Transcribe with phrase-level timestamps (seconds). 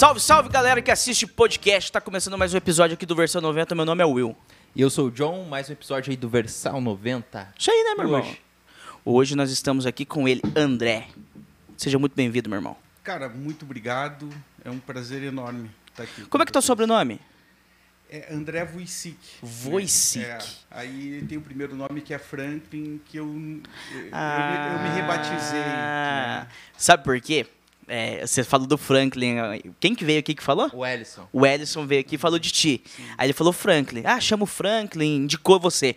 [0.00, 1.92] Salve, salve galera que assiste podcast.
[1.92, 3.74] Tá começando mais um episódio aqui do Versão 90.
[3.74, 4.34] Meu nome é Will.
[4.74, 7.52] E eu sou o John, mais um episódio aí do Versal 90.
[7.58, 8.20] Isso aí, né, meu irmão?
[8.22, 8.40] hoje?
[9.04, 11.08] Hoje nós estamos aqui com ele, André.
[11.76, 12.78] Seja muito bem-vindo, meu irmão.
[13.04, 14.26] Cara, muito obrigado.
[14.64, 16.22] É um prazer enorme estar aqui.
[16.24, 17.20] Como é que tá o sobrenome?
[18.08, 19.18] É André Vuicic.
[19.42, 20.24] Vuicic.
[20.24, 20.38] É,
[20.70, 24.78] aí tem o primeiro nome que é Franklin, que eu, eu, eu me- Ah.
[24.82, 25.60] eu me rebatizei.
[25.60, 26.48] né?
[26.78, 27.46] Sabe por quê?
[27.92, 29.34] É, você falou do Franklin.
[29.80, 30.70] Quem que veio aqui que falou?
[30.72, 31.26] O Ellison.
[31.32, 32.82] O Ellison veio aqui e falou de ti.
[33.18, 34.02] Aí ele falou Franklin.
[34.04, 35.96] Ah, chama o Franklin, indicou você.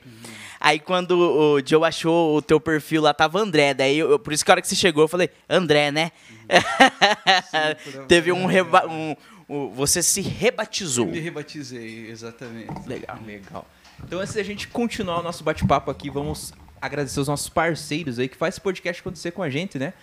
[0.60, 3.74] Aí quando o Joe achou o teu perfil lá, tava André.
[3.76, 6.12] Daí, eu- por isso que a hora que você chegou, eu falei, André, né?
[7.84, 9.16] por- Teve um, reba um,
[9.48, 11.06] um- Você se rebatizou.
[11.06, 12.88] Eu me rebatizei, exatamente.
[12.88, 13.20] Legal.
[13.26, 13.68] Legal.
[14.04, 18.28] Então, antes da gente continuar o nosso bate-papo aqui, vamos agradecer os nossos parceiros aí
[18.28, 19.94] que faz esse podcast acontecer com a gente, né?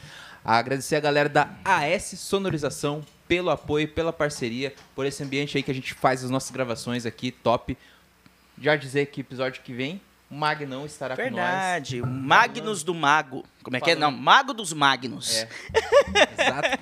[0.45, 5.71] Agradecer a galera da AS Sonorização pelo apoio, pela parceria, por esse ambiente aí que
[5.71, 7.77] a gente faz as nossas gravações aqui, top.
[8.61, 11.33] Já dizer que episódio que vem, o Magnão estará com nós.
[11.33, 12.03] Verdade.
[12.03, 13.45] Magnus do Mago.
[13.65, 13.95] Como é que é?
[13.97, 14.13] Não.
[14.13, 15.37] Mago dos Magnus.
[15.37, 15.49] É.
[16.39, 16.79] Exato.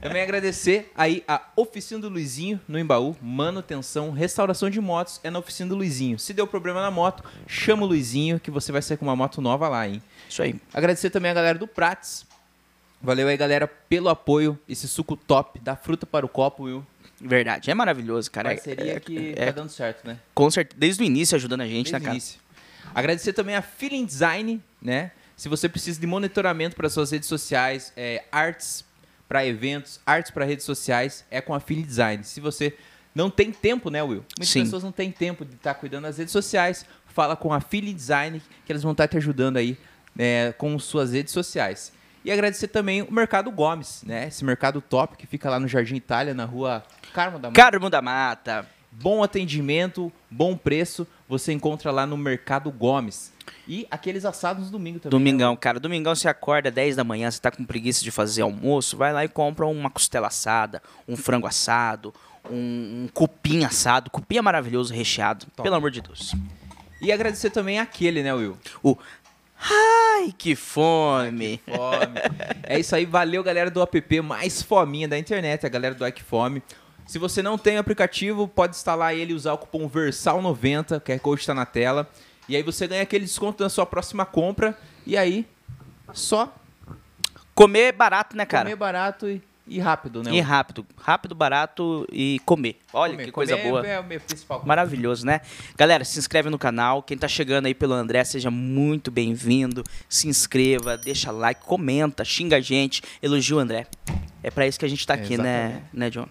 [0.00, 5.40] Também agradecer aí a Oficina do Luizinho no Embaú, manutenção, restauração de motos é na
[5.40, 6.18] Oficina do Luizinho.
[6.20, 9.40] Se deu problema na moto, chama o Luizinho que você vai sair com uma moto
[9.40, 10.00] nova lá, hein?
[10.28, 10.54] Isso aí.
[10.72, 12.24] Agradecer também a galera do Prates.
[13.04, 16.86] Valeu aí, galera, pelo apoio, esse suco top da fruta para o copo, Will.
[17.20, 17.70] Verdade.
[17.70, 18.52] É maravilhoso, cara.
[18.52, 20.18] É- Parceria é- que é- tá dando certo, né?
[20.34, 20.78] Com certeza.
[20.78, 22.10] Desde o início ajudando a gente, Desde né, cara?
[22.12, 22.40] início.
[22.94, 25.10] Agradecer também a Feeling Design, né?
[25.36, 28.84] Se você precisa de monitoramento para suas redes sociais, é, artes
[29.28, 32.24] para eventos, artes para redes sociais, é com a Feeling Design.
[32.24, 32.74] Se você
[33.14, 34.24] não tem tempo, né, Will?
[34.38, 34.64] Muitas Sim.
[34.64, 36.86] pessoas não têm tempo de estar cuidando das redes sociais.
[37.06, 39.76] Fala com a Feeling Design, que eles vão estar te ajudando aí
[40.16, 41.92] né, com suas redes sociais.
[42.24, 44.28] E agradecer também o Mercado Gomes, né?
[44.28, 47.62] Esse mercado top que fica lá no Jardim Itália, na rua Carmo da Mata.
[47.62, 48.66] Carmo da Mata.
[48.90, 53.32] Bom atendimento, bom preço, você encontra lá no Mercado Gomes.
[53.68, 55.10] E aqueles assados no domingo também.
[55.10, 55.58] Domingão, né?
[55.60, 55.80] cara.
[55.80, 59.24] Domingão você acorda 10 da manhã, você tá com preguiça de fazer almoço, vai lá
[59.24, 62.14] e compra uma costela assada, um frango assado,
[62.50, 64.10] um, um cupim assado.
[64.10, 65.46] Cupim é maravilhoso, recheado.
[65.62, 66.34] Pelo amor de Deus.
[67.00, 68.56] E agradecer também aquele, né, Will?
[68.82, 68.96] O.
[69.60, 71.60] Ai, que fome!
[71.64, 72.20] Fome.
[72.64, 76.22] é isso aí, valeu galera do app mais fominha da internet, a galera do Ike
[76.22, 76.62] Fome.
[77.06, 81.12] Se você não tem o aplicativo, pode instalar ele e usar o cupom VERSAL90, que
[81.12, 82.08] é code está na tela.
[82.48, 84.76] E aí você ganha aquele desconto na sua próxima compra.
[85.06, 85.46] E aí,
[86.12, 86.52] só
[87.54, 88.64] Comer barato, né, cara?
[88.64, 90.30] comer barato e, e rápido, né?
[90.32, 90.86] E rápido.
[90.96, 92.78] Rápido, barato e comer.
[92.92, 93.24] Olha Comer.
[93.24, 93.86] que coisa Comer boa.
[93.86, 94.62] É o meu principal.
[94.66, 95.40] Maravilhoso, né?
[95.76, 97.02] Galera, se inscreve no canal.
[97.02, 99.82] Quem tá chegando aí pelo André, seja muito bem-vindo.
[100.08, 103.86] Se inscreva, deixa like, comenta, xinga a gente, elogia o André.
[104.42, 105.84] É pra isso que a gente tá É, aqui, né, exatamente.
[105.94, 106.26] né, John?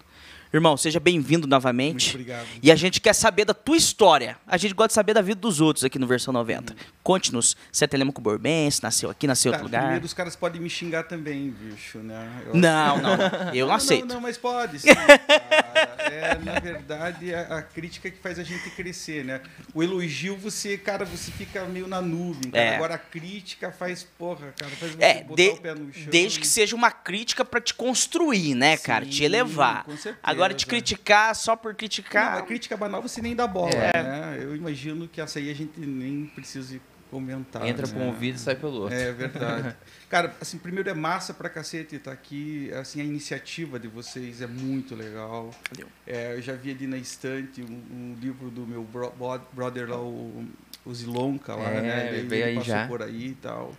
[0.54, 2.10] Irmão, seja bem-vindo Muito novamente.
[2.10, 2.46] obrigado.
[2.62, 4.36] E a gente quer saber da tua história.
[4.46, 6.72] A gente gosta de saber da vida dos outros aqui no Versão 90.
[6.72, 6.78] Uhum.
[7.02, 9.80] Conte-nos, você é telemaco borbense, nasceu aqui, nasceu em Tá, outro lugar.
[9.82, 12.30] primeiro os caras podem me xingar também, bicho, né?
[12.46, 13.14] Eu- Não, não.
[13.52, 14.06] Eu não aceito.
[14.06, 14.88] Não, não, mas pode, sim.
[14.90, 19.40] É, na verdade, a, a crítica que faz a gente crescer, né?
[19.74, 22.50] O elogio, você, cara, você fica meio na nuvem.
[22.52, 22.76] É.
[22.76, 26.04] Agora a crítica faz, porra, cara, faz você É, botar de- o pé no chão.
[26.10, 29.04] desde que seja uma crítica pra te construir, né, cara?
[29.04, 29.82] Te Sim, elevar.
[29.84, 30.16] com certeza.
[30.22, 32.36] Agora, te criticar só por Não, criticar.
[32.38, 34.02] a crítica banal você nem dá bola, É.
[34.02, 34.38] né?
[34.42, 36.78] Eu imagino que essa aí a gente nem precisa
[37.10, 37.64] comentar.
[37.64, 37.92] Entra né?
[37.92, 38.94] por um ouvido e sai pelo outro.
[38.96, 39.76] É verdade.
[40.10, 42.70] Cara, assim, primeiro é massa pra cacete estar aqui.
[42.72, 45.50] Assim, a iniciativa de vocês é muito legal.
[45.70, 45.88] Valeu.
[46.06, 49.12] É, eu já vi ali na estante um, um livro do meu bro-
[49.52, 50.44] brother lá, o,
[50.84, 52.08] o Zilonka lá, É, né?
[52.18, 52.88] Ele, veio ele aí passou já.
[52.88, 53.72] por aí e tal.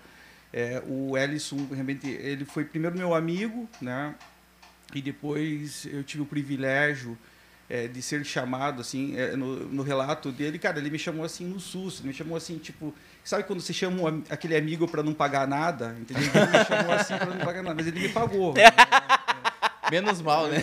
[0.54, 4.16] É, o Ellison, realmente, ele foi primeiro meu amigo, né?
[4.94, 7.18] E depois eu tive o privilégio
[7.70, 11.46] é, de ser chamado, assim, é, no, no relato dele, cara, ele me chamou assim
[11.46, 12.94] no susto, ele me chamou assim, tipo,
[13.24, 15.96] sabe quando você chama um aquele amigo para não pagar nada?
[16.00, 16.24] Entendeu?
[16.24, 18.54] Ele me chamou assim para não pagar nada, mas ele me pagou.
[18.56, 18.62] né?
[19.92, 20.60] Menos mal, né?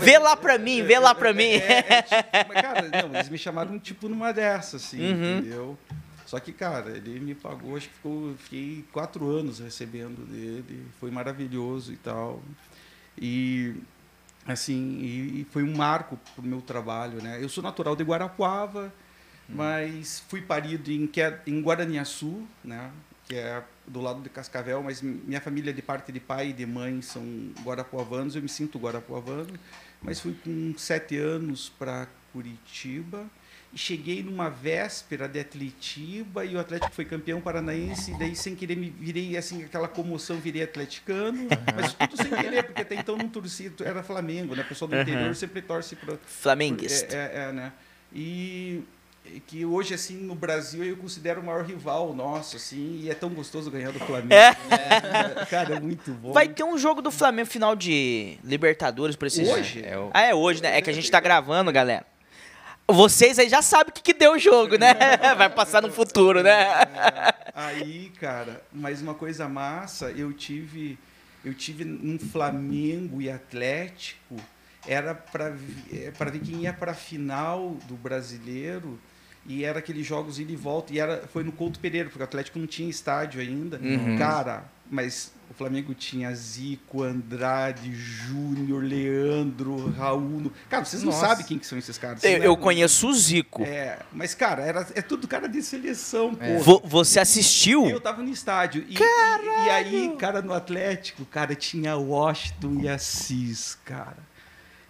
[0.00, 1.44] Vê lá pra mim, vê lá pra mim.
[1.50, 5.38] É, é, tipo, mas, cara, não, eles me chamaram tipo numa dessas, assim, Uhum.
[5.38, 5.78] entendeu?
[6.26, 11.10] Só que, cara, ele me pagou, acho que ficou, fiquei quatro anos recebendo dele, foi
[11.10, 12.40] maravilhoso e tal.
[13.18, 13.74] E,
[14.46, 17.38] assim, e, e foi um marco pro meu trabalho, né?
[17.42, 18.92] Eu sou natural de Guarapuava,
[19.48, 22.90] mas fui parido em, Que- em Guaraniaçu, né?
[23.28, 26.66] Que é do lado de Cascavel, mas minha família de parte de pai e de
[26.66, 27.22] mãe são
[27.62, 29.52] guarapuavanos, eu me sinto guarapuavano,
[30.02, 33.26] mas fui com sete anos para Curitiba
[33.74, 38.76] cheguei numa véspera de Atletiba e o Atlético foi campeão paranaense, e daí sem querer
[38.76, 41.46] me virei assim, aquela comoção, virei atleticano,
[41.76, 44.62] mas tudo sem querer, porque até então não torcia, era Flamengo, né?
[44.62, 45.02] O pessoal do Uhum.
[45.02, 47.14] interior sempre torce para Flamenguista.
[47.16, 47.72] é, é, é, né?
[48.12, 48.82] E
[49.46, 53.28] que hoje, assim, no Brasil, eu considero o maior rival nosso, assim, e é tão
[53.30, 54.32] gostoso ganhar do Flamengo.
[54.32, 54.50] É.
[54.50, 55.46] né?
[55.48, 56.32] Cara, é muito bom.
[56.32, 59.84] Vai ter um jogo do Flamengo final de Libertadores por esses Hoje?
[59.84, 60.76] É o- Ah, é hoje, né?
[60.76, 62.04] É que a gente tá gravando, galera.
[62.92, 64.94] Vocês aí já sabem o que, que deu o jogo, né?
[65.36, 66.62] Vai passar no futuro, né?
[66.62, 70.98] É, aí, cara, mas uma coisa massa, eu tive
[71.44, 74.36] eu tive um Flamengo e Atlético,
[74.86, 75.56] era para
[76.16, 78.98] para ver quem ia para a final do Brasileiro
[79.46, 82.24] e era aqueles jogos ida e volta e era foi no Couto Pereira, porque o
[82.24, 83.78] Atlético não tinha estádio ainda.
[83.78, 84.16] Uhum.
[84.18, 90.50] Cara, mas o Flamengo tinha Zico, Andrade, Júnior, Leandro, Raul.
[90.68, 91.28] Cara, vocês não Nossa.
[91.28, 92.22] sabem quem que são esses caras.
[92.24, 92.56] Eu, eu lembram?
[92.56, 93.62] conheço o Zico.
[93.62, 96.44] É, mas cara, era é tudo cara de seleção, pô.
[96.44, 96.58] É.
[96.58, 97.86] Vo- você assistiu?
[97.88, 98.84] Eu tava no estádio.
[98.88, 104.18] E, e, e aí, cara, no Atlético, cara, tinha Washington e Assis, cara.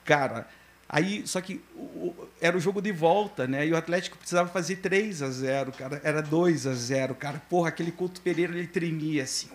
[0.05, 0.49] Cara,
[0.91, 3.67] aí, só que o- o- era o jogo de volta, né?
[3.67, 6.01] E o Atlético precisava fazer 3 a 0 cara.
[6.05, 7.41] Era 2 a 0 cara.
[7.49, 9.49] Porra, aquele Couto Pereira, ele tremia assim.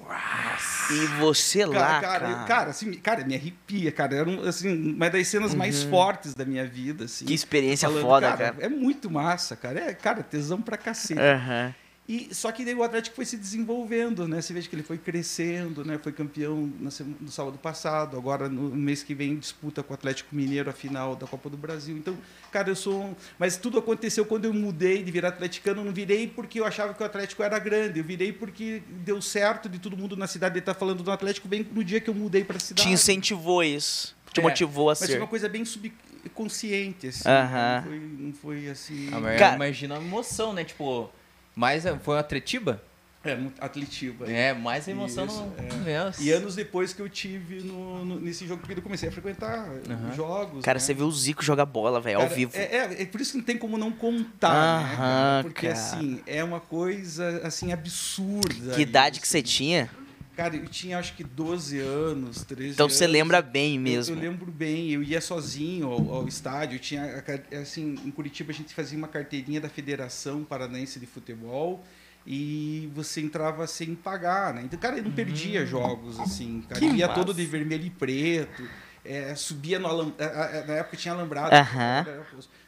[0.91, 2.29] E você lá, Cara, cara, cara.
[2.41, 4.15] eu- cara, assim, cara, me arrepia, cara.
[4.15, 7.25] Era um, assim, uma das cenas mais fortes da minha vida, assim.
[7.25, 7.27] Uhum.
[7.27, 8.55] Que experiência Falando, foda, cara.
[8.59, 9.79] É muito massa, cara.
[9.79, 11.19] É, cara, tesão pra cacete.
[11.19, 11.73] Aham.
[12.07, 14.39] E, só que daí o Atlético foi se desenvolvendo, né?
[14.39, 15.97] Você vê que ele foi crescendo, né?
[15.97, 16.71] Foi campeão
[17.19, 21.15] no sábado passado, agora no mês que vem disputa com o Atlético Mineiro a final
[21.15, 21.97] da Copa do Brasil.
[21.97, 22.15] Então,
[22.51, 23.15] cara, eu sou um...
[23.39, 25.81] Mas tudo aconteceu quando eu mudei de virar atleticano.
[25.81, 27.97] Eu não virei porque eu achava que o Atlético era grande.
[27.99, 31.65] Eu virei porque deu certo de todo mundo na cidade estar falando do Atlético bem
[31.73, 32.87] no dia que eu mudei para a cidade.
[32.87, 34.15] Te incentivou isso.
[34.31, 35.17] Te É, motivou a Mas foi ser.
[35.17, 37.27] uma coisa bem subconsciente, assim.
[37.27, 37.75] Aham.
[37.77, 39.09] Não, foi, não foi assim...
[39.11, 40.63] Ah, mas Cara- Imagina a emoção, né?
[40.63, 41.09] Tipo,
[41.55, 42.81] mais a- foi uma Atletiba?
[43.25, 44.29] É, atletiba.
[44.31, 45.89] É, mais a emoção Isso, no...
[45.89, 46.13] é.
[46.19, 49.67] E anos depois que eu tive no, no- nesse jogo, porque eu comecei a frequentar
[49.89, 50.13] Aham.
[50.15, 50.63] jogos.
[50.63, 50.79] Cara, né?
[50.79, 52.51] você viu o Zico jogar bola, velho, ao vivo.
[52.55, 54.83] É, é, é por isso que não tem como não contar, né?
[54.83, 55.43] Aham, cara?
[55.43, 55.79] Porque cara.
[55.79, 58.75] assim, é uma coisa assim absurda.
[58.75, 59.21] Que idade isso.
[59.23, 59.89] que você tinha?
[60.35, 63.13] Cara, eu tinha acho que 12 anos, 13 Então você anos.
[63.13, 64.15] lembra bem Eu- mesmo.
[64.15, 67.23] Eu, lembro bem, eu ia sozinho ao, ao estádio, eu tinha
[67.61, 71.83] assim, em Curitiba a gente fazia uma carteirinha da Federação Paranaense de Futebol
[72.27, 74.63] e você entrava sem pagar, né?
[74.65, 76.77] Então, cara, eu não perdia jogos assim, cara.
[76.83, 76.89] Hum.
[76.89, 77.19] Que Eu ia massa.
[77.19, 78.63] todo de vermelho e preto.
[79.05, 80.13] É, subia no alam...
[80.19, 81.51] a- a- na época tinha alambrado.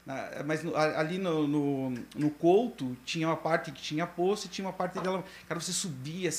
[0.05, 4.49] Na- mas no- ali no, no, no Couto tinha uma parte que tinha poço e
[4.49, 5.25] tinha uma parte de alambrado.
[5.47, 6.29] Cara, você subia,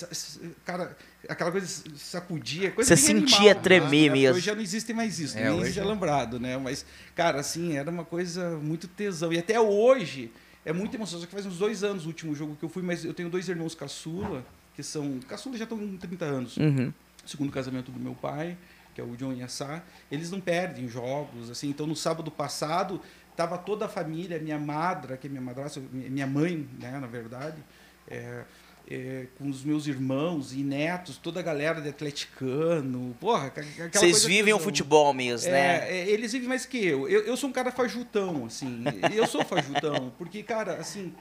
[0.64, 0.96] cara,
[1.28, 1.66] aquela coisa
[1.96, 4.16] sacudia, coisa Você sentia animal, tremer né?
[4.16, 4.36] Mesmo.
[4.36, 5.82] Hoje já não existe mais isso, É, nem existe é.
[5.82, 6.56] alambrado, né?
[6.56, 9.32] Mas, cara, assim, era uma coisa muito tesão.
[9.32, 10.32] E até hoje
[10.64, 11.24] é muito emocionante.
[11.24, 13.28] Só que faz uns dois anos o último jogo que eu fui, mas eu tenho
[13.28, 15.20] dois irmãos caçula, que são.
[15.28, 16.90] Caçula já estão com 30 anos Uhum.
[17.26, 18.56] segundo casamento do meu pai,
[18.98, 19.80] que é o John Yassá,
[20.10, 21.68] eles não perdem jogos, assim.
[21.68, 23.00] Então, no sábado passado,
[23.36, 27.62] tava toda a família, minha madra, que é minha madrasta, minha mãe, né, na verdade,
[28.08, 28.42] é,
[28.90, 33.52] é, com os meus irmãos e netos, toda a galera de atleticano, porra,
[33.92, 35.88] Vocês vivem o futebol mesmo, né?
[35.88, 37.08] É, é, eles vivem mais que eu.
[37.08, 37.20] eu.
[37.20, 38.82] Eu sou um cara fajutão, assim.
[39.14, 41.14] Eu sou fajutão, porque, cara, assim,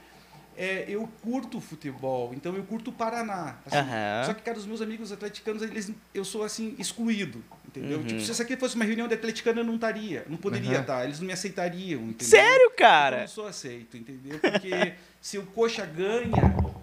[0.58, 3.56] é, eu curto futebol, então eu curto o Paraná.
[3.64, 3.76] assim.
[3.76, 4.24] Aham.
[4.26, 7.98] Só que, cara, os meus amigos atleticanos, eles, eu sou, assim, excluído, entendeu?
[7.98, 8.04] Uhum.
[8.04, 11.04] Tipo, se isso aqui fosse uma reunião de atleticano, eu não estaria, não poderia estar,
[11.04, 12.26] eles não me aceitariam, entendeu?
[12.28, 13.20] Sério, Eu cara?
[13.20, 14.38] não sou aceito, entendeu?
[14.40, 16.32] Porque se o Coxa ganha,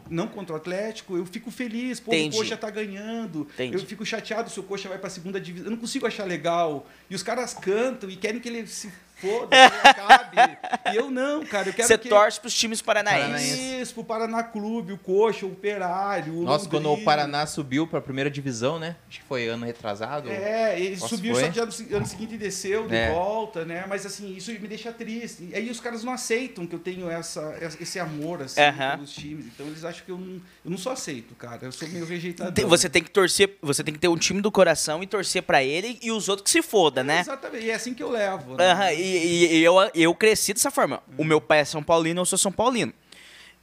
[0.10, 2.00] não contra o Atlético, eu fico feliz.
[2.00, 2.36] Pô, Entendi.
[2.36, 3.48] o Coxa tá ganhando.
[3.56, 3.76] Entendi.
[3.76, 5.68] Eu fico chateado se o Coxa vai pra segunda divisão.
[5.68, 6.88] Eu não consigo achar legal.
[7.10, 10.58] E os caras cantam e querem que ele se foda, que ele acabe.
[10.94, 11.70] E eu não, cara.
[11.70, 12.10] Eu quero Você que...
[12.10, 13.26] torce pros times paranaenses.
[13.26, 13.82] Paranaense.
[13.82, 17.06] Isso, pro Paraná Clube, o Coxa, o Operário, o Nossa, quando o Londrina.
[17.06, 18.96] Paraná subiu pra primeira divisão, né?
[19.10, 20.30] Acho que foi ano retrasado.
[20.30, 21.44] É, ele Nossa, subiu, foi?
[21.46, 23.12] só que ano, ano seguinte desceu de É.
[23.12, 23.86] volta, né?
[23.88, 25.50] Mas assim, isso me deixa triste.
[25.52, 28.62] E aí os caras não aceitam que eu tenho essa, esse amor, assim,
[28.94, 29.46] pelos times.
[29.48, 31.60] Então eles acham que eu não, eu não sou aceito, cara.
[31.64, 32.52] Eu sou meio rejeitado.
[32.52, 35.42] Tem- Você tem que torcer, você tem que ter um time do coração e torcer
[35.44, 37.20] pra ele e os outros que se foda, né?
[37.22, 38.56] Exatamente, e é assim que eu levo.
[38.56, 38.72] né?
[38.72, 41.02] Aham, e, e- eu, eu cresci dessa forma.
[41.18, 42.94] O meu pai é São Paulino, eu sou São Paulino.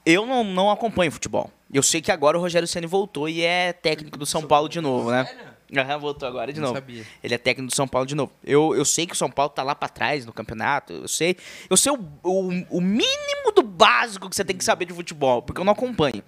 [0.05, 1.51] Eu não, não acompanho futebol.
[1.73, 4.81] Eu sei que agora o Rogério Ceni voltou e é técnico do São Paulo de
[4.81, 5.27] novo, né?
[5.75, 6.79] Aham, voltou agora de Não novo.
[6.81, 7.07] sabia.
[7.25, 8.31] Ele é técnico do São Paulo de novo.
[8.45, 10.93] Eu, eu sei que o São Paulo tá lá pra trás no campeonato.
[10.93, 11.35] Eu sei.
[11.71, 15.41] Eu sei o, o, o mínimo do básico que você tem que saber de futebol,
[15.41, 16.23] porque eu não acompanho.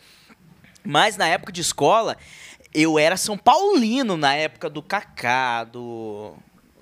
[0.83, 2.17] Mas na época de escola,
[2.73, 6.33] eu era São Paulino na época do Kaká, do,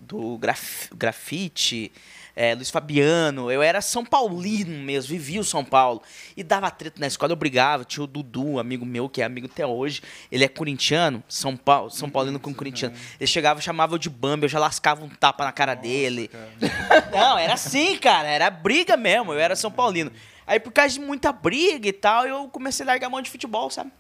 [0.01, 1.91] do graf, grafite.
[2.35, 3.51] É, Luiz Fabiano.
[3.51, 6.03] Eu era São Paulino mesmo, vivia o São Paulo.
[6.37, 7.85] E dava treta na escola, eu brigava.
[7.85, 10.03] Tinha o Dudu, amigo meu, que é amigo até hoje.
[10.31, 12.95] Ele é corintiano, São Paulo, São Paulino com corintiano.
[13.19, 16.31] Ele chegava e chamava eu de Bambi, eu já lascava um tapa na cara dele.
[17.13, 18.29] Não, era assim, cara.
[18.29, 19.33] Era briga mesmo.
[19.33, 20.11] Eu era São Paulino.
[20.47, 23.31] Aí, por causa de muita briga e tal, eu comecei a largar a mão de
[23.31, 23.93] futebol, sabe?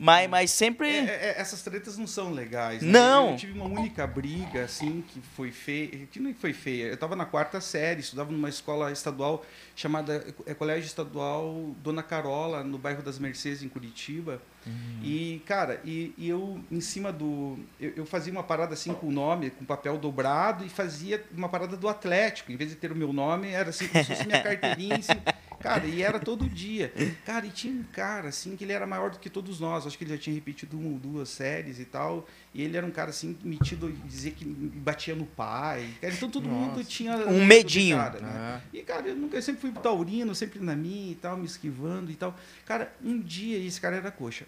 [0.00, 0.86] Mas, mas sempre.
[0.88, 2.82] É, é, é, essas tretas não são legais.
[2.82, 2.92] Né?
[2.92, 3.32] Não.
[3.32, 6.06] Eu tive uma única briga, assim, que foi feia.
[6.06, 6.84] Que não foi feia.
[6.84, 12.62] Eu estava na quarta série, estudava numa escola estadual chamada é, Colégio Estadual Dona Carola,
[12.62, 14.40] no bairro das Mercedes, em Curitiba.
[14.64, 15.00] Uhum.
[15.02, 17.58] E, cara, e, e, eu, em cima do.
[17.80, 21.48] Eu, eu, fazia uma parada assim com o nome, com papel dobrado, e fazia uma
[21.48, 22.52] parada do Atlético.
[22.52, 24.96] Em vez de ter o meu nome, era assim, como se fosse minha carteirinha.
[24.96, 25.14] Assim,
[25.60, 26.92] Cara, e era todo dia.
[27.24, 29.86] Cara, e tinha um cara, assim, que ele era maior do que todos nós.
[29.86, 32.26] Acho que ele já tinha repetido uma ou duas séries e tal.
[32.54, 35.94] E ele era um cara, assim, metido dizer que batia no pai.
[36.00, 36.72] Cara, então todo Nossa.
[36.72, 37.16] mundo tinha.
[37.26, 37.96] Um medinho.
[37.96, 38.62] Cara, né?
[38.72, 42.10] E, cara, eu, nunca, eu sempre fui taurino, sempre na minha e tal, me esquivando
[42.10, 42.36] e tal.
[42.64, 44.46] Cara, um dia esse cara era coxa.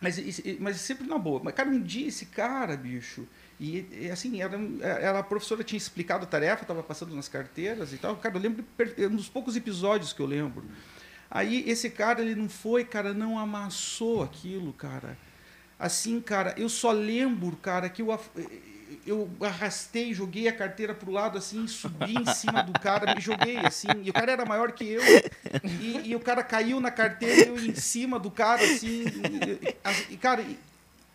[0.00, 0.18] Mas,
[0.58, 1.40] mas sempre na boa.
[1.42, 3.26] Mas, cara, um dia esse cara, bicho
[3.60, 4.58] e, e, assim, era,
[5.02, 8.16] ela, a professora tinha explicado a tarefa, estava passando nas carteiras e tal.
[8.16, 8.64] Cara, eu lembro,
[8.96, 10.64] é um dos poucos episódios que eu lembro.
[11.30, 15.16] Aí esse cara, ele não foi, cara, não amassou aquilo, cara.
[15.78, 18.18] Assim, cara, eu só lembro, cara, que eu,
[19.06, 23.58] eu arrastei, joguei a carteira pro lado, assim, subi em cima do cara, me joguei,
[23.58, 25.02] assim, e o cara era maior que eu,
[25.62, 30.16] e, e o cara caiu na carteira, eu em cima do cara, assim, e, e
[30.16, 30.44] cara,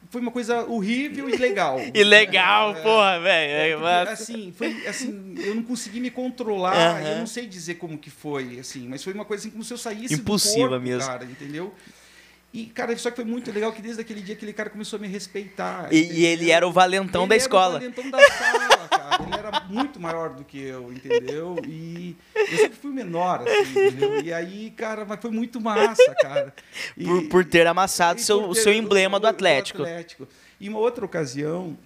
[0.09, 1.79] foi uma coisa horrível e legal.
[1.93, 3.87] E legal, é, porra, velho.
[3.87, 8.09] É, assim, foi assim, eu não consegui me controlar, eu não sei dizer como que
[8.09, 11.07] foi, assim, mas foi uma coisa assim como se eu saísse Impossível do corpo, mesmo.
[11.07, 11.73] cara, entendeu?
[12.55, 15.01] E, cara, só que foi muito legal que desde aquele dia aquele cara começou a
[15.01, 15.93] me respeitar.
[15.93, 17.83] E, e ele era o valentão ele da escola.
[17.83, 19.23] Ele era o valentão da sala, cara.
[19.25, 21.57] Ele era muito maior do que eu, entendeu?
[21.67, 24.21] E eu sempre fui menor, assim, entendeu?
[24.21, 26.53] E aí, cara, mas foi muito massa, cara.
[26.95, 29.79] E, por, por ter amassado seu, o seu emblema do Atlético.
[29.79, 30.25] do Atlético.
[30.57, 31.77] E uma outra ocasião,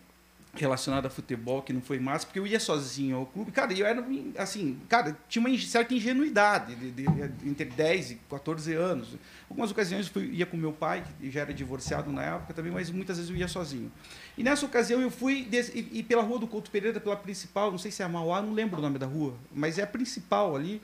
[0.63, 3.51] relacionado a futebol que não foi massa, porque eu ia sozinho ao clube.
[3.51, 4.05] Cara, eu era
[4.37, 9.15] assim, cara, tinha uma certa ingenuidade de, de, de, entre 10 e 14 anos.
[9.49, 12.71] Algumas ocasiões eu fui, ia com meu pai, que já era divorciado na época também,
[12.71, 13.91] mas muitas vezes eu ia sozinho.
[14.37, 17.77] E nessa ocasião eu fui e, e pela rua do Couto Pereira, pela principal, não
[17.77, 20.55] sei se é a Mauá, não lembro o nome da rua, mas é a principal
[20.55, 20.81] ali.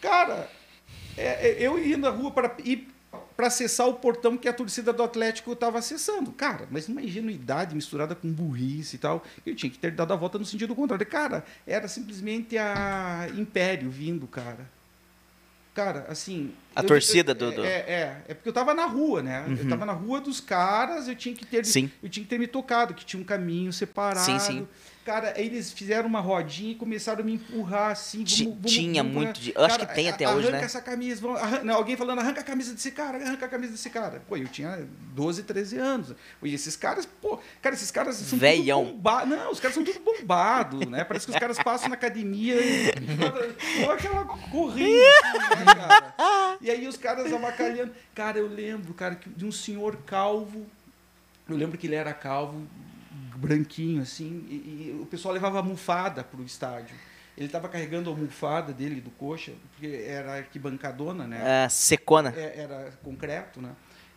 [0.00, 0.50] Cara,
[1.16, 4.92] é, é, eu ia na rua para ir para acessar o portão que a torcida
[4.92, 6.32] do Atlético estava acessando.
[6.32, 10.16] Cara, mas uma ingenuidade misturada com burrice e tal, eu tinha que ter dado a
[10.16, 11.06] volta no sentido contrário.
[11.06, 14.76] Cara, era simplesmente a Império vindo, cara.
[15.76, 16.54] Cara, assim.
[16.74, 17.64] A eu, torcida eu, do, do.
[17.64, 18.34] É, é, é.
[18.34, 19.44] porque eu tava na rua, né?
[19.46, 19.56] Uhum.
[19.56, 21.66] Eu tava na rua dos caras, eu tinha que ter.
[21.66, 21.90] Sim.
[22.02, 24.24] Eu tinha que ter me tocado, que tinha um caminho separado.
[24.24, 24.68] Sim, sim.
[25.06, 28.24] Cara, eles fizeram uma rodinha e começaram a me empurrar assim.
[28.24, 29.40] Vamos, vamos, Tinha vamos, muito.
[29.40, 29.50] De...
[29.50, 30.54] Eu cara, acho que tem até hoje, né?
[30.54, 31.20] Arranca essa camisa.
[31.20, 34.20] Vamos, arranca, não, alguém falando, arranca a camisa desse cara, arranca a camisa desse cara.
[34.28, 34.84] Pô, eu tinha
[35.14, 36.12] 12, 13 anos.
[36.42, 38.84] E esses caras, pô, cara, esses caras são Veião.
[38.84, 39.28] tudo bombados.
[39.30, 41.04] Não, os caras são tudo bombados, né?
[41.04, 42.90] Parece que os caras passam na academia e.
[43.84, 46.58] Pô, aquela corrida, assim, né, cara?
[46.60, 47.94] E aí os caras avacalhando.
[48.12, 50.66] Cara, eu lembro, cara, de um senhor calvo.
[51.48, 52.66] Eu lembro que ele era calvo,
[53.36, 56.96] branquinho assim, e, e o pessoal levava almofada para o estádio.
[57.36, 61.64] Ele estava carregando a almofada dele do coxa, porque era arquibancadona, né?
[61.64, 62.32] É, secona.
[62.34, 63.72] É, era concreto, né?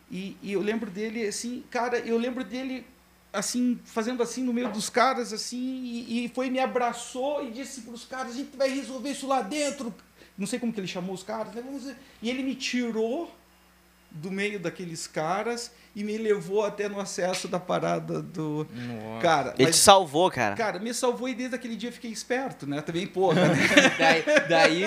[0.09, 2.85] E, e, eu lembro dele assim, cara, eu lembro dele
[3.31, 7.81] assim, fazendo assim no meio dos caras, assim, e, e foi me abraçou e disse
[7.81, 9.93] para os caras, a gente vai resolver isso lá dentro.
[10.37, 11.95] Não sei como que ele chamou os caras, né?
[12.21, 13.29] e ele me tirou
[14.11, 18.67] do meio daqueles caras e me levou até no acesso da parada do.
[18.73, 19.21] Nossa.
[19.21, 20.55] Cara, Ele mas, te salvou, cara.
[20.55, 22.81] Cara, me salvou e desde aquele dia fiquei esperto, né?
[22.81, 23.39] Também, porra.
[23.49, 23.97] Né?
[23.97, 24.83] daí, daí.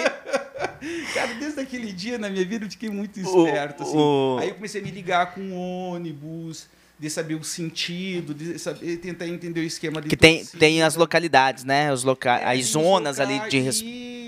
[1.15, 3.83] Cara, desde aquele dia na minha vida eu fiquei muito esperto.
[3.83, 3.97] O, assim.
[3.97, 4.39] o...
[4.41, 9.27] Aí eu comecei a me ligar com ônibus de saber o sentido, de saber, tentar
[9.27, 11.93] entender o esquema de que tem tem as localidades, né?
[11.93, 13.59] Os loca é, as zonas ali de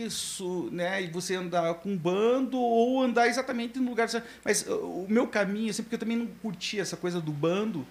[0.05, 1.03] isso, né?
[1.03, 4.27] E você andar com um bando ou andar exatamente no lugar certo.
[4.45, 7.87] Mas uh, o meu caminho, assim, porque eu também não curtia essa coisa do bando,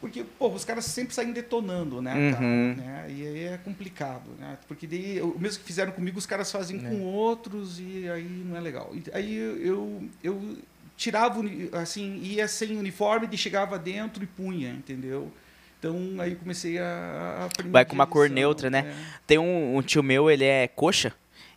[0.00, 2.32] porque, pô, os caras sempre saem detonando, né, uhum.
[2.32, 3.06] cara, né?
[3.08, 4.58] E aí é complicado, né?
[4.66, 6.88] Porque daí, o mesmo que fizeram comigo, os caras fazem é.
[6.88, 8.92] com outros e aí não é legal.
[9.12, 10.58] Aí eu, eu
[10.96, 11.40] tirava,
[11.80, 15.32] assim, ia sem uniforme, e chegava dentro e punha, entendeu?
[15.78, 17.48] Então aí comecei a.
[17.66, 18.86] Vai com uma cor neutra, né?
[18.86, 18.94] É.
[19.26, 21.12] Tem um, um, tio meu, ele é coxa.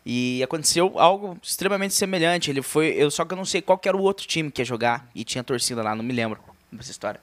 [0.06, 2.52] E aconteceu algo extremamente semelhante.
[2.52, 2.90] Ele foi.
[2.90, 5.10] Eu, só que eu não sei qual era o outro time que ia jogar.
[5.16, 6.40] E tinha torcida lá, não me lembro
[6.72, 7.20] dessa história.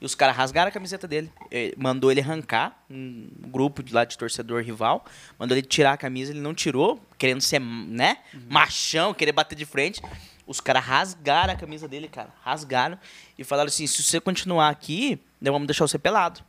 [0.00, 1.30] E os caras rasgaram a camiseta dele.
[1.50, 5.04] Eh, Mandou ele arrancar, um grupo de lá de torcedor rival.
[5.38, 8.18] Mandou ele tirar a camisa, ele não tirou, querendo ser, né?
[8.48, 10.02] Machão, querer bater de frente.
[10.46, 12.28] Os caras rasgaram a camisa dele, cara.
[12.42, 12.98] Rasgaram.
[13.38, 16.40] E falaram assim: se você continuar aqui, nós vamos deixar você pelado.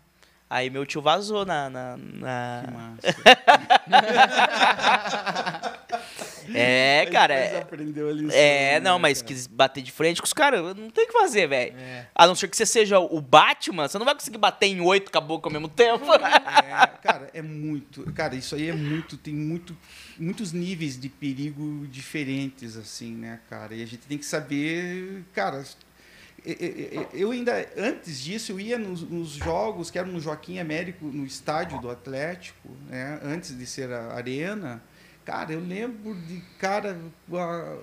[0.50, 1.70] Aí meu tio vazou na.
[1.70, 3.18] na, na- Que massa.
[6.54, 7.34] É, cara.
[7.34, 9.28] É, aprendeu a lição, é, não, né, mas cara?
[9.34, 11.76] quis bater de frente com os caras, não tem o que fazer, velho.
[11.78, 12.08] É.
[12.16, 15.12] A não ser que você seja o Batman, você não vai conseguir bater em oito
[15.12, 16.06] caboclos ao mesmo tempo.
[16.18, 18.04] É, cara, é muito.
[18.14, 19.18] Cara, isso aí é muito.
[19.18, 19.76] Tem muito,
[20.18, 23.74] muitos níveis de perigo diferentes, assim, né, cara?
[23.76, 25.24] E a gente tem que saber.
[25.34, 25.64] Cara,
[27.14, 27.68] eu ainda.
[27.78, 31.90] Antes disso, eu ia nos, nos jogos, que eram no Joaquim Américo, no estádio do
[31.90, 33.20] Atlético, né?
[33.24, 34.82] Antes de ser a Arena.
[35.26, 36.98] Cara, eu lembro de cara.
[37.34, 37.78] a-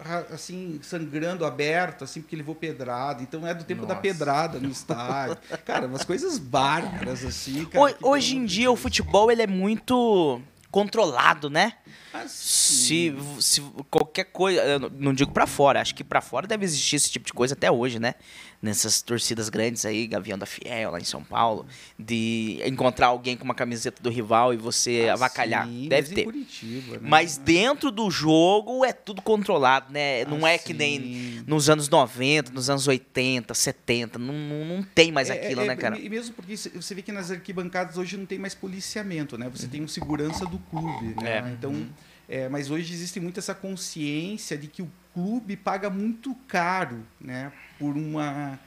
[0.00, 3.20] a- assim, sangrando aberto, assim, porque levou pedrada.
[3.20, 4.00] Então é do tempo da Nossa.
[4.00, 5.36] pedrada no estádio.
[5.64, 7.64] Cara, umas coisas bárbaras, assim.
[7.64, 10.40] Cara, Hoje pelo em dia o futebol ele é muito
[10.70, 11.74] controlado, né?
[12.26, 13.60] Se, Assim, se
[13.90, 17.26] qualquer coisa, não- não digo pra fora, acho que pra fora deve existir esse tipo
[17.26, 18.14] de coisa até hoje, né?
[18.60, 21.64] Nessas torcidas grandes aí, Gavião da Fiel, lá em São Paulo,
[21.96, 25.64] de encontrar alguém com uma camiseta do rival e você avacalhar.
[25.64, 26.24] Sim, deve mas ter.
[26.24, 26.98] Curitiba, né?
[27.02, 30.24] Mas dentro do jogo é tudo controlado, né?
[30.24, 31.44] Não é que nem Assim.
[31.46, 34.18] nos anos 90, nos anos 80, 70.
[34.18, 35.96] Não, não, não tem mais É, aquilo, é, né, cara?
[35.96, 39.48] E mesmo porque cê- você vê que nas arquibancadas hoje não tem mais policiamento, né?
[39.54, 41.44] Você tem um segurança do clube, né?
[41.46, 41.52] É.
[41.52, 41.86] Então,
[42.28, 47.52] é, mas hoje existe muito essa consciência de que o clube paga muito caro, né?
[47.78, 48.58] Por uma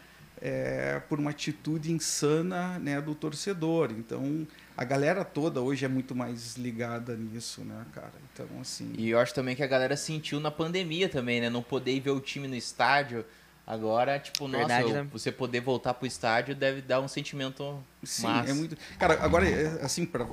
[0.41, 3.91] é, por uma atitude insana né, do torcedor.
[3.91, 8.13] Então, a galera toda hoje é muito mais ligada nisso, né, cara?
[8.33, 8.91] Então, assim...
[8.97, 11.49] E eu acho também que a galera sentiu na pandemia também, né?
[11.49, 13.23] Não poder ver o time no estádio.
[13.71, 15.09] Agora, tipo, Verdade, nossa, né?
[15.09, 18.51] você poder voltar pro estádio deve dar um sentimento Sim, massa.
[18.51, 18.77] é muito.
[18.99, 20.27] Cara, agora, é, assim, para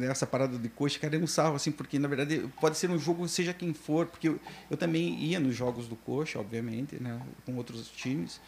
[0.00, 2.98] essa parada de coxa, cara, é um sarro, assim, porque na verdade pode ser um
[2.98, 7.22] jogo, seja quem for, porque eu, eu também ia nos jogos do coxa, obviamente, né,
[7.46, 8.40] com outros times.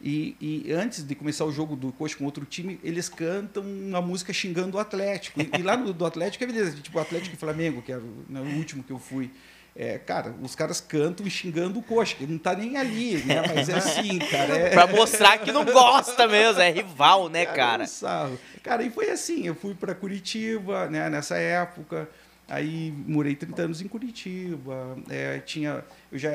[0.00, 4.00] E, e antes de começar o jogo do coxa com outro time, eles cantam uma
[4.00, 5.38] música xingando o Atlético.
[5.38, 8.00] E, e lá no do Atlético é beleza, tipo o Atlético e Flamengo, que era
[8.00, 9.30] o, né, o último que eu fui.
[9.74, 13.42] É, cara, os caras cantam xingando o coxa, que não tá nem ali, né?
[13.54, 14.54] Mas é assim, cara.
[14.54, 17.84] É, Pra mostrar que não gosta mesmo, é rival, né, é cara?
[17.84, 18.38] um sarro.
[18.62, 22.06] Cara, e foi assim, eu fui para Curitiba, né, nessa época,
[22.46, 26.30] aí morei 30 anos em Curitiba, é, tinha, eu já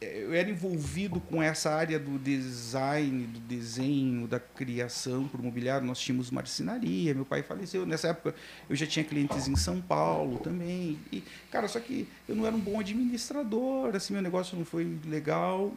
[0.00, 5.98] eu era envolvido com essa área do design, do desenho, da criação por mobiliário, nós
[5.98, 8.34] tínhamos marcenaria, meu pai faleceu, nessa época
[8.68, 12.54] eu já tinha clientes em São Paulo também, e, cara, só que eu não era
[12.54, 15.72] um bom administrador, assim, meu negócio não foi legal,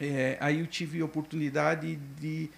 [0.00, 2.50] é, aí eu tive a oportunidade de.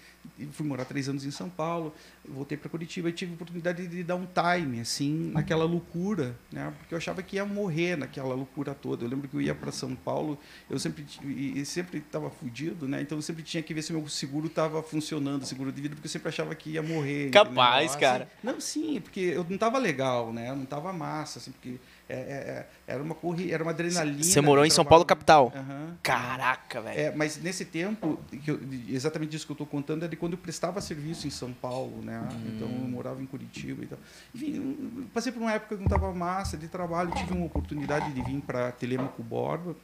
[0.51, 1.93] Fui morar três anos em São Paulo,
[2.27, 6.73] voltei para Curitiba e tive a oportunidade de dar um time, assim, naquela loucura, né?
[6.79, 9.03] Porque eu achava que ia morrer naquela loucura toda.
[9.03, 10.37] Eu lembro que eu ia para São Paulo,
[10.69, 13.01] eu sempre e e sempre estava fudido, né?
[13.01, 16.07] Então eu sempre tinha que ver se meu seguro estava funcionando, seguro de vida, porque
[16.07, 17.29] eu sempre achava que ia morrer.
[17.31, 17.99] Capaz, entendeu?
[17.99, 18.23] cara.
[18.23, 20.49] Assim, não, sim, porque eu não estava legal, né?
[20.49, 21.77] Eu não estava massa, assim, porque
[22.09, 24.23] é, é, é, era uma corrida, era uma adrenalina.
[24.23, 25.51] Você morou de em São Paulo, capital?
[25.55, 25.97] Aham.
[26.01, 26.99] Caraca, velho.
[26.99, 30.37] É, mas nesse tempo, eu- exatamente isso que eu estou contando é de quando eu
[30.37, 32.21] prestava serviço em São Paulo, né?
[32.45, 33.99] Então eu morava em Curitiba e tal.
[34.33, 38.21] Enfim, passei por uma época que não estava massa de trabalho, tive uma oportunidade de
[38.21, 39.75] vir para Telemaco Borba,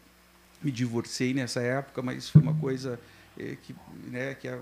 [0.62, 2.98] me divorciei nessa época, mas foi uma coisa
[3.38, 3.76] eh, que,
[4.10, 4.58] né, que é,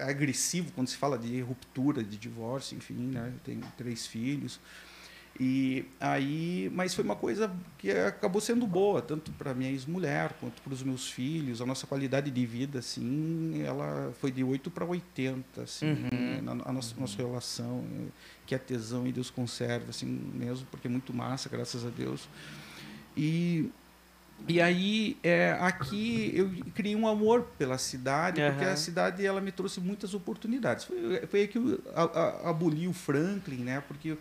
[0.00, 3.32] é agressivo quando se fala de ruptura, de divórcio, enfim, né?
[3.34, 4.60] Eu tenho três filhos.
[5.38, 10.62] E aí, mas foi uma coisa que acabou sendo boa, tanto para minha ex-mulher quanto
[10.62, 11.60] para os meus filhos.
[11.60, 16.08] A nossa qualidade de vida, assim, ela foi de 8 para 80, assim, Uhum.
[16.10, 18.08] né, a nossa, nossa relação, eh,
[18.46, 22.28] que é tesão e Deus conserva, assim, mesmo, porque é muito massa, graças a Deus.
[23.16, 23.70] E
[24.46, 28.72] e aí, é, aqui eu criei um amor pela cidade, porque Aham.
[28.74, 30.84] a cidade ela me trouxe muitas oportunidades.
[30.84, 32.02] Foi, foi aí que eu a-
[32.44, 33.82] a- aboli o Franklin, né?
[33.88, 34.14] Porque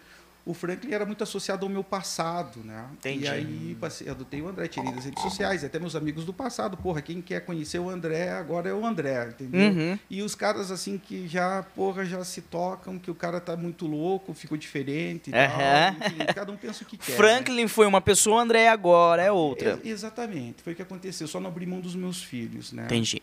[0.45, 2.85] o Franklin era muito associado ao meu passado, né?
[2.93, 3.23] Entendi.
[3.23, 6.77] E aí passei, adotei o André, tirei das redes sociais, até meus amigos do passado,
[6.77, 9.71] porra, quem quer conhecer o André agora é o André, entendeu?
[9.71, 9.99] Uhum.
[10.07, 13.87] E os caras assim que já, porra, já se tocam, que o cara tá muito
[13.87, 15.95] louco, ficou diferente e Aham.
[15.97, 16.07] tal.
[16.09, 17.11] Enfim, cada um pensa o que quer.
[17.11, 17.17] né?
[17.17, 19.79] Franklin foi uma pessoa, André agora é outra.
[19.83, 21.27] E- exatamente, foi o que aconteceu.
[21.27, 22.85] Só não abri mão dos meus filhos, né?
[22.85, 23.19] Entendi.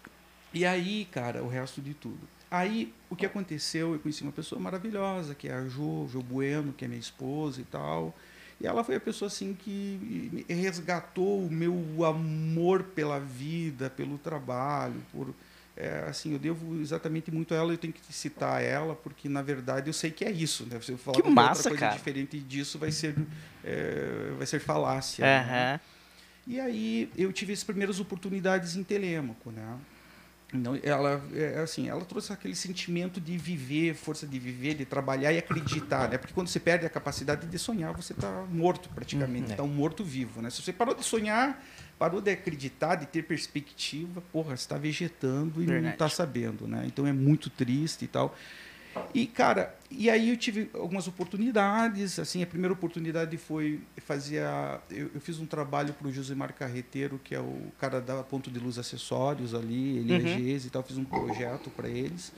[0.52, 2.18] E aí, cara, o resto de tudo.
[2.54, 6.74] Aí, o que aconteceu, eu conheci uma pessoa maravilhosa, que é a Jo, Jo Bueno,
[6.74, 8.14] que é minha esposa e tal.
[8.60, 15.02] E ela foi a pessoa, assim, que resgatou o meu amor pela vida, pelo trabalho,
[15.10, 15.34] por
[15.74, 19.40] é, assim, eu devo exatamente muito a ela, eu tenho que citar ela, porque na
[19.40, 20.78] verdade eu sei que é isso, né?
[20.82, 21.96] Se eu falar Que massa, outra coisa cara.
[21.96, 23.14] diferente disso, vai ser,
[23.64, 25.24] é, vai ser falácia.
[25.24, 25.46] Aham.
[25.50, 25.80] né?
[26.46, 29.78] E aí eu tive as primeiras oportunidades em Telêmaco, né?
[30.52, 35.32] Não, ela é assim, ela trouxe aquele sentimento de viver, força de viver, de trabalhar
[35.32, 36.18] e acreditar, né?
[36.18, 39.52] Porque quando você perde a capacidade de sonhar, você está morto praticamente, Uhum, é.
[39.52, 40.50] está um morto vivo, né?
[40.50, 41.64] Se você parou de sonhar,
[41.98, 45.94] parou de acreditar, de ter perspectiva, porra, você está vegetando e não Verdade.
[45.94, 46.82] está sabendo, né?
[46.86, 48.36] Então é muito triste e tal.
[49.14, 54.81] E, cara, e aí eu tive algumas oportunidades, assim, a primeira oportunidade foi fazer a,
[54.90, 58.50] eu, eu fiz um trabalho para o Josemar Carreteiro, que é o cara da Ponto
[58.50, 60.18] de Luz Acessórios ali, ele Uhum.
[60.18, 62.33] é GES e tal, fiz um projeto para eles.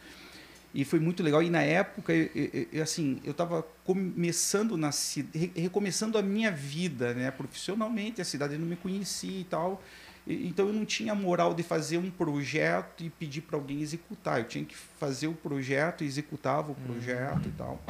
[0.74, 1.40] E foi muito legal.
[1.40, 4.90] E na época, eu, eu- eu, assim, eu estava começando na
[5.32, 8.20] re- recomeçando a minha vida, né, profissionalmente.
[8.20, 9.80] A cidade não me conhecia e tal.
[10.26, 14.38] Então eu não tinha moral de fazer um projeto e pedir para alguém executar.
[14.38, 17.80] Eu tinha que fazer o projeto, executava o projeto e tal.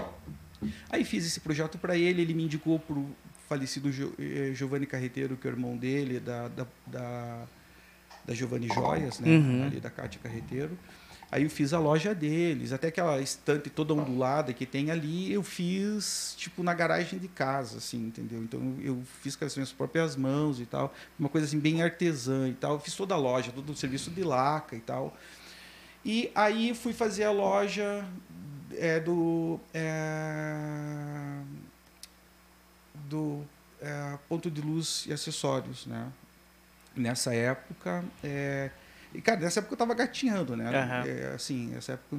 [0.91, 3.15] Aí fiz esse projeto para ele, ele me indicou para o
[3.49, 7.47] falecido eh, Giovanni Carreteiro, que é o irmão dele, da, da, da,
[8.25, 9.29] da Giovanni Joias, né?
[9.29, 9.65] Uhum.
[9.67, 10.77] ali da Cátia Carreteiro.
[11.35, 15.43] Aí eu fiz a loja deles, até aquela estante toda ondulada que tem ali, eu
[15.43, 18.41] fiz tipo na garagem de casa, assim, entendeu?
[18.41, 22.49] Então eu fiz com as minhas próprias mãos e tal, uma coisa assim bem artesã
[22.49, 22.75] e tal.
[22.75, 25.17] Eu fiz toda a loja, todo o serviço de laca e tal.
[26.05, 28.07] E aí fui fazer a loja
[28.77, 31.41] é, do é,
[33.11, 33.45] do
[33.81, 36.13] é, ponto de luz e acessórios, né?
[36.95, 38.71] Nessa época, é,
[39.15, 40.67] e cara, nessa época eu estava gatinhando, né?
[40.69, 41.05] Aham.
[41.07, 42.17] É, assim, nessa época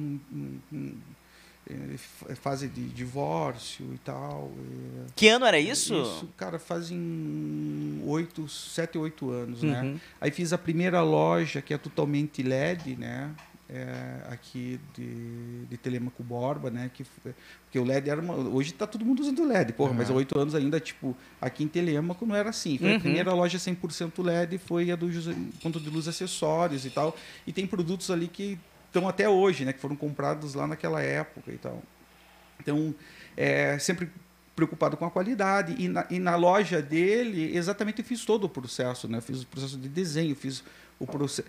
[1.68, 4.52] é, f- fase de divórcio e tal.
[4.56, 5.94] é, Que ano era isso?
[6.00, 9.82] isso, cara, fazem oito, sete, oito anos, né?
[9.82, 9.98] Uhum.
[10.20, 13.30] Aí fiz a primeira loja que é totalmente LED, né?
[13.68, 16.88] É, aqui de, de Telemaco Borba, né?
[16.94, 17.02] Que,
[17.64, 20.18] porque o LED era uma, hoje está todo mundo usando LED, porra, mas há Uhum.
[20.18, 22.78] oito anos ainda, tipo, aqui em Telemaco não era assim.
[22.78, 22.96] Foi Uhum.
[22.96, 27.16] a primeira loja 100% LED, foi a do José- Ponto de Luz Acessórios e tal.
[27.44, 29.72] E tem produtos ali que estão até hoje, né?
[29.72, 31.82] Que foram comprados lá naquela época e tal.
[32.60, 32.94] Então,
[33.36, 34.08] é, sempre
[34.54, 35.74] preocupado com a qualidade.
[35.76, 39.08] E na, e na loja dele, exatamente, eu fiz todo o processo.
[39.08, 39.18] Né?
[39.18, 40.62] Eu fiz o processo de desenho, fiz
[40.98, 41.48] o processo...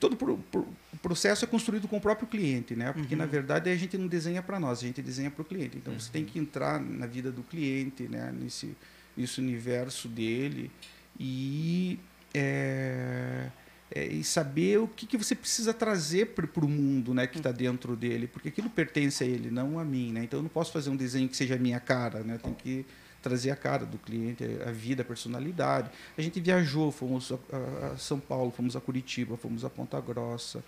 [0.00, 2.92] Todo o pro- pro- o processo é construído com o próprio cliente, né?
[2.92, 5.76] Porque, na verdade, a gente não desenha para nós, a gente desenha para o cliente.
[5.76, 8.32] Então, você tem que entrar na vida do cliente, né?
[8.38, 8.76] Nesse,
[9.16, 10.70] nesse universo dele
[11.18, 11.98] e...
[12.34, 13.50] é,
[13.94, 17.52] é, e saber o que, que você precisa trazer para o mundo né, que está
[17.52, 20.12] dentro dele, porque aquilo pertence a ele, não a mim.
[20.12, 20.24] Né?
[20.24, 22.36] Então eu não posso fazer um desenho que seja a minha cara, né?
[22.36, 22.84] tem que
[23.26, 25.90] trazer a cara do cliente, a vida, a personalidade.
[26.16, 30.62] A gente viajou, fomos a, São Paulo, fomos a Curitiba, fomos a Ponta Grossa.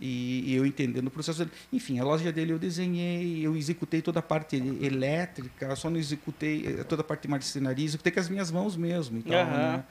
[0.00, 1.50] E, e eu entendendo o processo dele.
[1.70, 6.78] Enfim, a loja dele eu desenhei, eu executei toda a parte elétrica, só não executei
[6.78, 9.18] eh, toda a parte de marcenaria, executei com as minhas mãos mesmo.
[9.18, 9.76] E tal, Aham.
[9.76, 9.84] né?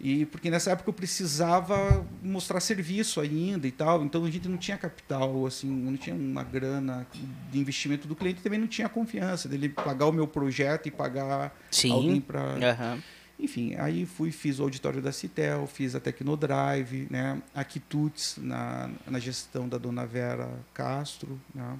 [0.00, 4.56] E porque nessa época eu precisava mostrar serviço ainda e tal, então a gente não
[4.56, 7.06] tinha capital, assim, não tinha uma grana
[7.52, 11.54] de investimento do cliente, também não tinha confiança dele pagar o meu projeto e pagar
[11.70, 11.92] Sim.
[11.92, 13.02] alguém para Aham.
[13.38, 17.42] enfim, aí fui, fiz o auditório da Citel, fiz a Tecnodrive, né?
[17.54, 21.38] a Quitutes na, na gestão da dona Vera Castro.
[21.54, 21.76] Né?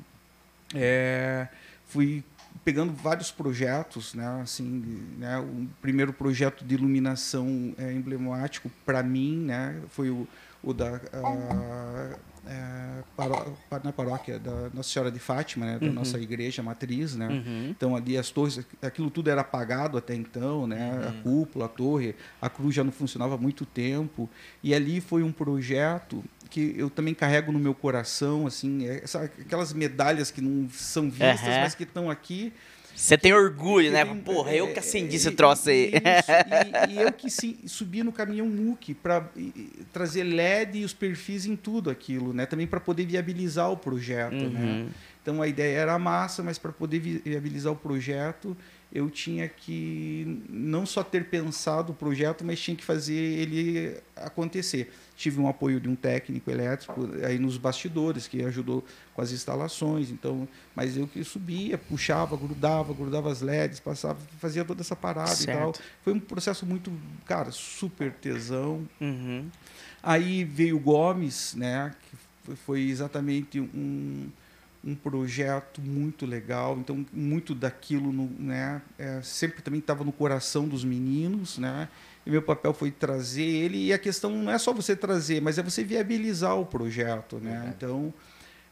[0.75, 1.49] É,
[1.87, 2.23] fui
[2.65, 4.41] pegando vários projetos, né?
[4.43, 4.65] Assim,
[5.19, 5.39] né?
[5.39, 9.81] O primeiro projeto de iluminação é, emblemático para mim, né?
[9.89, 10.27] Foi o,
[10.63, 13.53] o da ah, é, paró-
[13.85, 15.79] na paróquia da Nossa Senhora de Fátima, né?
[15.79, 15.93] Da Uhum.
[15.93, 17.29] nossa igreja matriz, né?
[17.29, 17.69] Uhum.
[17.71, 20.91] Então ali as torres, aquilo tudo era apagado até então, né?
[21.09, 24.29] A cúpula, a torre, a cruz já não funcionava há muito tempo.
[24.63, 29.31] E ali foi um projeto que eu também carrego no meu coração, assim, é, sabe,
[29.41, 32.53] aquelas medalhas que não são vistas, mas que estão aqui.
[32.95, 34.05] Você tem orgulho, né?
[34.05, 35.87] Tenho- Porra, eu que é, acendi é, esse troço aí.
[35.87, 35.97] Isso,
[36.91, 39.29] e, e eu que se, subi no caminhão MOOC para
[39.93, 42.47] trazer LED e os perfis em tudo aquilo, né?
[42.47, 44.61] Também para poder viabilizar o projeto, né?
[44.61, 44.89] Uhum.
[45.23, 48.57] Então a ideia era massa, mas para poder vi- viabilizar o projeto,
[48.93, 54.93] eu tinha que não só ter pensado o projeto, mas tinha que fazer ele acontecer.
[55.17, 60.11] Tive um apoio de um técnico elétrico aí nos bastidores que ajudou com as instalações.
[60.11, 65.41] Então, mas eu que subia, puxava, grudava, grudava as LEDs, passava, fazia toda essa parada
[65.41, 65.75] e tal.
[65.75, 65.83] Certo.
[66.03, 66.93] Foi um processo muito,
[67.27, 68.89] cara, super tesão.
[69.01, 69.49] Uhum.
[70.03, 74.29] Aí veio o Gomes, né, que foi exatamente um,
[74.83, 76.79] um projeto muito legal.
[76.79, 81.59] Então, muito daquilo no, né, é, sempre também estava no coração dos meninos.
[81.59, 81.89] Né?
[82.25, 83.87] E meu papel foi trazer ele.
[83.87, 87.39] E a questão não é só você trazer, mas é você viabilizar o projeto.
[87.39, 87.61] Né?
[87.61, 87.69] Uhum.
[87.69, 88.15] Então,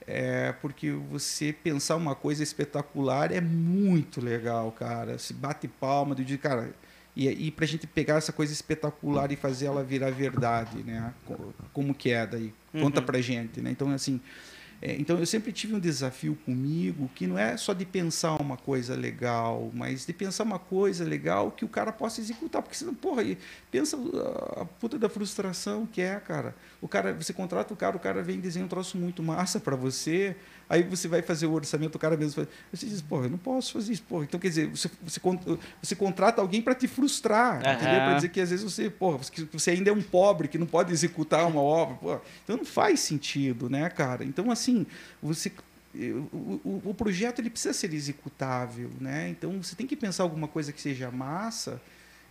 [0.06, 5.18] é, porque você pensar uma coisa espetacular é muito legal, cara.
[5.18, 6.72] Se bate palma, do dia, cara.
[7.14, 11.12] E, e para a gente pegar essa coisa espetacular e fazer ela virar verdade, né?
[11.72, 12.54] Como que é daí?
[12.72, 13.06] Conta uhum.
[13.06, 13.70] pra gente, né?
[13.70, 14.20] Então, assim,
[14.80, 18.56] é, então eu sempre tive um desafio comigo que não é só de pensar uma
[18.56, 22.94] coisa legal, mas de pensar uma coisa legal que o cara possa executar, porque senão,
[22.94, 23.24] porra,
[23.70, 23.98] pensa
[24.56, 26.54] a puta da frustração que é, cara.
[26.80, 29.74] O cara, você contrata o cara, o cara vem desenhar um troço muito massa para
[29.74, 30.36] você,
[30.68, 32.48] Aí você vai fazer o orçamento, o cara mesmo faz.
[32.72, 34.02] Você diz, pô, eu não posso fazer isso.
[34.02, 34.24] Porra.
[34.24, 35.20] Então, quer dizer, você, você,
[35.82, 37.72] você contrata alguém para te frustrar, uhum.
[37.72, 38.00] entendeu?
[38.00, 39.18] Para dizer que às vezes você, porra,
[39.52, 41.96] você ainda é um pobre que não pode executar uma obra.
[41.96, 42.22] Porra.
[42.44, 44.24] Então não faz sentido, né, cara?
[44.24, 44.86] Então, assim,
[45.22, 45.50] você
[45.94, 49.30] o, o, o, projeto ele precisa ser executável, né?
[49.30, 51.80] Então você tem que pensar alguma coisa que seja massa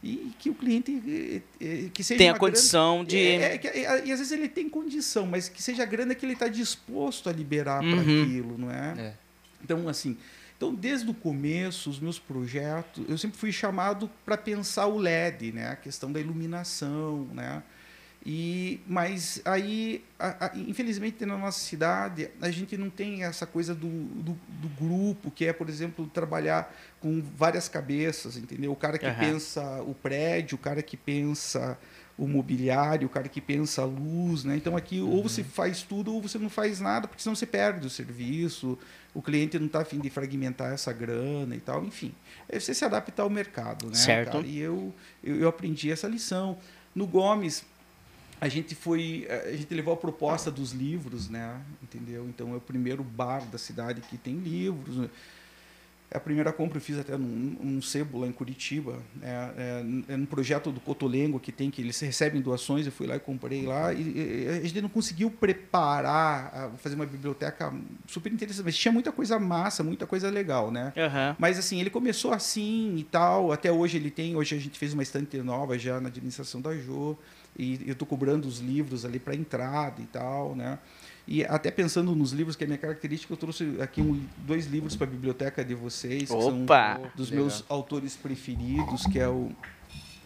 [0.04, 3.84] e que o cliente eh, eh, que seja tem a condição grana, de é, é,
[3.84, 6.48] é, e às vezes ele tem condição mas que seja a grana que ele está
[6.48, 7.92] disposto a liberar uhum.
[7.92, 8.94] para aquilo não é?
[8.98, 9.14] é?
[9.64, 10.16] então assim
[10.56, 15.52] então desde o começo os meus projetos eu sempre fui chamado para pensar o LED
[15.52, 17.64] né a questão da iluminação né
[18.30, 23.74] e, mas aí, a, a, infelizmente, na nossa cidade, a gente não tem essa coisa
[23.74, 28.74] do, do, do, grupo, que é, por exemplo, trabalhar com várias cabeças, entendeu?
[28.74, 29.16] O cara que uhum.
[29.16, 31.80] pensa o prédio, o cara que pensa
[32.18, 34.58] o mobiliário, o cara que pensa a luz, né?
[34.58, 35.10] Então aqui uhum.
[35.10, 38.78] ou você faz tudo ou você não faz nada, porque senão você perde o serviço,
[39.14, 42.14] o cliente não está afim de fragmentar essa grana e tal, enfim.
[42.50, 43.96] É você se adaptar ao mercado, né?
[43.96, 44.34] Certo.
[44.34, 44.46] Cara?
[44.46, 46.58] E eu, eu, eu aprendi essa lição.
[46.94, 47.64] No Gomes,
[48.40, 52.26] a gente foi a gente levou a proposta dos livros né entendeu?
[52.30, 55.10] Então é o primeiro bar da cidade que tem livros.
[56.10, 58.98] É a primeira compra eu fiz até num, num sebo lá em Curitiba.
[59.22, 63.06] É, é, é um projeto do Cotolengo que tem que eles recebem doações eu fui
[63.06, 63.94] lá e comprei lá.
[63.94, 67.74] E, e a gente não conseguiu preparar fazer uma biblioteca
[68.08, 70.94] super interessante mas tinha muita coisa massa muita coisa legal né?
[70.96, 71.36] Uhum.
[71.38, 73.52] mas assim ele começou assim e tal.
[73.52, 76.74] Até hoje ele tem hoje a gente fez uma estante nova já na administração da
[76.74, 77.18] Jo
[77.58, 80.78] e eu estou cobrando os livros ali para entrada e tal, né?
[81.28, 84.66] E até pensando nos livros, que é a minha característica, eu trouxe aqui um, dois
[84.68, 86.96] livros para a biblioteca de vocês, Opa!
[86.96, 87.46] que são dos Legal.
[87.46, 89.52] meus autores preferidos, que é o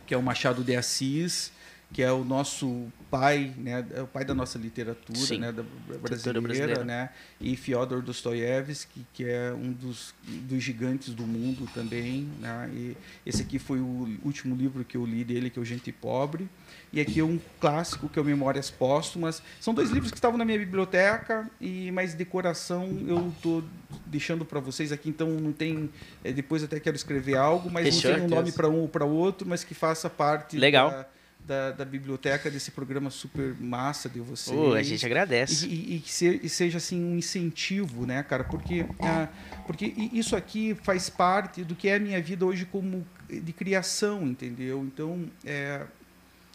[0.06, 1.54] que é o Machado de Assis,
[1.94, 5.40] que é o nosso pai, né, é o pai da nossa literatura, Sim.
[5.40, 5.64] né, da
[6.00, 12.30] brasileira, brasileira, né, e Fyodor Dostoiévski, que é um dos, dos gigantes do mundo também,
[12.40, 15.66] né, e esse aqui foi o último livro que eu li dele, que é o
[15.66, 16.50] Gente Pobre,
[16.94, 19.42] e aqui é um clássico que é o Memórias Póstumas.
[19.62, 23.64] São dois livros que estavam na minha biblioteca, e mas de coração eu estou
[24.06, 25.08] deixando para vocês aqui.
[25.08, 25.90] Então não tem.
[26.22, 28.90] É, depois até quero escrever algo, mas Fechou, não tem um nome para um ou
[28.90, 30.58] para outro, mas que faça parte.
[30.58, 30.92] Legal.
[30.92, 31.08] Da,
[31.52, 34.58] da, da, biblioteca desse programa super massa de vocês.
[34.58, 35.68] Uh, a gente agradece.
[35.68, 38.46] E, e, e que se, e seja assim um incentivo, né, cara?
[38.46, 39.28] Porque, ah,
[39.68, 44.26] porque isso aqui faz parte do que é a minha vida hoje como de criação,
[44.26, 44.82] entendeu?
[44.86, 45.86] Então, é,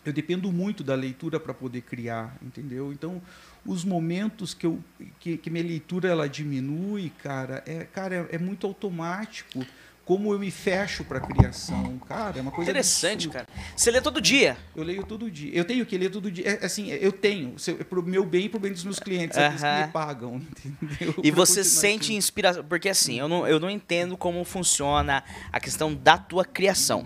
[0.03, 2.91] eu dependo muito da leitura para poder criar, entendeu?
[2.91, 3.21] Então,
[3.67, 4.83] os momentos que, eu,
[5.21, 9.67] que, que minha leitura ela diminui, cara, é, cara, é, é muito automático
[10.07, 11.99] como eu me fecho para a criação.
[12.07, 13.47] Cara, é uma coisa interessante, absurda.
[13.53, 13.67] cara.
[13.75, 14.57] Você lê todo dia?
[14.75, 15.51] Eu leio todo dia.
[15.53, 16.49] Eu tenho que ler todo dia.
[16.49, 19.01] É, assim, eu tenho, é para o meu bem e para o bem dos meus
[19.01, 19.81] clientes, uh -huh.
[19.81, 20.37] que me pagam,
[20.81, 21.15] entendeu?
[21.25, 22.17] E você sente assim.
[22.17, 27.05] inspiração, porque assim, eu não, eu não entendo como funciona a questão da tua criação.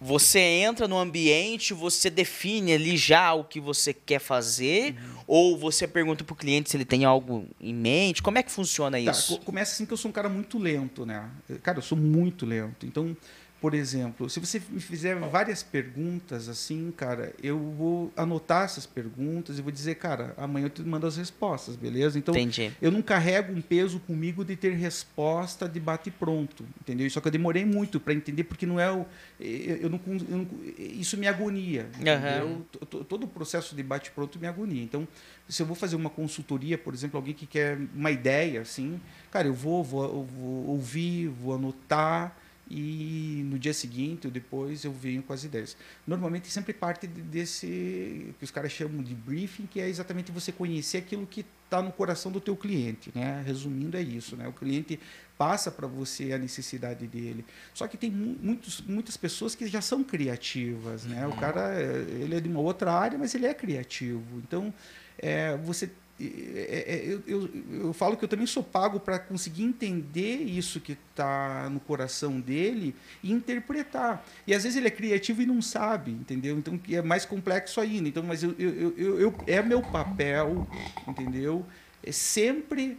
[0.00, 5.22] Você entra no ambiente, você define ali já o que você quer fazer, uhum.
[5.26, 8.22] ou você pergunta para o cliente se ele tem algo em mente?
[8.22, 9.38] Como é que funciona tá, isso?
[9.40, 11.30] Começa assim que eu sou um cara muito lento, né?
[11.62, 12.84] Cara, eu sou muito lento.
[12.84, 13.16] Então,
[13.60, 19.58] por exemplo, se você me fizer várias perguntas assim, cara, eu vou anotar essas perguntas
[19.58, 22.18] e vou dizer, cara, amanhã eu te mando as respostas, beleza?
[22.18, 22.70] Então, Entendi.
[22.82, 27.08] eu não carrego um peso comigo de ter resposta de bate pronto, entendeu?
[27.08, 29.06] Só que eu demorei muito para entender porque não é o
[29.40, 32.46] eu, não, eu não, isso me agonia, entendeu?
[32.46, 33.04] Uhum.
[33.04, 34.82] Todo o processo de bate pronto me agonia.
[34.82, 35.08] Então,
[35.48, 39.46] se eu vou fazer uma consultoria, por exemplo, alguém que quer uma ideia assim, cara,
[39.48, 42.36] eu vou, vou, eu vou ouvir, vou anotar
[42.68, 45.76] e no dia seguinte ou depois eu venho com as ideias.
[46.06, 50.98] Normalmente sempre parte desse que os caras chamam de briefing, que é exatamente você conhecer
[50.98, 53.42] aquilo que está no coração do teu cliente, né?
[53.44, 54.48] Resumindo é isso, né?
[54.48, 54.98] O cliente
[55.38, 57.44] passa para você a necessidade dele.
[57.74, 61.26] Só que tem muitos, muitas pessoas que já são criativas, né?
[61.26, 64.38] O cara ele é de uma outra área, mas ele é criativo.
[64.38, 64.72] Então
[65.18, 67.50] é, você eu, eu,
[67.84, 72.40] eu, falo que eu também sou pago para conseguir entender isso que está no coração
[72.40, 74.24] dele e interpretar.
[74.46, 76.56] E às vezes ele é criativo e não sabe, entendeu?
[76.56, 78.08] Então é mais complexo ainda.
[78.08, 80.66] Então, mas eu, eu, eu é meu papel,
[81.06, 81.66] entendeu?
[82.02, 82.96] É sempre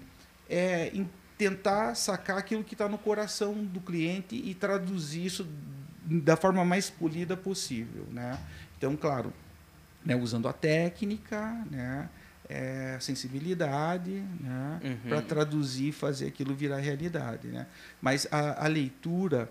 [0.48, 0.92] é,
[1.40, 5.48] tentar sacar aquilo que está no coração do cliente e traduzir isso
[6.04, 8.40] da forma mais polida possível, né?
[8.78, 9.34] Então, claro,
[10.06, 12.08] né, usando a técnica, né?
[12.50, 15.10] É, sensibilidade né, uhum.
[15.10, 17.68] para traduzir fazer aquilo virar realidade né
[18.02, 19.50] mas a, a, leitura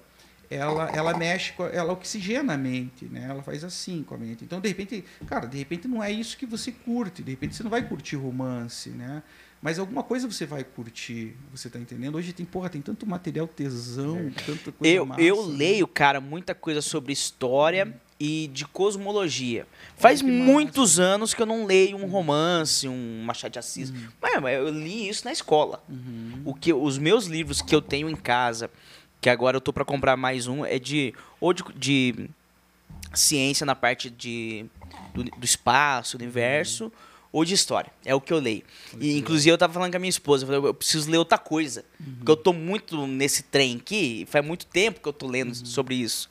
[0.48, 4.44] ela ela mexe com, ela oxigena a mente né ela faz assim com a mente
[4.44, 7.62] então de repente cara de repente não é isso que você curte de repente você
[7.62, 9.22] não vai curtir romance né
[9.60, 12.16] mas alguma coisa você vai curtir, você tá entendendo?
[12.16, 14.30] Hoje tem, porra, tem tanto material tesão, é.
[14.44, 15.56] tanta coisa eu, massa, Eu né?
[15.56, 19.66] leio, cara, muita coisa sobre história e de cosmologia.
[19.96, 23.90] Faz muitos anos que eu não leio um romance, um Machado de Assis.
[23.90, 24.08] Uhum.
[24.20, 25.82] Mas eu li isso na escola.
[25.88, 26.42] Uhum.
[26.44, 28.70] O que os meus livros que eu tenho em casa,
[29.20, 32.30] que agora eu tô para comprar mais um, é de ou de, de,
[33.14, 34.66] ciência na parte de
[35.14, 36.84] do, do espaço, do universo.
[36.84, 36.90] Uhum.
[37.32, 37.92] Ou de história.
[38.02, 38.62] É o que eu leio.
[38.98, 40.44] E, inclusive, eu tava falando com a minha esposa.
[40.44, 41.84] Eu, falei, eu preciso ler outra coisa.
[42.16, 44.26] Porque eu tô muito nesse trem aqui.
[44.30, 46.30] Faz muito tempo que eu tô lendo sobre isso.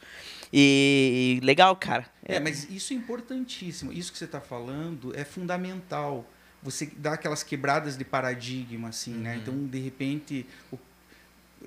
[0.51, 2.05] E legal, cara.
[2.23, 3.91] É, mas isso é importantíssimo.
[3.91, 6.29] Isso que você está falando é fundamental.
[6.63, 9.17] Você dá aquelas quebradas de paradigma, assim, né?
[9.17, 9.23] uhum.
[9.23, 9.41] né?
[9.41, 10.45] Então, de repente,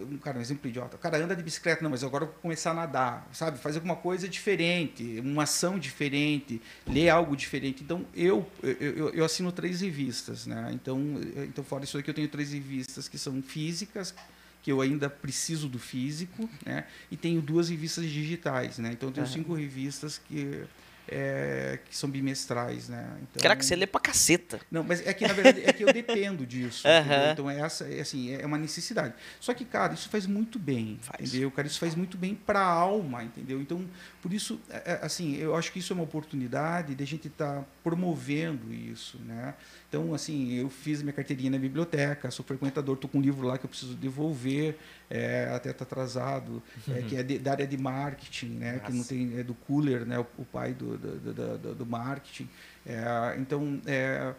[0.03, 0.97] o cara, um exemplo idiota.
[0.97, 3.59] O cara anda de bicicleta, não, mas agora eu vou começar a nadar, sabe?
[3.59, 7.83] Fazer alguma coisa diferente, uma ação diferente, ler algo diferente.
[7.83, 10.71] Então, eu, eu, eu assino três revistas, né?
[10.73, 11.01] Então,
[11.49, 14.15] então, fora isso aqui, eu tenho três revistas que são físicas,
[14.63, 16.85] que eu ainda preciso do físico, né?
[17.11, 18.91] E tenho duas revistas digitais, né?
[18.93, 19.33] Então eu tenho uhum.
[19.33, 20.67] cinco revistas que
[21.11, 23.09] é, que são bimestrais, né?
[23.23, 24.61] Então, Caraca, você lê pra caceta.
[24.71, 26.87] Não, mas é que, na verdade, é que eu dependo disso.
[26.99, 27.33] Uhum.
[27.33, 29.15] Então, é essa, é, assim, é uma necessidade.
[29.39, 31.29] Só que, cara, isso faz muito bem, faz.
[31.29, 31.51] entendeu?
[31.51, 33.61] Cara, isso faz muito bem pra alma, entendeu?
[33.61, 33.85] Então,
[34.21, 37.29] por isso, é, é assim, eu acho que isso é uma oportunidade de a gente
[37.29, 39.55] estar tá promovendo isso, né?
[39.89, 43.57] Então, assim, eu fiz minha carteirinha na biblioteca, sou frequentador, estou com um livro lá
[43.57, 44.77] que eu preciso devolver,
[45.09, 47.03] é, até está atrasado, é, uhum.
[47.09, 48.73] que é de, da área de marketing, né?
[48.73, 48.85] Nossa.
[48.85, 50.19] Que não tem, é do Cooler, né?
[50.19, 52.47] O, o pai do, do, do, do marketing.
[52.85, 54.35] É, então, é,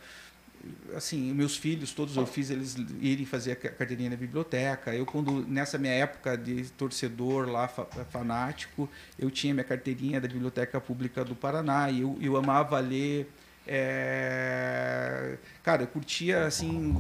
[0.96, 4.94] assim, meus filhos, todos eu fiz eles irem fazer a carteirinha na biblioteca.
[4.94, 10.80] Eu, quando nessa minha época de torcedor lá, fanático, eu tinha minha carteirinha da Biblioteca
[10.80, 13.28] Pública do Paraná e eu, eu amava ler
[13.68, 16.96] é, cara, eu curtia assim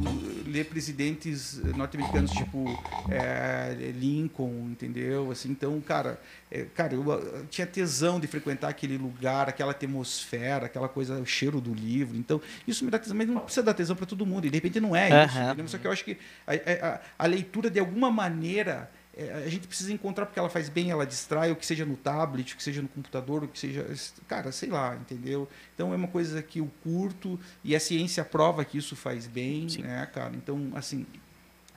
[0.45, 2.65] ler presidentes norte-americanos tipo
[3.09, 5.31] é, Lincoln, entendeu?
[5.31, 10.67] Assim, então, cara, é, cara, eu, eu, tinha tesão de frequentar aquele lugar, aquela atmosfera,
[10.67, 12.15] aquela coisa, o cheiro do livro.
[12.15, 14.45] Então, isso me dá tesão, mas não precisa dar tesão para todo mundo.
[14.45, 15.37] E de repente não é isso.
[15.39, 15.67] Uhum.
[15.67, 19.91] Só que eu acho que a, a, a leitura de alguma maneira a gente precisa
[19.91, 22.81] encontrar porque ela faz bem, ela distrai, o que seja no tablet, o que seja
[22.81, 23.85] no computador, o que seja.
[24.27, 25.47] Cara, sei lá, entendeu?
[25.73, 29.67] Então é uma coisa que eu curto e a ciência prova que isso faz bem,
[29.67, 29.81] Sim.
[29.81, 30.35] né, cara?
[30.35, 31.05] Então, assim.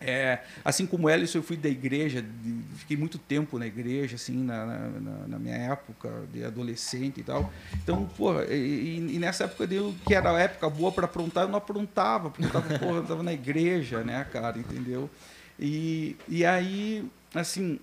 [0.04, 4.36] É, assim como Ellison, eu fui da igreja, de, fiquei muito tempo na igreja, assim,
[4.36, 7.52] na, na, na, minha época de adolescente e tal.
[7.74, 11.48] Então, porra, e, e nessa época deu que era a época boa para aprontar, eu
[11.48, 15.08] não aprontava, porque eu estava porra, eu tava na igreja, né, cara, entendeu?
[15.56, 17.78] E, e aí assim,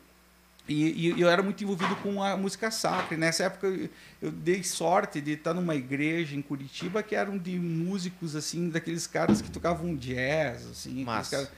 [0.67, 3.15] e, e, eu era muito envolvido com a música sacra.
[3.15, 3.89] E nessa época eu,
[4.21, 9.07] eu, dei sorte de estar numa igreja em Curitiba que eram de músicos assim, daqueles
[9.07, 11.49] caras que tocavam jazz, assim, caras,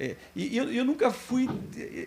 [0.00, 1.48] é, e eu, eu, nunca fui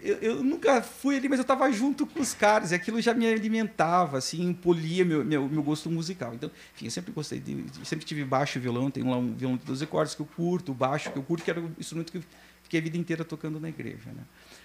[0.01, 3.13] eu, eu, nunca fui ali, mas eu estava junto com os caras, e aquilo já
[3.13, 6.33] me alimentava, assim, polia meu, meu, meu gosto musical.
[6.33, 9.57] Então, enfim, eu sempre gostei de, sempre tive baixo e violão, tenho lá um violão
[9.57, 12.19] de 12 cordas que eu curto, baixo que eu curto, que era o instrumento que
[12.19, 12.23] eu
[12.63, 14.23] fiquei a vida inteira tocando na igreja, né?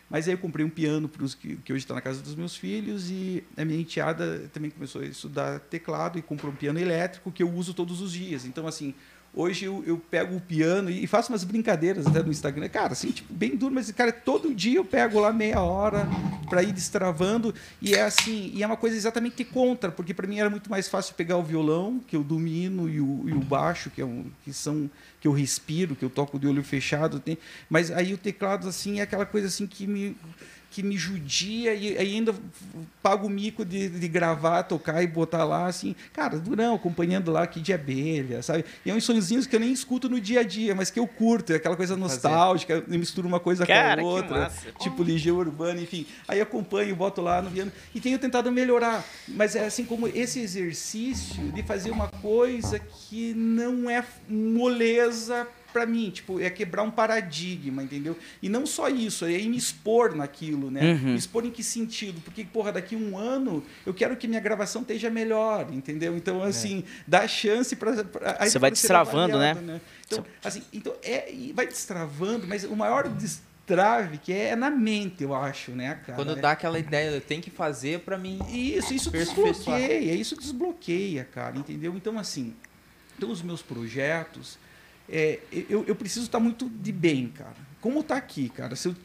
[0.09, 2.35] Mas aí eu comprei um piano para os que, que hoje está na casa dos
[2.37, 6.79] meus filhos e a minha enteada também começou a estudar teclado e comprou um piano
[6.79, 8.45] elétrico que eu uso todos os dias.
[8.45, 8.95] Então, assim,
[9.39, 12.71] Hoje eu, eu pego o piano e faço umas brincadeiras até no Instagram.
[12.71, 16.09] Cara, assim, tipo, bem duro, mas, cara, todo dia eu pego lá meia hora
[16.49, 17.55] para ir destravando.
[17.83, 20.89] E é assim, e é uma coisa exatamente contra, porque para mim era muito mais
[20.89, 24.25] fácil pegar o violão, que eu domino, e o, e o baixo, que, é um,
[24.43, 27.21] que são que eu respiro, que eu toco de olho fechado.
[27.21, 27.37] Tem,
[27.69, 30.17] mas aí o teclado, assim, é aquela coisa assim que me
[30.77, 32.35] que me judia e ainda
[33.03, 37.47] pago o mico de, de gravar, tocar e botar lá, assim, cara, durão, acompanhando lá
[37.47, 38.63] que de abelha, sabe?
[38.85, 41.07] E é uns sonzinhos que eu nem escuto no dia a dia, mas que eu
[41.07, 45.35] curto, é aquela coisa nostálgica, eu misturo uma coisa cara, com a outra, tipo Ligeia
[45.35, 46.07] Urbana, enfim.
[46.29, 50.41] Aí acompanho, boto lá no piano e tenho tentado melhorar, mas é assim como esse
[50.41, 56.91] exercício de fazer uma coisa que não é moleza pra mim, tipo, é quebrar um
[56.91, 58.17] paradigma, entendeu?
[58.41, 60.95] E não só isso, é me expor naquilo, né?
[60.95, 61.11] Uhum.
[61.11, 62.19] Me expor em que sentido?
[62.23, 66.17] Porque, porra, daqui um ano eu quero que minha gravação esteja melhor, entendeu?
[66.17, 67.77] Então, assim, dá chance
[68.39, 68.49] É.
[68.49, 69.81] Você vai destravando, avaliado, né?
[70.07, 74.71] Então, assim, então é, e vai destravando, mas o maior destrave que é, é na
[74.71, 76.17] mente, eu acho, né, cara?
[76.17, 78.39] Quando É- dá aquela ideia, eu tenho que fazer pra mim.
[78.51, 81.95] isso, isso desbloqueia, isso desbloqueia, cara, entendeu?
[81.95, 82.55] Então, assim,
[83.19, 84.59] então os meus projetos,
[85.09, 87.55] é, eu, eu preciso estar muito de bem, cara.
[87.81, 88.75] Como tá aqui, cara?
[88.75, 88.97] Se eu,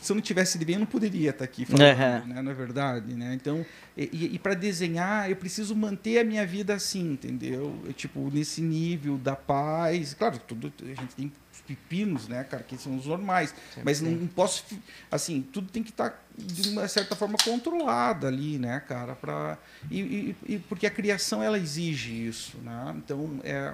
[0.00, 1.82] se eu não tivesse de bem, eu não poderia estar aqui falando,
[2.24, 2.34] Uhum.
[2.34, 2.42] né?
[2.42, 3.32] Não é verdade, né?
[3.34, 3.64] Então,
[3.96, 7.80] e, e, para desenhar, eu preciso manter a minha vida assim, entendeu?
[7.84, 10.12] Eu, tipo, nesse nível da paz.
[10.14, 13.54] Claro, tudo, a gente tem os pepinos, né, cara, que são os normais.
[13.82, 14.64] mas não, posso,
[15.10, 19.56] assim, tudo tem que estar de uma certa forma controlada ali, né, cara, para
[19.90, 22.94] e, e- e porque a criação ela exige isso, né?
[22.98, 23.72] Então, é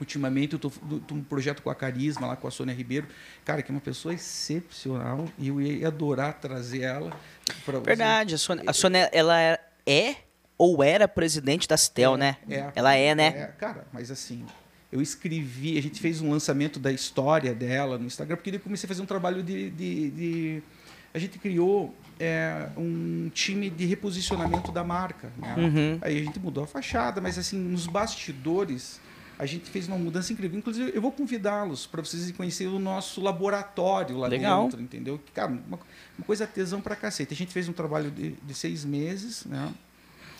[0.00, 3.06] Ultimamente eu tô tô num projeto com a Carisma, lá com a Sônia Ribeiro,
[3.44, 7.12] cara, que é uma pessoa excepcional e eu ia adorar trazer ela
[7.64, 10.16] para Verdade, a Sônia, a Sônia, ela é, é
[10.56, 12.36] ou era presidente da Citel, né?
[12.48, 13.26] É, ela é, né?
[13.28, 14.44] É, cara, mas assim,
[14.90, 18.86] eu escrevi, a gente fez um lançamento da história dela no Instagram, porque eu comecei
[18.86, 19.70] a fazer um trabalho de.
[19.70, 20.62] de- de-
[21.12, 25.32] a gente criou é, um time de reposicionamento da marca.
[25.36, 25.54] Né?
[25.58, 25.98] Uhum.
[26.02, 29.00] Aí a gente mudou a fachada, mas assim, nos bastidores.
[29.40, 30.58] A gente fez uma mudança incrível.
[30.58, 34.64] Inclusive, eu vou convidá-los para vocês irem conhecer o nosso laboratório lá Legal.
[34.64, 35.18] dentro, entendeu?
[35.18, 35.78] Que, Cara, uma,
[36.18, 37.32] uma coisa tesão pra cacete.
[37.32, 39.72] A gente fez um trabalho de, de seis meses, né?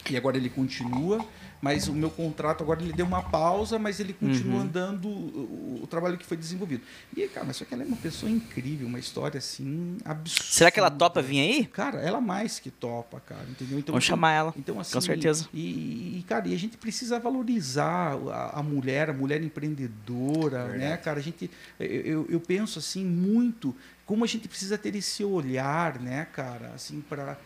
[0.08, 1.24] E agora ele continua,
[1.60, 4.60] mas o meu contrato agora ele deu uma pausa, mas ele continua Uhum.
[4.62, 6.82] andando o, o trabalho que foi desenvolvido.
[7.16, 10.44] E, cara, mas só que ela é uma pessoa incrível, uma história assim absurda.
[10.50, 11.66] Será que ela topa vir aí?
[11.66, 13.78] Cara, ela mais que topa, cara, entendeu?
[13.78, 14.54] Então, Vamos então- chamar ela.
[14.56, 15.48] então, assim, Com certeza.
[15.52, 20.96] E, e, cara, e a gente precisa valorizar a, a mulher, a mulher empreendedora, né,
[20.96, 21.18] cara?
[21.18, 23.76] A gente, eu, eu, penso assim muito
[24.06, 27.36] como a gente precisa ter esse olhar, né, cara, assim para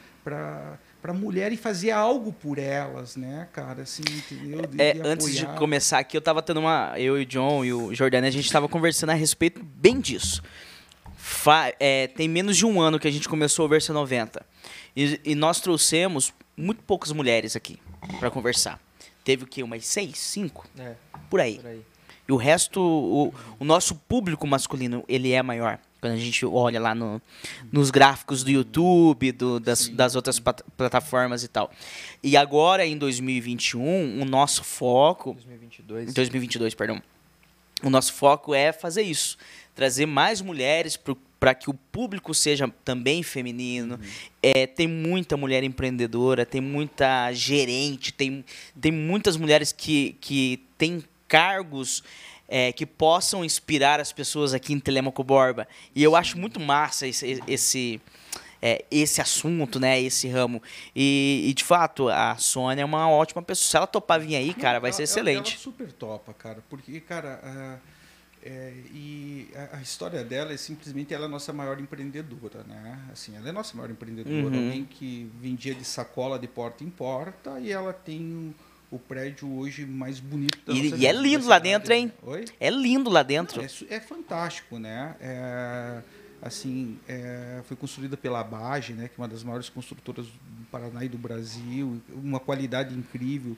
[1.05, 4.63] para para mulher e fazer algo por elas, né, cara, assim, entendeu?
[4.67, 6.95] De- É, de antes de começar aqui, eu tava tendo uma.
[6.99, 10.43] Eu e o John e o Jordani, a gente tava conversando a respeito bem disso.
[11.15, 14.45] Fa- é, tem menos de um ano que a gente começou o Versa 90.
[14.97, 17.79] E, e nós trouxemos muito poucas mulheres aqui
[18.19, 18.81] pra conversar.
[19.23, 19.63] Teve o quê?
[19.63, 20.67] Umas seis, cinco?
[20.79, 20.95] É,
[21.29, 21.57] Por aí.
[21.59, 21.83] por aí.
[22.27, 25.79] E o resto, o, o nosso público masculino, ele é maior.
[26.05, 27.19] Quando a gente olha lá no,
[27.73, 30.39] nos gráficos do YouTube, do- das, das outras
[30.77, 31.73] plataformas e tal.
[32.23, 35.33] E agora, em 2021, o nosso foco...
[35.33, 36.11] 2022.
[36.11, 37.03] Em 2022, perdão.
[37.83, 39.39] O nosso foco é fazer isso.
[39.75, 41.01] Trazer mais mulheres
[41.41, 43.99] para que o público seja também feminino.
[44.43, 48.45] É, tem muita mulher empreendedora, tem muita gerente, tem,
[48.79, 52.05] tem muitas mulheres que, que têm cargos
[52.57, 55.67] é, que possam inspirar as pessoas aqui em Telemaco Borba.
[55.93, 58.01] E eu acho muito massa esse, esse,
[58.63, 60.01] é, esse assunto, né?
[60.01, 60.63] Esse ramo.
[60.95, 63.69] E, e, de fato, a Sônia é uma ótima pessoa.
[63.69, 65.55] Se ela topar vir aí, cara, vai Ela- ser excelente.
[65.55, 67.77] Ela super topa, cara, porque, cara, ah,
[68.41, 73.01] é, e a, a história dela é simplesmente ela é a nossa maior empreendedora, né?
[73.13, 74.67] Assim, ela é a nossa maior empreendedora, Uhum.
[74.67, 78.55] alguém que vendia de sacola de porta em porta e ela tem
[78.91, 82.13] o, prédio hoje mais bonito da E- e é lindo lá dentro, hein?
[82.23, 82.45] Oi?
[82.61, 83.61] É lindo lá dentro.
[83.61, 85.17] É, é fantástico, né?
[85.21, 86.03] É,
[86.43, 89.09] assim, é, foi construída pela Bage, né?
[89.09, 93.57] Que é uma das maiores construtoras do Paraná e do Brasil, uma qualidade incrível.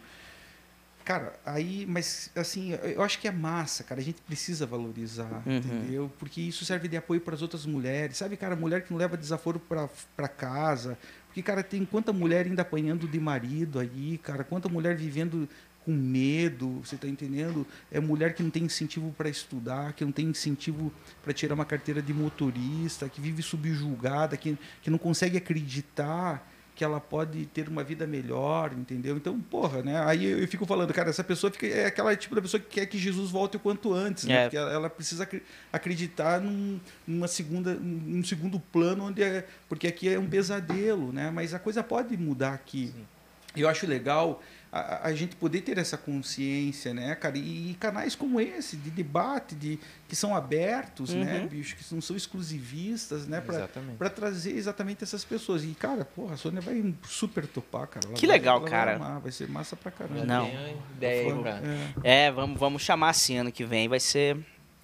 [1.05, 4.01] Cara, aí, mas assim, eu acho que é massa, cara.
[4.01, 5.57] A gente precisa valorizar, Uhum.
[5.59, 6.13] entendeu?
[6.19, 8.17] Porque isso serve de apoio para as outras mulheres.
[8.17, 10.99] Sabe, cara, mulher que não leva desaforo para casa.
[11.37, 14.43] Porque, cara, tem quanta mulher ainda apanhando de marido aí, cara.
[14.43, 15.47] Quanta mulher vivendo
[15.85, 17.67] com medo, você tá entendendo?
[17.93, 20.91] É mulher que não tem incentivo para estudar, que não tem incentivo
[21.23, 26.85] para tirar uma carteira de motorista, que vive subjugada, que, que não consegue acreditar que
[26.85, 29.17] ela pode ter uma vida melhor, entendeu?
[29.17, 29.99] Então, porra, né?
[30.05, 32.85] Aí eu fico falando, cara, essa pessoa fica, é aquela tipo da pessoa que quer
[32.85, 34.35] que Jesus volte o quanto antes, né?
[34.35, 34.43] É.
[34.43, 35.27] Porque ela, ela precisa
[35.73, 41.31] acreditar num, numa segunda, num segundo plano, onde é, porque aqui é um pesadelo, né?
[41.31, 42.93] Mas a coisa pode mudar aqui.
[43.57, 44.43] E Eu acho legal
[44.73, 47.39] a, a gente poder ter essa consciência, né, cara?
[47.39, 51.47] E, canais como esse, de debate, de, que são abertos, né, Uhum.
[51.47, 51.77] bicho?
[51.77, 53.41] Que não são exclusivistas, né?
[53.41, 53.97] Pra, Exatamente.
[53.97, 55.65] Pra trazer exatamente essas pessoas.
[55.65, 58.07] E, cara, porra, a Sônia vai super topar, cara.
[58.07, 58.97] Ela Que vai- legal, ela vai cara.
[58.97, 60.25] amar, Vai, ser massa pra caramba.
[60.25, 60.47] Não.
[60.47, 61.63] tenho ideia.
[62.03, 62.27] É.
[62.27, 63.89] É, vamos, vamos chamar assim ano que vem.
[63.89, 64.37] Vai ser,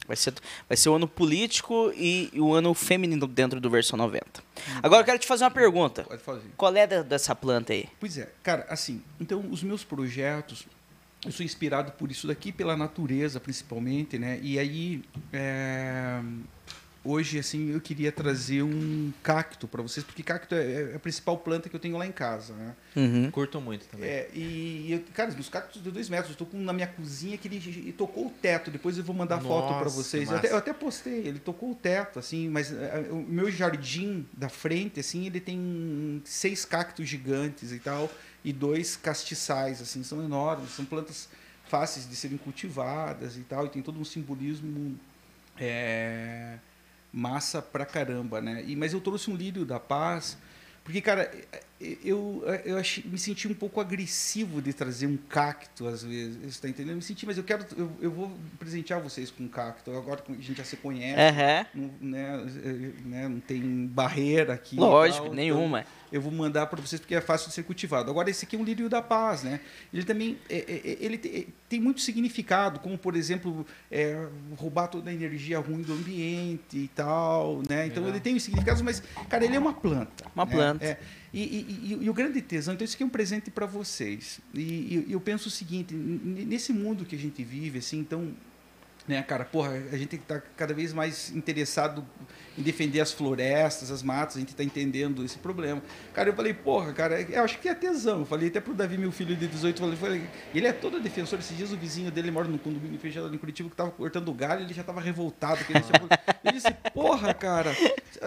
[0.06, 0.34] vai ser,
[0.68, 4.24] vai ser o ano político e, e o ano feminino dentro do Versão 90.
[4.82, 6.04] Agora eu quero te fazer uma pergunta.
[6.04, 6.50] Pode fazer.
[6.56, 7.88] Qual é da- dessa planta aí?
[8.00, 10.66] Pois é, cara, assim, então os meus projetos,
[11.24, 14.38] eu sou inspirado por isso daqui, pela natureza principalmente, né?
[14.42, 16.20] E aí, é,
[17.04, 21.36] hoje, assim, eu queria trazer um cacto para vocês, porque cacto é, é a principal
[21.38, 22.74] planta que eu tenho lá em casa, né?
[22.94, 23.30] Uhum.
[23.30, 24.08] Curto muito também.
[24.08, 27.36] É, e, eu, cara, os cactos de dois metros, eu tô com na minha cozinha
[27.36, 28.70] que ele, ele tocou o teto.
[28.70, 30.30] Depois eu vou mandar foto para Nossa, vocês.
[30.30, 34.26] Eu até, eu até postei, ele tocou o teto, assim, mas é, o meu jardim
[34.32, 38.10] da frente, assim, ele tem seis cactos gigantes e tal,
[38.44, 41.28] e dois castiçais, assim, são enormes, são plantas
[41.68, 44.98] fáceis de serem cultivadas e tal, e tem todo um simbolismo
[45.58, 46.58] é,
[47.12, 48.64] massa pra caramba, né?
[48.66, 50.36] E, mas eu trouxe um lírio da paz,
[50.84, 51.30] porque, cara,
[52.04, 56.60] eu, eu achei- me senti um pouco agressivo de trazer um cacto, às vezes, você
[56.62, 56.90] tá entendendo?
[56.92, 60.22] Eu me senti, mas eu quero, eu, eu vou presentear vocês com um cacto, agora
[60.22, 61.66] que a gente já se conhece, Aham.
[61.74, 64.76] não, né, eh, né, não tem barreira aqui.
[64.76, 65.80] Lógico, tal, nenhuma.
[65.80, 68.10] então eu vou mandar para vocês porque é fácil de ser cultivado.
[68.10, 69.60] Agora, esse aqui é um lírio da paz, né?
[69.92, 70.60] Ele também é, é,
[70.92, 75.82] é, ele te- tem muito significado, como, por exemplo, é, roubar toda a energia ruim
[75.82, 77.86] do ambiente e tal, né?
[77.86, 80.24] Então, ele tem os significados, mas, cara, ele é uma planta.
[80.34, 80.52] Uma né?
[80.52, 80.84] planta.
[80.84, 80.98] É.
[81.32, 84.38] E, e- e- e o grande tesão, então, isso aqui é um presente para vocês.
[84.54, 88.30] E, eu penso o seguinte, nesse mundo que a gente vive, assim, então,
[89.08, 92.06] né, cara, porra, a gente tem que estar cada vez mais interessado
[92.58, 95.82] em defender as florestas, as matas, a gente está entendendo esse problema.
[96.12, 98.20] Cara, eu falei, porra, cara, eu acho que é tesão.
[98.20, 100.22] Eu falei até pro Davi, meu filho de 18, eu falei,
[100.54, 101.38] ele é todo defensor.
[101.38, 104.34] Esses dias o vizinho dele mora no condomínio fechado em Curitiba, que tava cortando o
[104.34, 105.64] galho, ele já tava revoltado.
[105.64, 105.82] que ele
[106.44, 107.74] Ele disse, porra, cara,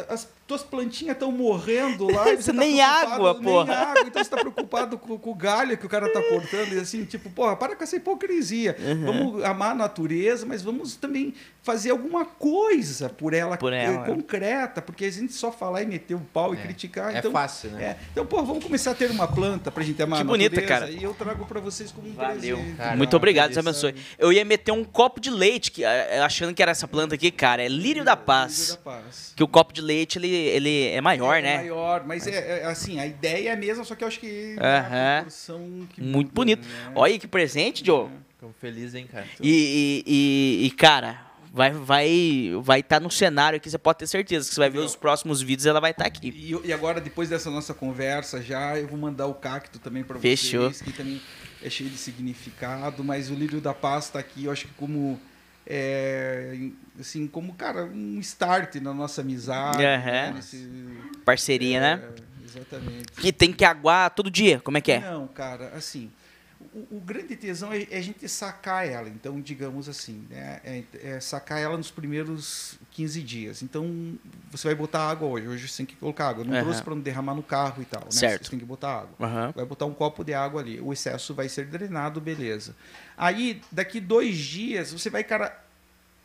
[0.09, 2.23] as tuas plantinhas estão morrendo lá.
[2.26, 3.73] você tá Nem água, nem porra.
[3.73, 6.73] água, então você tá preocupado com, com o galho que o cara tá cortando.
[6.73, 8.76] E assim, tipo, porra, para com essa hipocrisia.
[8.80, 9.05] Uhum.
[9.05, 14.14] Vamos amar a natureza, mas vamos também fazer alguma coisa por ela, Por eh, ela.
[14.16, 16.61] Concreta, porque a gente só falar e meter o pau e É.
[16.61, 17.13] criticar.
[17.16, 17.84] É então, fácil, né?
[17.84, 17.97] é.
[18.11, 20.89] Então, pô, vamos começar a ter uma planta pra gente amar Que a bonita, cara.
[20.89, 22.57] E eu trago pra vocês como um Valeu.
[22.57, 22.78] presente.
[22.78, 23.70] Cara, Muito obrigado, Deus Sabe?
[23.70, 23.95] abençoe.
[24.18, 27.32] Eu ia meter um copo de leite, que, eh, achando que era essa planta aqui,
[27.32, 27.63] cara.
[27.63, 28.70] É lírio da Lírio paz.
[28.72, 29.34] da paz.
[29.36, 31.57] Que o copo de leite, ele, ele é maior, é né?
[31.57, 34.55] maior, mas é, é, assim, a ideia é a mesma, só que eu acho que
[34.59, 36.68] a proporção que Muito muda, bonito.
[36.68, 36.91] né?
[36.95, 38.07] Olha aí que presente, Joe.
[38.36, 39.26] Ficamos felizes, hein, cara?
[39.41, 41.24] E, e, e- e, cara,
[41.56, 44.80] vai vai vai estar no cenário aqui, você pode ter certeza que você vai ver
[44.80, 46.28] os próximos vídeos, ela vai estar aqui.
[46.36, 50.20] E, e agora, depois dessa nossa conversa, já eu vou mandar o cacto também para
[50.20, 50.70] Fechou.
[50.70, 51.22] vocês, que também
[51.64, 55.18] é cheio de significado, mas o lírio da paz está aqui, eu acho que como
[55.66, 56.58] é,
[56.99, 60.03] assim, como cara, um start na nossa amizade, Aham.
[60.12, 60.70] né, nesse-
[61.24, 62.03] Parceria, né?
[62.03, 63.12] é, Exatamente.
[63.20, 64.99] Que tem que aguar todo dia, como é que é?
[64.99, 66.12] Não, cara, assim,
[66.76, 69.07] o, o grande tesão é, é a gente sacar ela.
[69.07, 73.63] Então, digamos assim, né, é, é sacar ela nos primeiros 15 dias.
[73.63, 74.17] Então,
[74.51, 75.47] você vai botar água hoje.
[75.47, 76.43] Hoje você tem que colocar água.
[76.43, 76.63] Eu não Aham.
[76.63, 78.03] trouxe para não derramar no carro e tal.
[78.03, 78.11] Né?
[78.11, 78.43] Certo.
[78.43, 79.15] Você tem que botar água.
[79.21, 79.53] Aham.
[79.55, 80.82] Vai botar um copo de água ali.
[80.82, 82.76] O excesso vai ser drenado, beleza.
[83.17, 85.57] Aí, daqui dois dias, você vai, cara,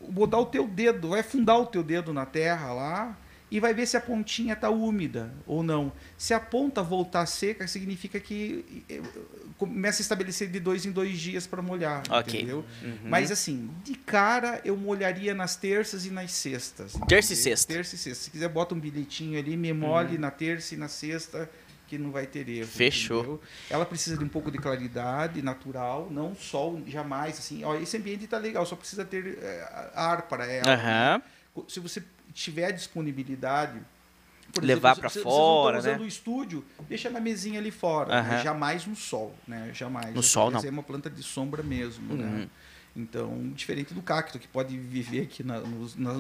[0.01, 3.17] botar o teu dedo, vai afundar o teu dedo na terra lá
[3.51, 5.93] e vai ver se a pontinha está úmida ou não.
[6.17, 9.01] Se a ponta voltar seca, significa que eh,
[9.59, 12.35] começa a estabelecer de dois em dois dias para molhar, Ok.
[12.35, 12.65] entendeu?
[12.83, 12.99] Uhum.
[13.05, 16.93] Mas assim, de cara eu molharia nas terças e nas sextas.
[17.09, 17.73] Terça e sexta.
[17.73, 17.77] Uhum.
[17.79, 18.25] Terça e sexta.
[18.25, 21.51] Se quiser, bota um bilhetinho ali, me molhe na terça e na sexta,
[21.89, 22.69] que não vai ter erro.
[22.69, 23.19] Fechou.
[23.19, 23.41] entendeu?
[23.69, 27.65] Ela precisa de um pouco de claridade natural, não sol jamais, assim.
[27.65, 30.73] Ó, esse ambiente tá legal, só precisa ter eh, ar para ela.
[30.73, 31.23] Aham.
[31.67, 32.01] Se você
[32.33, 33.81] tiver disponibilidade,
[34.53, 36.05] por Levar se fora, Vocês não né?
[36.05, 38.21] o estúdio, deixa na mesinha ali fora.
[38.23, 38.31] né?
[38.35, 38.43] Aham.
[38.43, 39.71] Jamais no sol, né?
[39.73, 40.13] Jamais.
[40.13, 40.61] No sol, não.
[40.61, 42.25] é uma planta de sombra mesmo, né?
[42.25, 42.49] Uhum.
[42.97, 46.15] Então, diferente do cacto, que pode viver aqui na, no- na,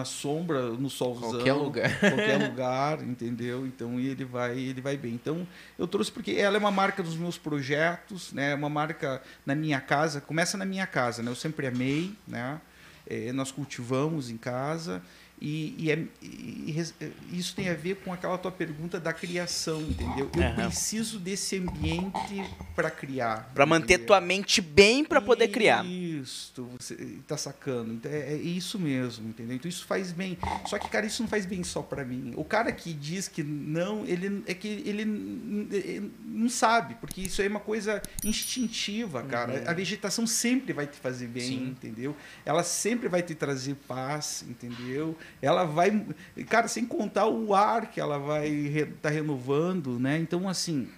[0.00, 1.30] na sombra, no solzão.
[1.30, 1.98] Qualquer lugar.
[1.98, 3.66] Qualquer lugar, entendeu?
[3.66, 5.14] Então, ele vai, ele vai bem.
[5.14, 5.48] Então,
[5.78, 8.54] eu trouxe porque ela é uma marca dos meus projetos, né?
[8.54, 10.20] Uma marca na minha casa.
[10.20, 11.30] Começa na minha casa, né?
[11.30, 12.60] Eu sempre amei, né?
[13.06, 15.02] Eh, nós cultivamos em casa.
[15.44, 16.94] E, e é- e res-
[17.32, 20.30] isso tem a ver com aquela tua pergunta da criação, entendeu?
[20.36, 20.66] Eu Aham.
[20.68, 22.44] preciso desse ambiente
[22.76, 23.50] para criar.
[23.52, 25.84] Pra manter tua mente bem pra poder criar.
[25.84, 26.94] Isso, você
[27.26, 27.92] tá sacando.
[27.92, 29.56] Então, é, é isso mesmo, entendeu?
[29.56, 30.38] Então isso faz bem.
[30.66, 32.32] Só que, cara, isso não faz bem só para mim.
[32.36, 37.20] O cara que diz que não, ele é que ele n- n- não sabe, porque
[37.20, 39.68] isso é uma coisa instintiva, cara.
[39.68, 41.66] A vegetação sempre vai te fazer bem, Sim.
[41.68, 42.14] entendeu?
[42.44, 45.16] Ela sempre vai te trazer paz, entendeu?
[45.40, 46.04] Ela vai,
[46.48, 50.18] cara, sem contar o ar que ela vai estar renovando, né?
[50.18, 50.88] Então, assim,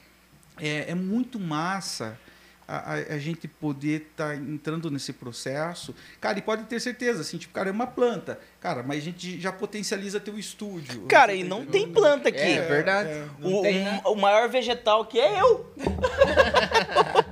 [0.58, 2.18] é, é muito massa
[2.66, 5.94] a, a, a gente poder estar entrando nesse processo.
[6.20, 8.38] Cara, e pode ter certeza, assim, tipo, cara, é uma planta.
[8.60, 11.02] Cara, mas a gente já potencializa teu estúdio.
[11.02, 12.38] Cara, e tá não tem planta aqui.
[12.38, 13.10] É, verdade.
[13.10, 13.26] é.
[13.42, 14.00] O, tem, um- né?
[14.06, 15.72] o maior vegetal aqui é eu.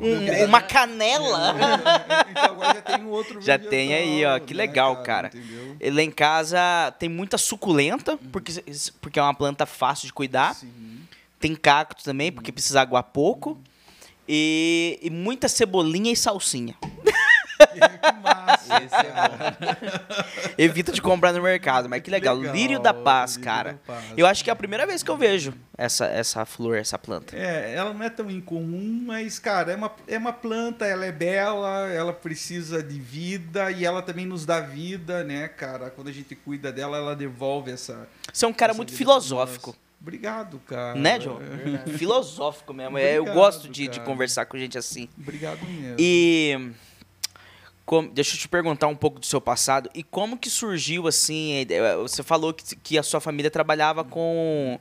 [0.00, 1.54] um- uma canela.
[2.30, 5.28] então agora já tem um outro Já vegetal, tem aí, ó, que né, legal, cara.
[5.28, 5.76] Entendeu?
[5.80, 6.58] E Lá em casa
[6.98, 8.52] tem muita suculenta, porque,
[9.00, 10.54] porque é uma planta fácil de cuidar.
[10.54, 11.00] Sim.
[11.40, 13.58] Tem cacto também, porque precisa aguar pouco.
[14.28, 16.74] E, e muita cebolinha e salsinha.
[17.58, 18.82] Que massa.
[18.82, 20.54] Esse é bom.
[20.56, 22.36] Evita de comprar no mercado, mas que legal.
[22.36, 23.72] Legal, Lírio da paz, lírio cara.
[23.72, 24.04] da paz.
[24.16, 27.36] Eu acho que é a primeira vez que eu vejo essa, essa flor, essa planta.
[27.36, 31.12] É, ela não é tão incomum, mas, cara, é uma, é uma planta, ela é
[31.12, 35.90] bela, ela precisa de vida e ela também nos dá vida, né, cara?
[35.90, 38.08] Quando a gente cuida dela, ela devolve essa.
[38.32, 39.76] Você é um cara muito filosófico.
[40.00, 40.98] Obrigado, cara.
[40.98, 41.40] Né, João?
[41.98, 42.96] Filosófico mesmo.
[42.96, 45.08] É, eu Obrigado, gosto de, de conversar com gente assim.
[45.18, 45.96] Obrigado mesmo.
[45.98, 46.70] E
[47.88, 49.88] com- deixa eu te perguntar um pouco do seu passado.
[49.94, 51.66] E como que surgiu assim?
[52.02, 54.78] Você falou que, que a sua família trabalhava com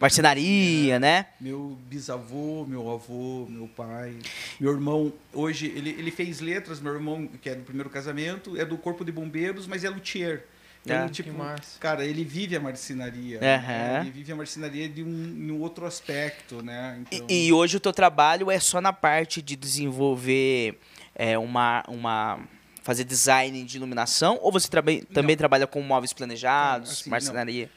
[0.00, 1.26] marcenaria, né?
[1.40, 4.16] Meu bisavô, meu avô, meu pai,
[4.58, 8.64] meu irmão, hoje ele, ele fez letras, meu irmão, que é do primeiro casamento, é
[8.64, 10.44] do Corpo de Bombeiros, mas é luthier.
[10.84, 11.30] Então, Ah, tipo,
[11.78, 13.38] cara, ele vive a marcenaria.
[13.38, 13.66] Aham.
[13.68, 14.00] né?
[14.02, 15.06] Ele vive a marcenaria de um,
[15.52, 16.98] um outro aspecto, né?
[17.12, 20.78] E- Então, E, hoje o teu trabalho é só na parte de desenvolver
[21.18, 22.40] é, uma, uma.
[22.82, 24.38] fazer design de iluminação?
[24.40, 24.68] Ou você
[25.12, 27.10] também trabalha com móveis planejados, Assim, não.
[27.10, 27.70] marcenaria?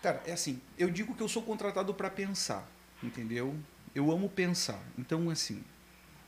[0.00, 2.66] Cara, é assim, eu digo que eu sou contratado para pensar,
[3.02, 3.54] entendeu?
[3.94, 4.80] Eu amo pensar.
[4.98, 5.64] Então, assim,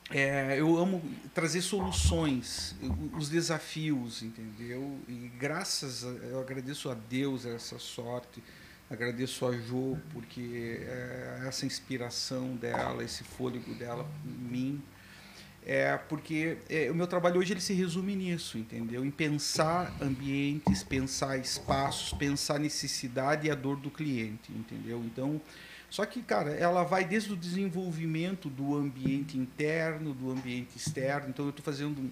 [0.09, 1.01] é, eu amo
[1.33, 2.75] trazer soluções,
[3.15, 4.97] os desafios, entendeu?
[5.07, 8.41] E graças, a, eu agradeço a Deus essa sorte,
[8.89, 14.83] agradeço a Jo, porque é, essa inspiração dela, esse fôlego dela em mim,
[15.69, 19.03] é porque é, o meu trabalho hoje ele se resume nisso, entendeu?
[19.03, 25.03] Em pensar ambientes, pensar espaços, pensar necessidade e a dor do cliente, entendeu?
[25.05, 25.41] Então,
[25.89, 31.27] só que, cara, ela vai desde o desenvolvimento do ambiente interno, do ambiente externo.
[31.27, 32.09] Então, eu estou fazendo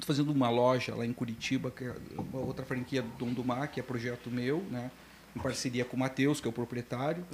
[0.00, 3.44] tô fazendo uma loja lá em Curitiba, que é uma outra franquia do Dom do
[3.44, 4.90] Mar, que é projeto meu, né?
[5.36, 7.24] Em parceria com o Matheus, que é o proprietário.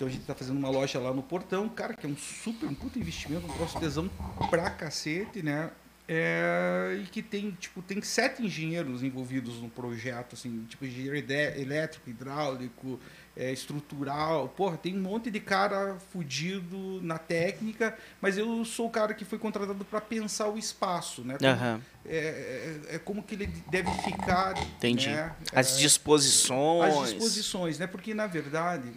[0.00, 2.64] Então a gente tá fazendo uma loja lá no Portão, cara, que é um super,
[2.66, 4.08] um puta investimento, um troço tesão
[4.48, 5.70] pra cacete, né?
[6.08, 11.14] É, e que tem, tipo, tem sete engenheiros envolvidos no projeto, assim, tipo, engenheiro
[11.60, 12.98] elétrico, hidráulico,
[13.36, 18.90] é, estrutural, porra, tem um monte de cara fudido na técnica, mas eu sou o
[18.90, 21.36] cara que foi contratado para pensar o espaço, né?
[21.36, 25.10] Como- é, é, é como que ele deve ficar, entendi.
[25.10, 25.36] né?
[25.54, 26.94] As É, disposições.
[26.96, 27.86] as disposições, né?
[27.86, 28.90] Porque na verdade,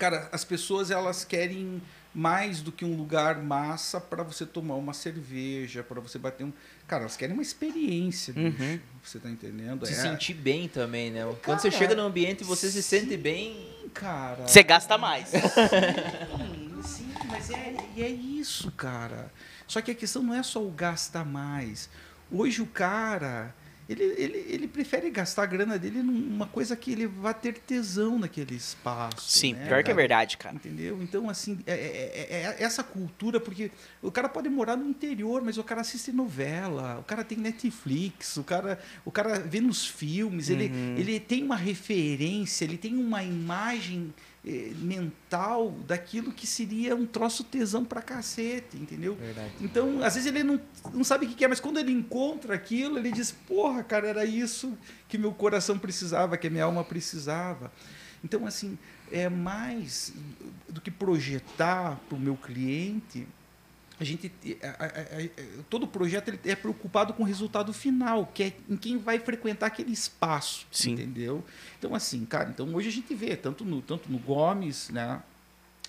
[0.00, 1.80] cara, as pessoas elas querem
[2.12, 6.52] mais do que um lugar massa para você tomar uma cerveja, para você bater um,
[6.88, 8.50] cara, elas querem uma experiência, Uhum.
[8.50, 8.80] bicho.
[9.04, 9.86] Você tá entendendo?
[9.86, 11.20] Se É- sentir bem também, né?
[11.44, 12.98] Quando você Cara, chega no ambiente e você se sim.
[13.00, 13.52] sente bem.
[13.82, 14.48] Sim, cara.
[14.48, 15.28] Você gasta mais.
[15.28, 19.30] Sim, sim, mas é, e é isso, cara.
[19.66, 21.88] Só que a questão não é só o gastar mais.
[22.32, 23.54] Hoje o cara,
[23.90, 28.18] ele, ele, ele prefere gastar a grana dele numa coisa que ele vai ter tesão
[28.18, 29.28] naquele espaço.
[29.28, 29.96] Sim, né, pior que é cara?
[29.96, 30.54] verdade, cara.
[30.54, 31.02] Entendeu?
[31.02, 33.70] Então, assim, é, é- é- é essa cultura, porque
[34.00, 38.36] o cara pode morar no interior, mas o cara assiste novela, o cara tem Netflix,
[38.36, 40.94] o cara, o cara vê nos filmes, ele, Uhum.
[40.96, 44.14] ele tem uma referência, ele tem uma imagem
[44.46, 49.14] eh, mental daquilo que seria um troço tesão pra cacete, entendeu?
[49.14, 49.52] Verdade.
[49.60, 50.60] Então, às vezes ele não,
[50.94, 54.24] não sabe o que é, mas quando ele encontra aquilo, ele diz: Porra, cara, era
[54.24, 54.76] isso
[55.08, 57.70] que meu coração precisava, que a minha alma precisava.
[58.24, 58.78] Então, assim,
[59.10, 60.12] é mais
[60.68, 63.26] do que projetar para o meu cliente.
[64.00, 64.32] A gente,
[64.62, 68.76] a- a- a- todo projeto ele é preocupado com o resultado final, que é em
[68.76, 70.92] quem vai frequentar aquele espaço, Sim.
[70.92, 71.44] entendeu?
[71.78, 75.20] Então assim, cara, então hoje a gente vê tanto no tanto no Gomes, né,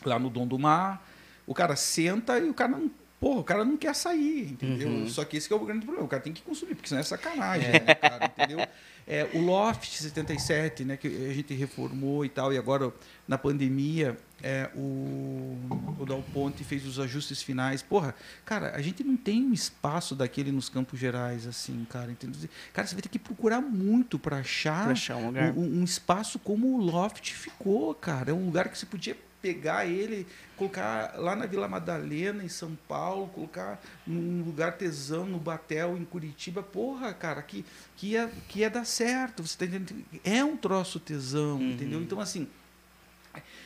[0.03, 1.07] lá no Dom do Mar,
[1.47, 4.89] o cara senta e o cara não, porra, o cara não quer sair, entendeu?
[4.89, 5.07] Uhum.
[5.07, 6.99] Só que esse que é o grande problema, o cara tem que consumir, porque senão
[6.99, 8.67] é sacanagem, né, cara, entendeu?
[9.07, 12.93] É, o Loft 77, né, que a gente reformou e tal, e agora
[13.27, 15.57] na pandemia é, o,
[15.99, 17.81] o Dal Ponte fez os ajustes finais.
[17.81, 22.49] Porra, cara, a gente não tem um espaço daquele nos Campos Gerais, assim, cara, entendeu?
[22.73, 25.53] Cara, você vai ter que procurar muito para achar, Pra achar um lugar.
[25.57, 28.31] um, um espaço como o Loft ficou, cara.
[28.31, 32.77] É um lugar que você podia pegar ele, colocar lá na Vila Madalena, em São
[32.87, 36.61] Paulo, colocar num lugar tesão, no Batel, em Curitiba.
[36.61, 37.65] Porra, cara, que,
[37.97, 39.41] que, ia, que ia dar certo.
[39.45, 40.05] Você tá entendendo?
[40.23, 41.71] É um troço tesão, Uhum.
[41.71, 42.01] entendeu?
[42.01, 42.47] Então, assim.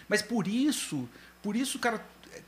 [0.08, 1.10] Mas por isso,
[1.42, 2.00] por isso, cara,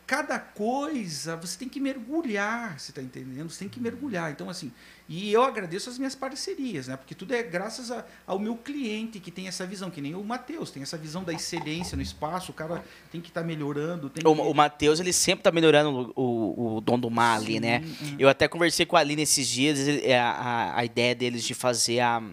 [0.07, 3.49] cada coisa você tem que mergulhar, você está entendendo?
[3.49, 4.31] Você tem que mergulhar.
[4.31, 4.71] Então, assim,
[5.09, 6.95] e eu agradeço as minhas parcerias, né?
[6.95, 10.23] Porque tudo é graças a, ao meu cliente que tem essa visão, que nem o
[10.23, 12.81] Matheus, tem essa visão da excelência no espaço, o cara
[13.11, 14.07] tem que estar tá melhorando.
[14.07, 14.25] O, que...
[14.25, 17.79] o Matheus, ele sempre está melhorando o, o, o Dom do Mar ali, né?
[17.79, 18.15] Uhum.
[18.17, 19.77] Eu até conversei com a Aline esses dias,
[20.09, 22.23] a, a, a ideia deles de fazer a.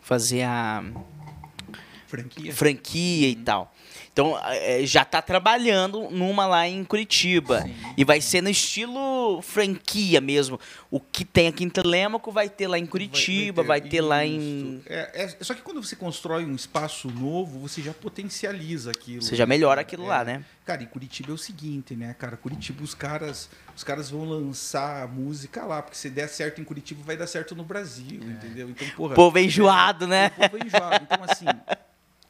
[0.00, 0.84] Fazer a.
[2.06, 2.52] Franquia.
[2.54, 3.32] Franquia uhum.
[3.32, 3.74] e tal.
[4.14, 7.62] Então, é, já está trabalhando numa lá em Curitiba.
[7.62, 7.74] Sim.
[7.96, 10.58] E vai ser no estilo franquia mesmo.
[10.88, 13.90] O que tem aqui em Telêmaco vai ter lá em Curitiba, vai, vai ter, vai
[13.90, 14.80] ter lá em.
[14.86, 19.20] É, é, só que quando você constrói um espaço novo, você já potencializa aquilo.
[19.20, 20.24] Você já melhora aquilo lá, é.
[20.24, 20.44] né?
[20.64, 22.36] Cara, em Curitiba é o seguinte, né, cara?
[22.36, 27.02] Curitiba, os caras, os caras vão lançar música lá, porque se der certo em Curitiba,
[27.04, 28.26] vai dar certo no Brasil, é.
[28.26, 28.70] entendeu?
[28.70, 29.16] Então, porra.
[29.16, 30.30] Povo enjoado, né?
[30.38, 31.04] O povo enjoado.
[31.04, 31.46] Então, assim,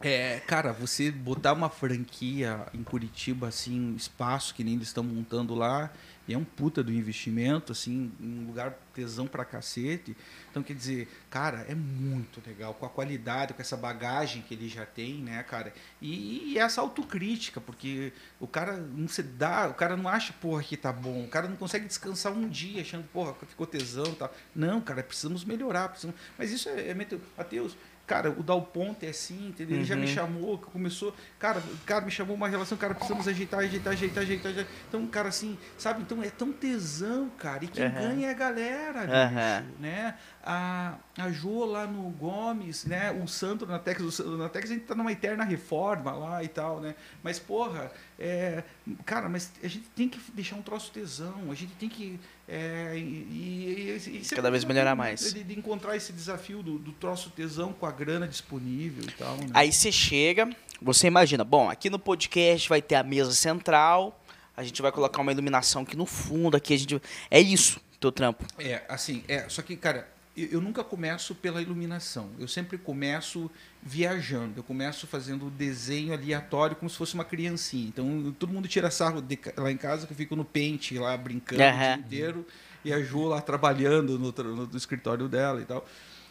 [0.05, 5.03] é, cara, você botar uma franquia em Curitiba, assim, um espaço que nem eles estão
[5.03, 5.91] montando lá,
[6.27, 10.17] e é um puta do investimento, assim, um lugar tesão pra cacete.
[10.51, 14.69] Então, quer dizer, cara, é muito legal, com a qualidade, com essa bagagem que ele
[14.69, 15.73] já tem, né, cara?
[16.01, 20.63] E, e essa autocrítica, porque o cara não se dá, o cara não acha, porra,
[20.63, 24.17] que tá bom, o cara não consegue descansar um dia achando, porra, ficou tesão e
[24.17, 24.35] tal.
[24.55, 26.19] Não, cara, precisamos melhorar, precisamos...
[26.39, 27.77] mas isso é, é Mateus,
[28.07, 29.77] Cara, o Dal Ponte é assim, entendeu?
[29.77, 29.85] Ele uhum.
[29.87, 30.09] já me uhum.
[30.09, 31.15] chamou, começou.
[31.39, 34.53] Cara, o cara me chamou uma relação, cara, precisamos ajeitar, ajeitar, ajeitar, ajeitar.
[34.53, 34.73] ajeitar.
[34.89, 36.03] Então, cara, assim, sabe?
[36.03, 37.65] Então é tão tesão, cara.
[37.65, 37.93] E quem uhum.
[37.93, 39.81] ganha é a galera, uhum.
[39.81, 40.19] né?
[40.47, 43.11] A, a Jo lá no Gomes, né?
[43.11, 44.19] O Sandro na Texas.
[44.19, 46.95] Na Texas a gente tá numa eterna reforma lá e tal, né?
[47.23, 48.63] Mas, porra, é,
[49.07, 52.21] cara, mas a gente tem que deixar um troço tesão, a gente tem que.
[52.47, 55.33] É, e, e, e Cada vez melhorar mais.
[55.33, 59.37] De, de, encontrar esse desafio do, do troço tesão com a grana disponível e tal.
[59.39, 59.47] Né?
[59.55, 64.23] Aí você chega, você imagina, bom, aqui no podcast vai ter a mesa central,
[64.55, 67.01] a gente vai colocar uma iluminação aqui no fundo, aqui a gente.
[67.31, 68.45] É isso, teu trampo.
[68.59, 72.30] É, assim, é, só que, cara, eu nunca começo pela iluminação.
[72.41, 73.49] Eu sempre começo
[73.80, 74.55] viajando.
[74.57, 77.87] Eu começo fazendo desenho aleatório como se fosse uma criancinha.
[77.87, 81.16] Então, todo mundo tira sarro de, lá em casa que eu fico no pente lá
[81.16, 81.68] brincando uhum.
[81.70, 82.47] o dia inteiro
[82.85, 85.87] e a Ju lá trabalhando no, no, no, escritório dela e tal.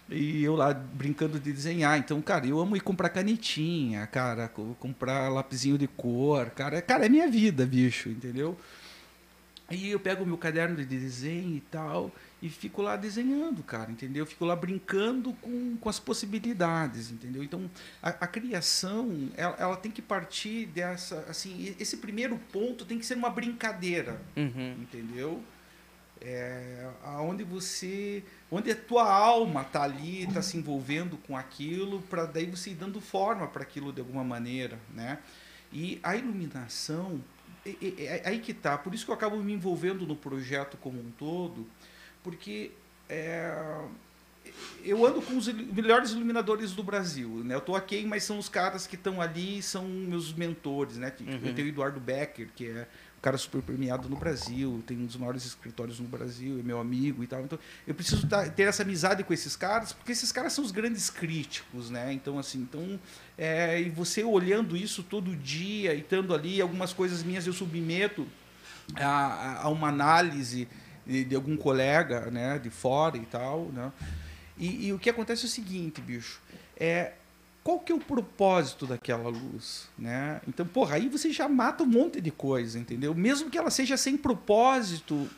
[0.10, 1.98] E eu lá brincando de desenhar.
[1.98, 4.50] Então, cara, eu amo ir comprar canetinha, cara,
[4.80, 6.50] comprar lapisinho de cor.
[6.50, 8.60] Cara, cara, é minha vida, bicho, entendeu?
[9.70, 12.12] Aí eu pego o meu caderno de desenho e tal
[12.44, 14.26] e fico lá desenhando, cara, entendeu?
[14.26, 17.42] Fico lá brincando com, com as possibilidades, entendeu?
[17.42, 17.72] Então,
[18.02, 23.06] a, a criação, ela, ela, tem que partir dessa, assim, esse primeiro ponto tem que
[23.06, 24.76] ser uma brincadeira, uhum.
[24.82, 25.42] entendeu?
[26.20, 28.22] É, aonde você,
[28.52, 32.76] onde a tua alma está ali, está se envolvendo com aquilo, para daí você ir
[32.76, 35.20] dando forma para aquilo de alguma maneira, né?
[35.72, 37.24] E a iluminação,
[37.66, 38.78] é, é, é aí que tá.
[38.78, 41.66] Por isso que eu acabo me envolvendo no projeto como um todo,
[42.24, 42.72] porque
[43.10, 43.54] é,
[44.84, 47.30] eu ando com os melhores iluminadores do Brasil.
[47.44, 47.56] Né?
[47.56, 50.98] Eu estou aqui, mas são os caras que estão ali, são meus mentores.
[50.98, 51.14] Né?
[51.20, 51.40] Uhum.
[51.44, 55.06] Eu tenho o Eduardo Becker, que é um cara super premiado no Brasil, tem um
[55.06, 57.42] dos maiores escritórios no Brasil, é meu amigo e tal.
[57.42, 57.58] Então,
[57.88, 61.90] eu preciso ter essa amizade com esses caras, porque esses caras são os grandes críticos,
[61.90, 62.12] né?
[62.12, 63.00] Então, assim, então,
[63.38, 68.28] é, e você olhando isso todo dia e estando ali, algumas coisas minhas eu submeto
[68.96, 70.68] a, a uma análise
[71.06, 73.92] de, de, algum colega, né, de fora e tal, né?
[74.58, 76.40] E, e, o que acontece é o seguinte, bicho,
[76.78, 77.14] é
[77.64, 80.42] qual que é o propósito daquela luz, né?
[80.48, 83.16] Então, porra, aí você já mata um monte de coisa, entendeu?
[83.16, 85.30] Mesmo que ela seja sem propósito,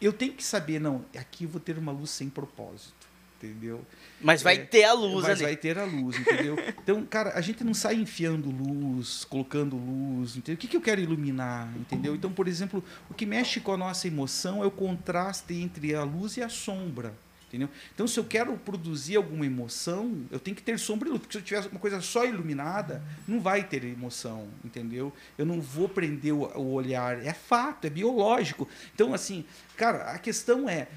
[0.00, 3.01] eu tenho que saber, não, aqui eu vou ter uma luz sem propósito
[3.42, 3.84] entendeu?
[4.20, 5.42] Mas vai é, ter a luz mas ali.
[5.42, 6.56] vai ter a luz, entendeu?
[6.82, 10.54] Então, cara, a gente não sai enfiando luz, colocando luz, entendeu?
[10.54, 12.14] O que, que eu quero iluminar, entendeu?
[12.14, 16.02] Então, por exemplo, o que mexe com a nossa emoção é o contraste entre a
[16.02, 17.14] luz e a sombra.
[17.52, 17.68] Entendeu?
[17.94, 21.20] Então, se eu quero produzir alguma emoção, eu tenho que ter sombra e luz.
[21.20, 25.12] Porque se eu tiver uma coisa só iluminada, não vai ter emoção, entendeu?
[25.36, 27.22] Eu não vou prender o olhar.
[27.22, 28.66] É fato, é biológico.
[28.94, 29.44] Então, assim,
[29.76, 30.88] cara, a questão é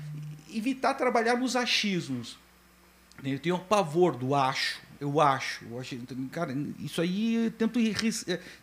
[0.57, 2.37] evitar trabalhar nos achismos.
[3.23, 4.83] Eu tenho um pavor do acho.
[4.99, 5.65] Eu acho.
[5.65, 5.97] Eu acho
[6.31, 7.79] cara, isso aí eu tento,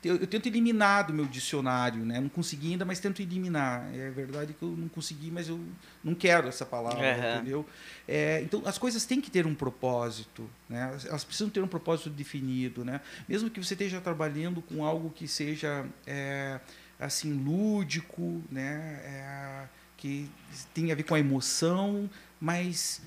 [0.02, 2.04] eu tento eliminar do meu dicionário.
[2.04, 2.20] Né?
[2.20, 3.86] Não consegui ainda, mas tento eliminar.
[3.94, 5.60] É verdade que eu não consegui, mas eu
[6.02, 6.98] não quero essa palavra.
[6.98, 7.34] Uhum.
[7.36, 7.66] Entendeu?
[8.08, 10.48] É, então, as coisas têm que ter um propósito.
[10.68, 10.96] Né?
[11.06, 12.84] Elas precisam ter um propósito definido.
[12.84, 13.00] Né?
[13.28, 16.60] Mesmo que você esteja trabalhando com algo que seja é,
[16.98, 19.00] assim lúdico, né?
[19.04, 20.28] É, que
[20.74, 23.00] tem a ver com a emoção, mas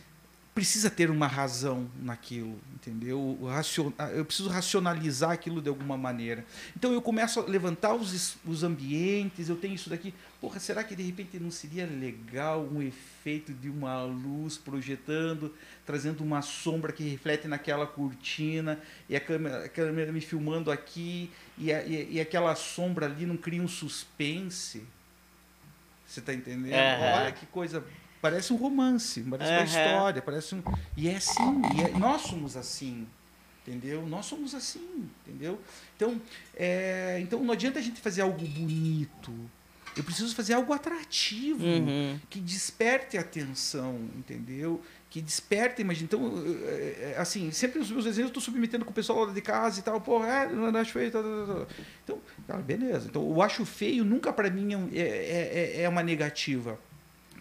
[0.54, 3.38] precisa ter uma razão naquilo, entendeu?
[3.50, 6.46] Racion- Eu preciso racionalizar aquilo de alguma maneira.
[6.78, 10.14] Então eu começo a levantar os, os ambientes, eu tenho isso daqui.
[10.40, 15.54] Porra, será que de repente não seria legal um efeito de uma luz projetando,
[15.86, 18.80] trazendo uma sombra que reflete naquela cortina,
[19.10, 23.26] e a câmera, a câmera me filmando aqui, e, a- e- e aquela sombra ali
[23.26, 24.84] não cria um suspense?
[26.16, 26.74] Você está entendendo?
[26.74, 27.14] Aham.
[27.24, 27.84] Olha que coisa.
[28.22, 29.66] Parece um romance, parece uma Aham.
[29.66, 30.64] história, parece um.
[30.96, 33.06] E é assim, e é- nós somos assim.
[33.68, 34.06] Entendeu?
[34.08, 35.60] Nós somos assim, entendeu?
[35.96, 36.22] Então,
[36.56, 39.34] é, então não adianta a gente fazer algo bonito.
[39.98, 42.20] Eu preciso fazer algo atrativo, Uhum.
[42.30, 44.82] que desperte a atenção, entendeu?
[45.16, 46.28] Que desperte a imaginação.
[46.28, 49.32] Então, é, é, assim, sempre os meus desenhos eu estou submetendo com o pessoal lá
[49.32, 50.02] de casa e tal.
[50.02, 51.10] Porra, é, não acho feio.
[51.10, 51.68] Tal, tal, tal.
[52.04, 53.08] Então, cara, beleza.
[53.08, 56.78] Então, o acho feio nunca para mim é, é, é, é uma negativa.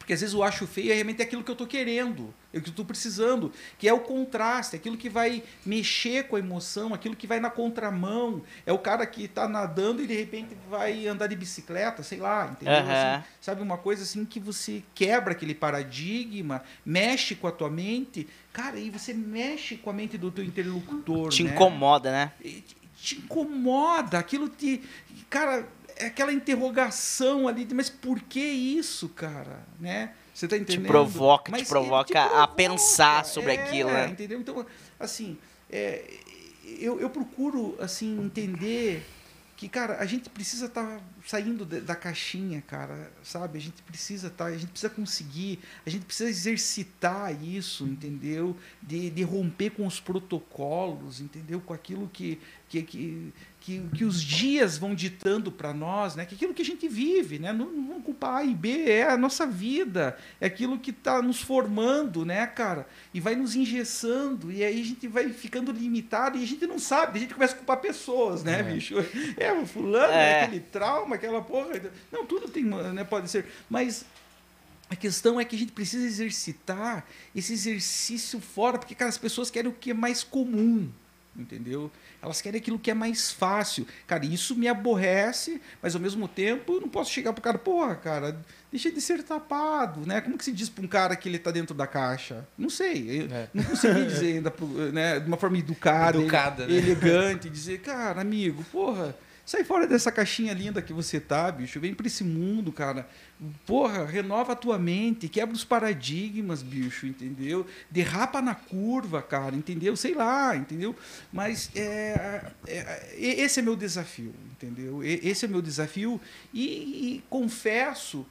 [0.05, 2.61] Porque às vezes o acho feio é realmente aquilo que eu estou querendo, é o
[2.61, 6.93] que eu estou precisando, que é o contraste, aquilo que vai mexer com a emoção,
[6.93, 8.43] aquilo que vai na contramão.
[8.67, 12.51] É o cara que está nadando e de repente vai andar de bicicleta, sei lá,
[12.53, 12.75] entendeu?
[12.75, 13.15] Aham.
[13.15, 18.29] Assim, sabe, uma coisa assim que você quebra aquele paradigma, mexe com a tua mente,
[18.53, 21.31] cara, e você mexe com a mente do teu interlocutor.
[21.31, 21.51] Te né?
[21.51, 22.33] incomoda, né?
[22.45, 22.63] E
[22.95, 24.83] te incomoda, aquilo te.
[25.31, 29.61] Cara, é aquela interrogação ali, de, mas por que isso, cara?
[29.79, 30.13] Né?
[30.33, 30.89] Você tá entendendo?
[30.89, 34.09] provoca, te Mas ele provoca a pensar sobre é, aquilo, né?
[34.09, 34.41] Entendeu?
[34.41, 34.67] Então,
[34.99, 35.39] assim,
[35.71, 36.03] é,
[36.65, 39.05] eu, eu procuro assim entender
[39.57, 43.57] que, cara, a gente precisa estar saindo da, caixinha, cara, sabe?
[43.57, 48.57] A gente precisa estar, a gente precisa conseguir, a gente precisa exercitar isso, entendeu?
[48.83, 51.61] De, de romper com os protocolos, entendeu?
[51.61, 53.33] Com aquilo que, que, que,
[53.65, 56.27] que, que os dias vão ditando para nós, né?
[56.27, 57.51] Que aquilo que a gente vive, né?
[57.51, 61.23] Não, não vamos culpar A e B, é a nossa vida, é aquilo que está
[61.23, 62.87] nos formando, né, cara?
[63.15, 66.79] E vai nos engessando, e aí a gente vai ficando limitado e a gente não
[66.79, 68.97] sabe, a gente começa a culpar pessoas, né, bicho?
[69.39, 70.41] É, o fulano, É.
[70.41, 71.81] é aquele trauma, aquela porra.
[72.13, 74.05] Não, tudo tem, né, pode ser, mas
[74.91, 79.51] a questão é que a gente precisa exercitar esse exercício fora, porque, cara, as pessoas
[79.51, 80.91] querem o que é mais comum,
[81.35, 81.91] entendeu?
[82.25, 83.87] Elas querem aquilo que é mais fácil.
[84.07, 87.95] Cara, isso me aborrece, mas ao mesmo tempo eu não posso chegar pro cara, porra,
[87.97, 88.37] cara,
[88.73, 90.21] deixa de ser tapado, né?
[90.21, 92.47] Como que se diz pra um cara que ele tá dentro da caixa?
[92.57, 93.49] Não sei, É.
[93.53, 94.53] não consegui dizer ainda,
[94.93, 96.79] né, de uma forma educada, Educada, ele- né?
[96.79, 99.15] elegante, dizer, cara, amigo, porra,
[99.47, 103.09] sai fora dessa caixinha linda que você tá, bicho, vem pra esse mundo, cara.
[103.67, 107.67] Porra, renova a tua mente, quebra os paradigmas, bicho, entendeu?
[107.91, 109.97] Derrapa na curva, cara, entendeu?
[109.97, 110.95] Sei lá, entendeu?
[111.33, 115.03] Mas é, é- é- esse é meu desafio, entendeu?
[115.05, 116.21] Esse é meu desafio
[116.53, 116.63] e,
[117.17, 118.25] e confesso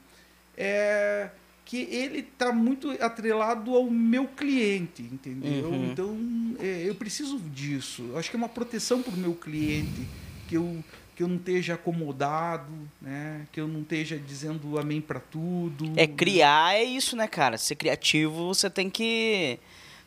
[0.57, 1.29] é,
[1.65, 5.65] que ele está muito atrelado ao meu cliente, entendeu?
[5.65, 5.91] Uhum.
[5.91, 6.17] Então
[6.59, 8.11] é, eu preciso disso.
[8.15, 10.07] Acho que é uma proteção para o meu cliente
[10.47, 10.83] que eu
[11.23, 12.71] que eu não esteja acomodado,
[13.01, 13.47] né?
[13.51, 15.93] Que eu não esteja dizendo amém para tudo.
[15.95, 17.57] É criar, é isso, né, cara?
[17.57, 19.57] Ser criativo, você tem que.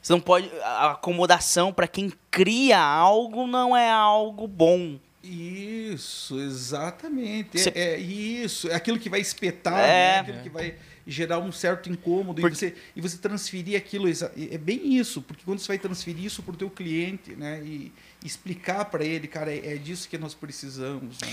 [0.03, 0.51] Você não pode.
[0.63, 4.99] A acomodação pra quem cria algo não é algo bom.
[5.27, 7.59] Isso, exatamente.
[7.59, 9.85] Você- É, é isso, é aquilo que vai espetar, É.
[9.87, 10.19] né?
[10.21, 10.75] aquilo que vai
[11.07, 14.09] gerar um certo incômodo Porque- e, você, e você transferir aquilo.
[14.09, 17.63] É bem isso, porque quando você vai transferir isso para o teu cliente, né?
[17.65, 17.93] E
[18.25, 21.29] explicar para ele, cara, é, é disso que nós precisamos, né?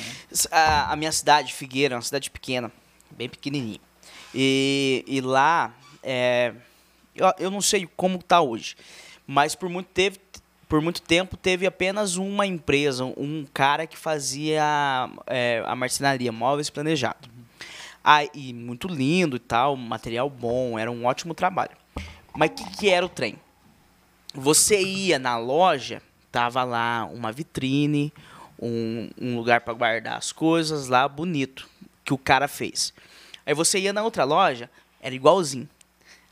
[0.52, 2.72] A, a minha cidade, Figueira, é uma cidade pequena,
[3.12, 3.80] bem pequenininha.
[4.34, 6.54] E, e lá, é,
[7.16, 8.76] eu, eu não sei como tá hoje,
[9.26, 10.20] mas por muito, teve,
[10.74, 16.68] por muito tempo teve apenas uma empresa, um cara que fazia é, a marcenaria, móveis
[16.68, 17.30] planejado.
[18.04, 21.78] Ah, e muito lindo e tal, material bom, era um ótimo trabalho.
[22.36, 23.36] Mas o que, que era o trem?
[24.34, 26.02] Você ia na loja,
[26.32, 28.12] tava lá uma vitrine,
[28.60, 31.70] um, um lugar para guardar as coisas lá bonito
[32.04, 32.92] que o cara fez.
[33.46, 34.68] Aí você ia na outra loja,
[35.00, 35.70] era igualzinho.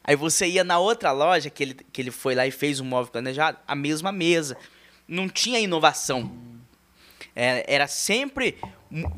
[0.04, 2.86] Aí você ia na outra loja que ele, que ele foi lá e fez um
[2.86, 4.58] móvel planejado, a mesma mesa.
[5.08, 6.32] Não tinha inovação.
[7.36, 8.58] É, era sempre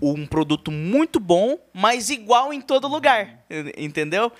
[0.01, 3.43] um, produto muito bom, mas igual em todo lugar.
[3.77, 4.31] Entendeu?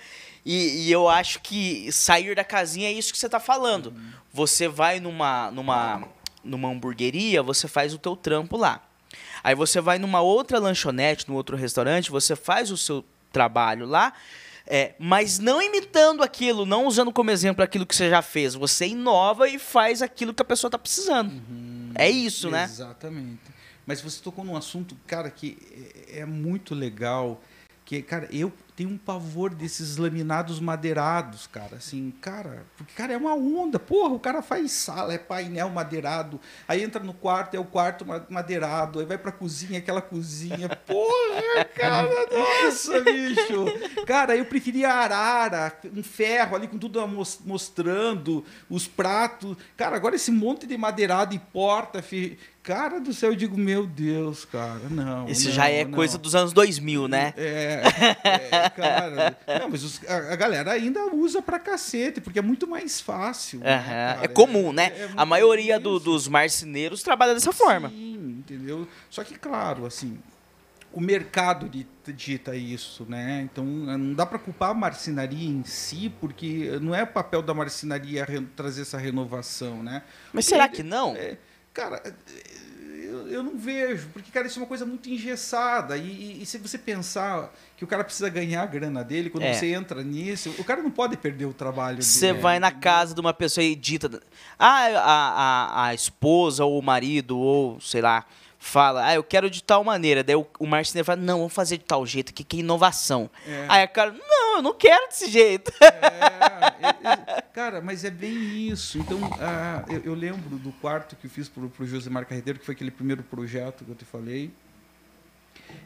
[0.44, 3.94] E, e eu acho que sair da casinha é isso que você está falando.
[4.32, 6.08] Você vai numa, numa,
[6.42, 8.82] numa hamburgueria, você faz o teu trampo lá.
[9.42, 14.12] Aí você vai numa outra lanchonete, num outro restaurante, você faz o seu trabalho lá,
[14.66, 18.54] é, mas não imitando aquilo, não usando como exemplo aquilo que você já fez.
[18.54, 21.32] Você inova e faz aquilo que a pessoa está precisando.
[21.94, 22.64] É isso, né?
[22.64, 23.40] Exatamente.
[23.86, 25.58] Mas você tocou num assunto, cara, que
[26.08, 27.42] é, é muito legal,
[27.84, 31.76] que cara, eu tenho um pavor desses laminados madeirados, cara.
[31.76, 33.78] Assim, cara, porque, cara, é uma onda.
[33.78, 36.40] Porra, o cara faz sala, é painel madeirado.
[36.66, 38.98] Aí entra no quarto, é o quarto madeirado.
[38.98, 40.68] Aí vai pra cozinha, aquela cozinha.
[40.86, 43.64] Porra, cara, nossa, bicho.
[44.06, 47.00] Cara, eu preferia arara, um ferro ali com tudo
[47.44, 49.56] mostrando, os pratos.
[49.76, 52.02] Cara, agora esse monte de madeirado e porta.
[52.64, 55.28] Cara do céu, eu digo, meu Deus, cara, não.
[55.28, 55.92] Isso não, já é não.
[55.92, 57.34] coisa dos anos 2000, né?
[57.36, 57.82] É,
[58.24, 59.36] é cara.
[59.60, 63.58] não, mas os, a, a, galera ainda usa pra cacete, porque é muito mais fácil.
[63.58, 63.66] Uhum.
[63.66, 64.94] Né, é comum, né?
[64.96, 67.90] É, é a maioria do, dos marceneiros trabalha dessa forma.
[67.90, 68.88] Sim, entendeu?
[69.10, 70.18] Só que, claro, assim,
[70.90, 71.68] o mercado
[72.06, 73.42] dita isso, né?
[73.42, 78.26] Então não dá para culpar a marcenaria em si, porque não é papel da marcenaria
[78.56, 80.02] trazer essa renovação, né?
[80.32, 81.14] Mas será que não?
[81.14, 81.36] É,
[81.74, 82.00] Cara,
[83.02, 85.96] eu, eu não vejo, porque, cara, isso é uma coisa muito engessada.
[85.96, 89.42] E, e, e se você pensar que o cara precisa ganhar a grana dele, quando
[89.42, 89.52] é.
[89.52, 93.20] você entra nisso, o cara não pode perder o trabalho Você vai na casa de
[93.20, 94.22] uma pessoa e dita.
[94.56, 98.24] Ah, a, a, a esposa ou o marido, ou sei lá
[98.64, 100.24] fala, ah, eu quero de tal maneira.
[100.24, 103.28] Daí o, o marceneiro fala, não, vamos fazer de tal jeito, que, que é inovação.
[103.46, 103.66] É.
[103.68, 105.72] Aí a cara, não, eu não quero desse jeito.
[105.80, 108.98] É, é, é, cara, mas é bem isso.
[108.98, 112.64] Então, ah, eu, eu, lembro do quarto que eu fiz pro, pro Josemar Carreteiro, que
[112.64, 114.52] foi aquele primeiro projeto que eu te falei.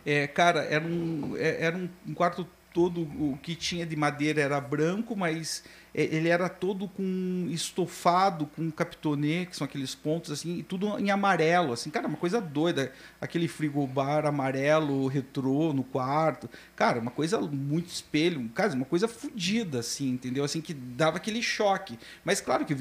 [0.05, 4.61] É, cara, era um, é, era um quarto todo o que tinha de madeira era
[4.61, 5.65] branco, mas
[5.95, 10.99] é, ele era todo com estofado, com capitonê, que são aqueles pontos assim, e tudo
[10.99, 12.93] em amarelo, assim, cara, uma coisa doida.
[13.21, 16.49] Aquele frigobar amarelo, retrô no quarto.
[16.77, 20.45] Cara, uma coisa muito espelho, cara, uma coisa fodida, assim, entendeu?
[20.45, 21.99] Assim, que dava aquele choque.
[22.25, 22.75] Mas claro que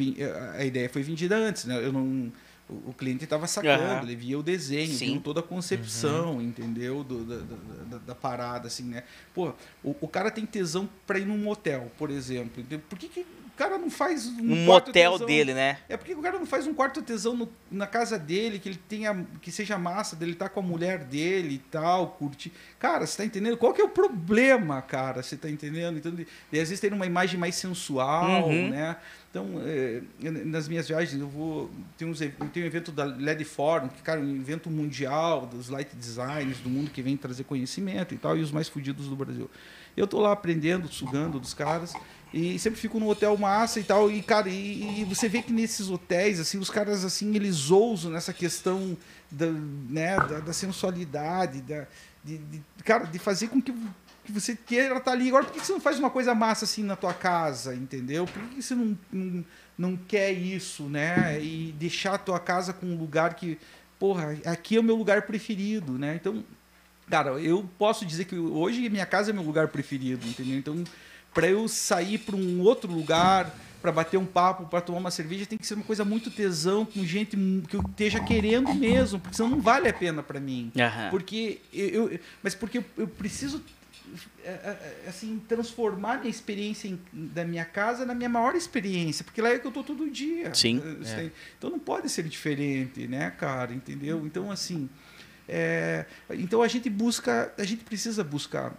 [0.58, 1.84] a ideia foi vendida antes, né?
[1.84, 2.32] Eu não
[2.70, 4.02] o, cliente estava sacando, uhum.
[4.04, 5.14] ele via o desenho, Sim.
[5.14, 6.42] viu toda a concepção, uhum.
[6.42, 7.04] entendeu?
[7.04, 9.04] Do, da, da, da, parada, assim, né?
[9.34, 9.54] Pô,
[9.84, 12.64] o, o cara tem tesão para ir num motel, por exemplo.
[12.90, 13.26] Por que, que
[13.58, 15.80] cara não faz um, um motel tesão, dele, né?
[15.90, 18.80] É porque o cara não faz um quarto tesão no, na casa dele, que ele
[18.88, 22.52] tenha, que seja massa dele estar tá com a mulher dele e tal, curtir.
[22.80, 23.58] Cara, você tá entendendo?
[23.58, 25.24] Qual que é o problema, cara?
[25.24, 25.98] Você tá entendendo?
[25.98, 26.14] Então,
[26.52, 28.70] e às vezes tem uma imagem mais sensual, uhum.
[28.70, 28.96] né?
[29.30, 30.02] Então, é,
[30.46, 31.70] nas minhas viagens, eu vou.
[31.98, 35.96] Tem, uns, tem um evento da LED Forum, que, cara, um evento mundial dos light
[35.96, 39.50] designers do mundo que vem trazer conhecimento e tal, e os mais fodidos do Brasil.
[39.96, 41.94] Eu tô lá aprendendo, sugando dos caras.
[42.34, 44.12] E sempre fico no hotel massa e tal.
[44.12, 48.12] E, cara, e, e, você vê que nesses hotéis, assim, os caras, assim, eles ousam
[48.12, 48.98] nessa questão
[49.32, 51.88] da, né, da, da sensualidade, da,
[52.24, 53.74] de, de, cara, de fazer com que,
[54.26, 55.30] que você queira estar ali.
[55.30, 58.26] Agora, por que você não faz uma coisa massa assim na tua casa, entendeu?
[58.26, 59.46] Por que você não, não,
[59.78, 61.42] não quer isso, né?
[61.42, 63.58] E deixar a tua casa com um lugar que,
[63.98, 66.16] porra, aqui é o meu lugar preferido, né?
[66.16, 66.44] Então,
[67.10, 70.58] cara, eu posso dizer que hoje minha casa é meu lugar preferido, entendeu?
[70.58, 70.84] Então
[71.38, 75.46] para eu sair para um outro lugar, para bater um papo, para tomar uma cerveja,
[75.46, 77.38] tem que ser uma coisa muito tesão, com gente
[77.70, 80.72] que eu esteja querendo mesmo, porque senão não vale a pena para mim.
[80.76, 81.10] Uhum.
[81.12, 83.64] Porque eu, eu, mas porque eu, preciso
[84.44, 89.24] é, é, é, assim transformar minha experiência em, da minha casa na minha maior experiência,
[89.24, 90.56] porque lá é que eu tô todo dia.
[90.56, 90.82] Sim.
[91.06, 91.30] É.
[91.56, 93.76] Então não pode ser diferente, né, cara?
[93.76, 94.26] Entendeu?
[94.26, 94.90] Então assim,
[95.48, 98.74] é, então a gente busca, a gente precisa buscar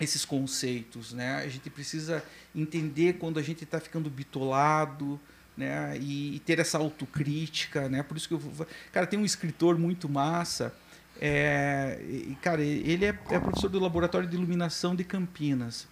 [0.00, 1.36] esses conceitos, né?
[1.36, 2.22] A gente precisa
[2.54, 5.20] entender quando a gente está ficando bitolado,
[5.56, 5.96] né?
[5.98, 8.02] E, e, ter essa autocrítica, né?
[8.02, 10.74] Por isso que eu, cara, tem um escritor muito massa,
[11.20, 15.86] é, e, cara, ele é, é, professor do laboratório de iluminação de Campinas.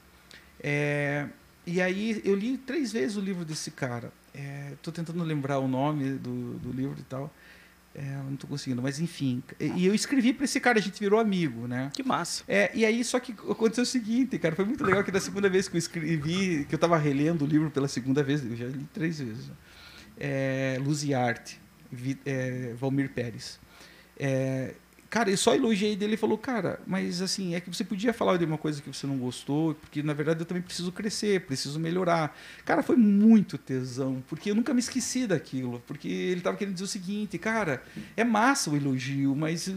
[0.61, 1.27] É,
[1.67, 4.13] e aí eu li três vezes o livro desse cara.
[4.73, 7.33] Estou é, tentando lembrar o nome do, do livro e tal.
[7.95, 9.41] É, não estou conseguindo, mas enfim.
[9.61, 11.91] E eu escrevi para esse cara, a gente virou amigo, né?
[11.95, 12.43] Que massa.
[12.49, 15.49] É, e aí, só que aconteceu o seguinte, cara, foi muito legal que da segunda
[15.49, 18.67] vez que eu escrevi, que eu estava relendo o livro pela segunda vez, eu já
[18.67, 19.51] li três vezes.
[20.19, 21.61] É, Luz e Arte,
[22.27, 23.61] é, Valmir Pérez.
[24.19, 24.75] É,
[25.15, 28.37] Cara, eu só elogiei dele e falou, cara, mas assim, é que você podia falar
[28.37, 31.79] de uma coisa que você não gostou, porque na verdade eu também preciso crescer, preciso
[31.79, 32.37] melhorar.
[32.65, 36.87] Cara, foi muito tesão, porque eu nunca me esqueci daquilo, porque ele estava querendo dizer
[36.87, 37.81] o seguinte, cara,
[38.17, 39.73] é massa o elogio, mas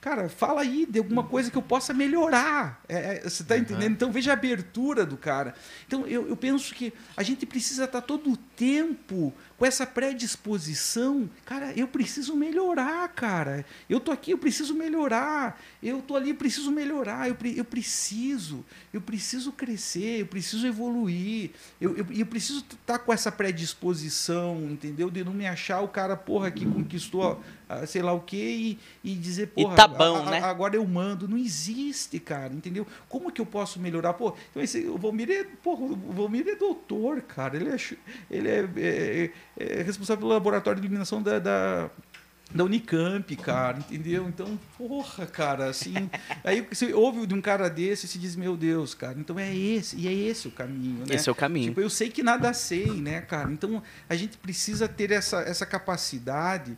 [0.00, 2.82] cara, fala aí de alguma coisa que eu possa melhorar.
[2.88, 3.60] É, é você está uhum.
[3.60, 3.92] entendendo?
[3.92, 5.54] Então veja a abertura do cara.
[5.86, 9.86] Então eu, eu penso que a gente precisa estar tá todo o tempo com essa
[9.86, 11.30] predisposição.
[11.46, 13.64] Cara, eu preciso melhorar, cara.
[13.88, 15.60] Eu tô aqui, eu preciso melhorar.
[15.80, 17.28] Eu tô ali, eu preciso melhorar.
[17.28, 21.50] Eu, eu preciso, eu preciso crescer, eu preciso evoluir.
[21.80, 25.08] Eu, eu, eu preciso estar tá com essa predisposição, entendeu?
[25.10, 27.40] De não me achar o cara, porra, que conquistou
[27.86, 29.74] sei lá o quê e, e dizer, porra.
[29.74, 30.38] E tá a- a- né?
[30.40, 31.28] Agora eu mando.
[31.28, 32.86] Não existe, cara, entendeu?
[33.10, 34.14] Como que eu posso melhorar?
[34.14, 37.56] Pô, então esse, o Valmir é, porra, o Valmir é doutor, cara.
[37.56, 37.98] Ele é, chu-
[38.48, 41.90] ele é, é- é responsável pelo laboratório de iluminação da, da,
[42.50, 44.26] da Unicamp, cara, entendeu?
[44.28, 45.94] Então, porra, cara, assim.
[46.44, 49.54] aí você ouve de um cara desse e se diz, meu Deus, cara, então é
[49.54, 51.14] esse, e é esse o caminho, né?
[51.14, 51.68] Esse é o caminho.
[51.68, 53.50] Tipo, eu sei que nada sei, né, cara?
[53.52, 56.76] Então a gente precisa ter essa, essa capacidade.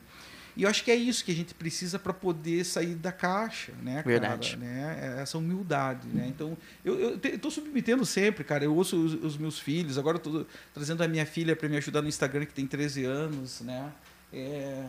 [0.61, 3.73] E eu acho que é isso que a gente precisa para poder sair da caixa,
[3.83, 4.07] né, cara?
[4.07, 4.59] Verdade.
[4.59, 5.17] Né?
[5.17, 6.27] É Essa humildade, né?
[6.29, 6.55] Então,
[6.85, 8.63] eu estou submetendo sempre, cara.
[8.63, 9.97] Eu ouço os, os meus filhos.
[9.97, 13.07] Agora eu tô trazendo a minha filha para me ajudar no Instagram, que tem 13
[13.07, 13.91] anos, né?
[14.31, 14.85] É,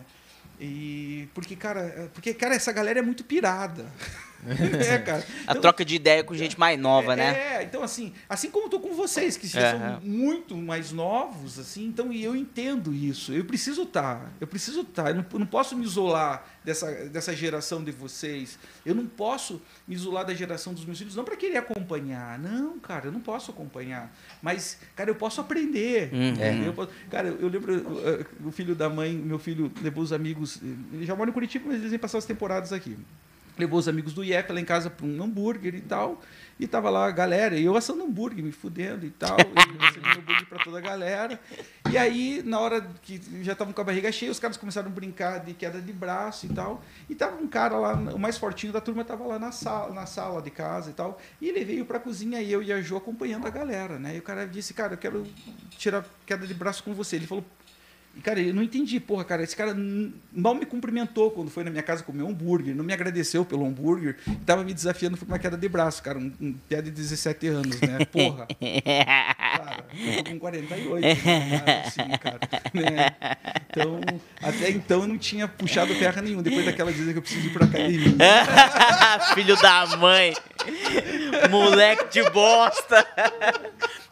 [0.60, 3.86] e porque, cara, porque, cara, essa galera é muito pirada.
[4.90, 5.26] é, cara.
[5.48, 7.56] A Então, troca de ideia com gente mais nova, é, né?
[7.58, 10.00] É, então assim, assim como eu tô com vocês, que já É, são é.
[10.02, 13.32] muito mais novos, assim, então e eu entendo isso.
[13.34, 15.10] Eu preciso estar, eu preciso estar.
[15.10, 18.58] Eu não, eu não posso me isolar dessa, dessa geração de vocês.
[18.86, 22.40] Eu não posso me isolar da geração dos meus filhos, não para querer acompanhar.
[22.40, 24.12] Não, cara, eu não posso acompanhar.
[24.42, 26.10] Mas, cara, eu posso aprender.
[26.14, 26.30] Uhum.
[26.30, 26.66] entendeu?
[26.68, 27.72] Eu posso- cara, eu lembro
[28.46, 30.60] o filho da mãe, meu filho levou os amigos,
[30.94, 32.98] ele já mora em Curitiba, mas eles vêm passar as temporadas aqui
[33.58, 36.22] levou os amigos do IEP lá em casa para um hambúrguer e tal.
[36.60, 40.20] E tava lá a galera, e eu assando hambúrguer, me fudendo e tal, e recebendo
[40.22, 41.40] hambúrguer para toda a galera.
[41.92, 44.92] E aí, na hora que já estavam com a barriga cheia, os caras começaram a
[44.92, 46.84] brincar de queda de braço e tal.
[47.10, 50.06] E tava um cara lá, o mais fortinho da turma tava lá na sala, na
[50.06, 51.20] sala de casa e tal.
[51.42, 54.16] E ele veio para a cozinha e eu e a Jo acompanhando a galera, né?
[54.16, 55.26] E o cara disse, cara, eu quero
[55.72, 57.16] tirar queda de braço com você.
[57.16, 57.44] Ele falou,
[58.16, 59.76] e, cara, eu não entendi, porra, cara, esse cara
[60.34, 63.66] mal me cumprimentou quando foi na minha casa comer um hambúrguer, não me agradeceu pelo
[63.66, 66.92] hambúrguer, e tava me desafiando por uma queda de braço, cara, um, um pé de
[66.92, 68.06] 17 anos, né?
[68.06, 68.48] Porra.
[69.64, 71.84] Cara, eu tô com 48, né?
[71.86, 72.40] assim, cara,
[72.74, 73.08] né?
[73.70, 74.00] Então,
[74.42, 77.54] até então eu não tinha puxado terra nenhuma, depois daquela dizer que eu preciso ir
[77.54, 78.12] pra academia.
[79.36, 80.34] Filho da mãe.
[81.50, 83.06] Moleque de bosta.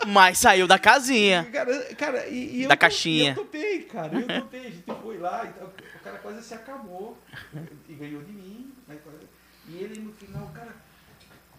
[0.08, 1.47] Mas saiu da casinha.
[1.52, 3.32] Cara, cara, e, e eu Da to- caixinha.
[3.32, 4.16] Eu topei, cara.
[4.18, 4.60] Eu topei.
[4.62, 5.45] A gente foi lá.
[5.62, 7.18] O cara quase se acabou.
[7.88, 8.72] E ganhou de mim.
[8.88, 8.95] né.
[9.68, 10.74] E ele no final, cara.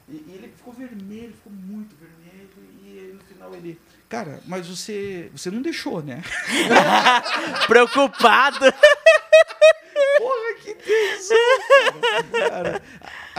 [0.09, 2.20] E ele ficou vermelho, ficou muito vermelho.
[3.53, 3.79] Ele.
[4.09, 5.31] Cara, mas você.
[5.35, 6.23] Você não deixou, né?
[7.67, 8.59] Preocupado.
[10.19, 11.37] Porra, que tesão!
[12.33, 12.83] Cara, Cara,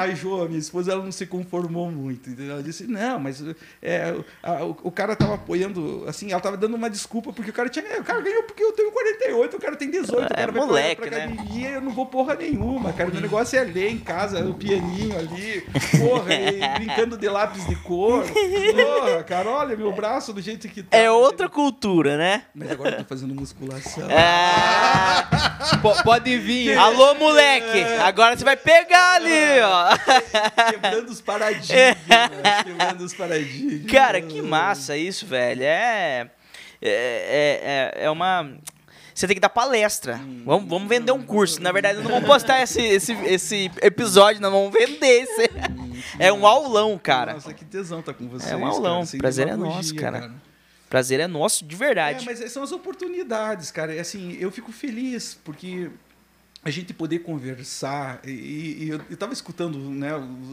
[0.01, 2.29] a Jo, a minha esposa, ela não se conformou muito.
[2.29, 2.53] entendeu?
[2.53, 3.43] Ela disse, não, mas
[3.81, 7.53] é, a- o, o cara tava apoiando, assim, ela tava dando uma desculpa, porque o
[7.53, 7.99] cara tinha.
[7.99, 10.65] O cara ganhou porque eu tenho 48, o cara tem 18, o É, cara vai
[10.65, 11.23] moleque, pra, né?
[11.25, 13.09] academia, eu não vou porra nenhuma, cara.
[13.09, 15.61] Meu negócio é ler em casa, o pianinho ali,
[15.99, 18.23] porra, e brincando de lápis de cor.
[18.25, 20.97] Porra, cara, olha meu braço do jeito que tá.
[20.97, 22.43] É outra cultura, né?
[22.53, 24.09] Mas agora eu tô fazendo musculação.
[24.09, 25.77] É...
[25.81, 26.75] Po- pode vir.
[26.77, 27.83] Alô, moleque.
[28.03, 29.90] Agora você vai pegar ali, ó.
[30.69, 31.97] Quebrando os paradigmas.
[32.65, 33.91] quebrando os paradigmas.
[33.91, 35.63] Cara, que massa isso, velho.
[35.63, 36.29] É.
[36.81, 38.51] É, é, é- é uma.
[39.13, 40.19] Você tem que dar palestra.
[40.45, 41.61] Vamos, vamos vender um curso.
[41.61, 45.49] Na verdade, não vamos postar esse, esse, esse episódio, não vamos vender esse.
[46.17, 47.33] É um aulão, cara.
[47.33, 48.51] Nossa, que tesão tá com vocês.
[48.51, 49.05] É um aulão.
[49.05, 50.31] cara, Prazer é nosso, cara.
[50.89, 52.23] Prazer é nosso, de verdade.
[52.27, 53.99] É, mas são as oportunidades, cara.
[54.01, 55.89] Assim, eu fico feliz porque
[56.63, 60.09] a gente poder conversar e, e eu, eu tava escutando né,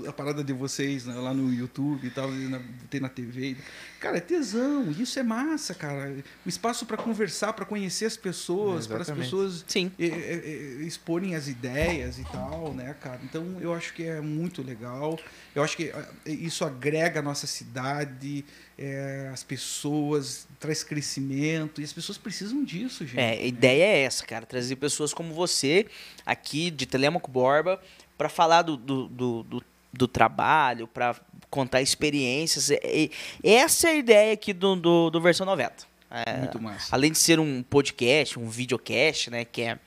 [0.07, 3.57] a parada de vocês né, lá no YouTube e tal, na, tem na TV.
[4.01, 6.15] Cara, é tesão, isso é massa, cara.
[6.47, 9.91] O espaço para conversar, para conhecer as pessoas, para as pessoas Sim.
[9.99, 10.53] é, é, é,
[10.85, 13.19] exporem as ideias e tal, né, cara?
[13.25, 15.19] Então eu acho que é muito legal.
[15.53, 18.45] Eu acho que ah, isso agrega a nossa cidade,
[18.79, 23.19] é, as pessoas, traz crescimento e as pessoas precisam disso, gente.
[23.19, 24.47] É, a ideia é essa, cara.
[24.47, 25.87] Trazer pessoas como você,
[26.25, 27.81] aqui de Telemaco Borba,
[28.17, 31.17] para falar do, do, do, do, do trabalho, para
[31.51, 32.71] contar experiências.
[32.71, 33.11] É-
[33.43, 35.87] essa é a ideia aqui do, do, do Versão 90.
[36.11, 36.95] É, Muito massa.
[36.95, 39.79] Além de ser um podcast, um videocast, né, que é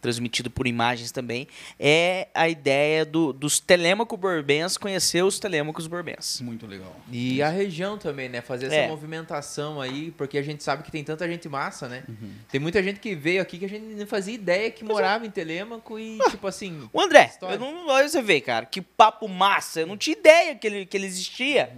[0.00, 1.46] transmitido por imagens também,
[1.78, 6.40] é a ideia do, dos Telêmaco Borbens conhecer os Telêmacos Borbens.
[6.40, 6.94] Muito legal.
[7.10, 8.40] E a região também, né?
[8.40, 8.88] Fazer essa É.
[8.88, 12.02] movimentação aí, porque a gente sabe que tem tanta gente massa, né?
[12.08, 12.32] Uhum.
[12.50, 15.30] Tem muita gente que veio aqui que a gente não fazia ideia que morava em
[15.30, 16.88] Telêmaco e, tipo assim.
[16.92, 17.54] O André, História.
[17.54, 19.80] eu não, olha você vê, cara, que papo massa.
[19.80, 21.70] Eu não tinha ideia que ele, que ele existia.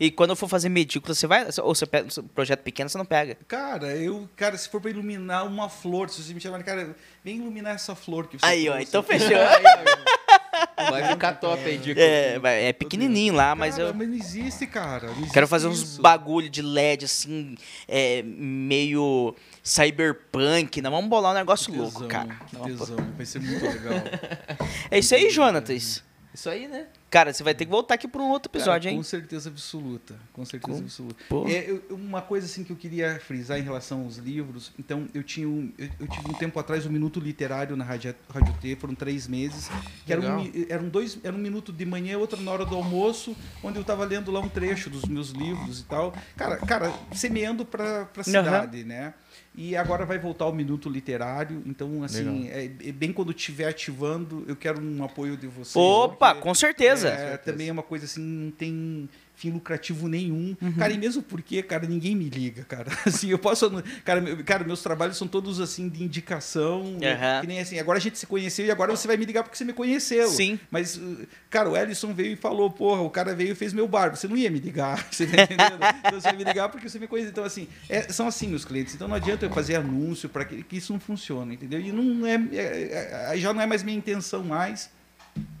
[0.00, 1.46] E quando eu for fazer medícula, você vai.
[1.62, 3.36] Ou você pega um projeto pequeno, você não pega.
[3.46, 7.36] Cara, eu, cara, se for para iluminar uma flor, se você me chamar, cara, vem
[7.36, 9.18] iluminar essa flor que você Aí, ó, trouxe então aqui.
[9.18, 9.36] fechou.
[9.36, 9.62] Aí,
[9.96, 12.00] ó, Vai ficar top aí, Dico.
[12.00, 15.08] É, é pequenininho lá, mas Cara, eu mas não existe, cara.
[15.08, 16.02] não quero existe fazer uns isso.
[16.02, 17.54] bagulho de LED, assim,
[17.86, 20.80] é, meio cyberpunk.
[20.80, 22.36] Não, vamos bolar um negócio Tesão, louco, cara.
[22.64, 22.96] tesão.
[23.16, 23.92] Vai ser muito legal.
[24.90, 26.02] É isso aí, Jonatas.
[26.32, 26.86] Isso aí, né?
[27.10, 28.96] Cara, você vai ter que voltar aqui para um outro episódio, Cara, hein?
[28.98, 30.14] Com certeza absoluta.
[30.32, 31.24] Com certeza Com- absoluta.
[31.48, 34.70] É, eu- uma coisa assim que eu queria frisar em relação aos livros.
[34.78, 38.14] Então, eu tinha um, eu, eu tive um tempo atrás um minuto literário na Rádio,
[38.32, 39.68] Rádio T, foram três meses.
[40.06, 43.36] Que era um, eram dois, era um minuto de manhã, outro na hora do almoço,
[43.62, 46.14] onde eu estava lendo lá um trecho dos meus livros e tal.
[46.36, 49.14] Cara, cara semeando para a cidade, né?
[49.62, 51.62] E agora vai voltar o minuto literário.
[51.66, 55.76] Então, assim, é, é bem quando estiver ativando, eu quero um apoio de vocês.
[55.76, 57.08] Opa, com certeza.
[57.08, 59.06] é, também é uma coisa assim, não tem
[59.40, 60.54] fim lucrativo nenhum.
[60.60, 60.72] Uhum.
[60.74, 62.90] Cara, e mesmo porque, cara, ninguém me liga, cara.
[63.06, 63.70] Assim, eu posso.
[64.04, 66.98] Cara, meu- cara meus trabalhos são todos assim de indicação.
[67.02, 67.40] Aham.
[67.40, 69.56] Que nem assim, agora a gente se conheceu e agora você vai me ligar porque
[69.56, 70.28] você me conheceu.
[70.28, 70.60] Sim.
[70.70, 73.88] Mas, uh, cara, o Ellison veio e falou, porra, o cara veio e fez meu
[73.88, 74.14] bar.
[74.14, 75.78] Você não ia me ligar, você tá entendendo?
[76.04, 77.30] Então, você ia me ligar porque você me conhece.
[77.30, 78.94] Então, assim, é- são assim meus clientes.
[78.94, 81.80] Então não adianta eu fazer anúncio para que, que isso não funcione, entendeu?
[81.80, 84.90] E não é, é- é- já não é mais minha intenção mais.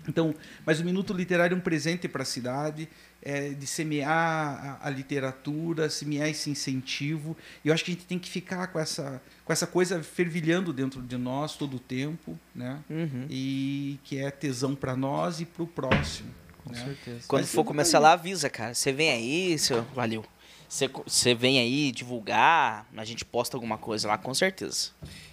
[0.08, 0.34] Então,
[0.66, 2.88] mas o Minuto Literário é um presente para a cidade,
[3.22, 7.36] é, de semear a, a literatura, semear esse incentivo.
[7.64, 10.72] E eu acho que a gente tem que ficar com essa, com essa coisa fervilhando
[10.72, 12.78] dentro de nós todo o tempo, né?
[12.88, 13.26] Uhum.
[13.28, 16.30] E que é tesão para nós e para o próximo.
[16.64, 16.84] Com né?
[16.84, 17.24] certeza.
[17.28, 18.74] Quando Mas for eu- começar lá, avisa, cara.
[18.74, 19.82] Você vem aí, seu...
[19.94, 20.24] valeu.
[20.68, 24.90] Você, você vem aí divulgar, a gente posta alguma coisa lá, com certeza.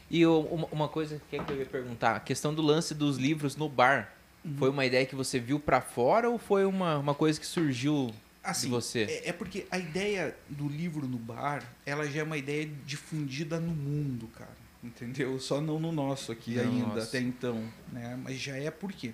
[0.09, 2.95] E o- uma, uma coisa que, é que eu ia perguntar, a questão do lance
[2.95, 4.13] dos livros no bar.
[4.47, 4.55] Uhum.
[4.57, 8.13] Foi uma ideia que você viu pra fora ou foi uma, uma coisa que surgiu
[8.43, 9.03] Assim, de você?
[9.03, 13.59] É, é porque a ideia do livro no bar, ela já é uma ideia difundida
[13.59, 14.55] no mundo, cara.
[14.83, 15.37] Entendeu?
[15.39, 17.03] Só não no nosso aqui Não, ainda, nossa.
[17.07, 17.61] até então.
[17.91, 18.17] Né?
[18.23, 19.11] Mas já é porque.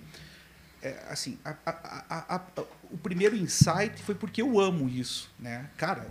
[0.82, 5.30] É, assim, a- a- a- o primeiro insight foi porque eu amo isso.
[5.38, 5.68] Né?
[5.78, 6.06] Cara,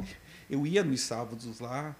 [0.50, 1.96] eu ia nos sábados lá,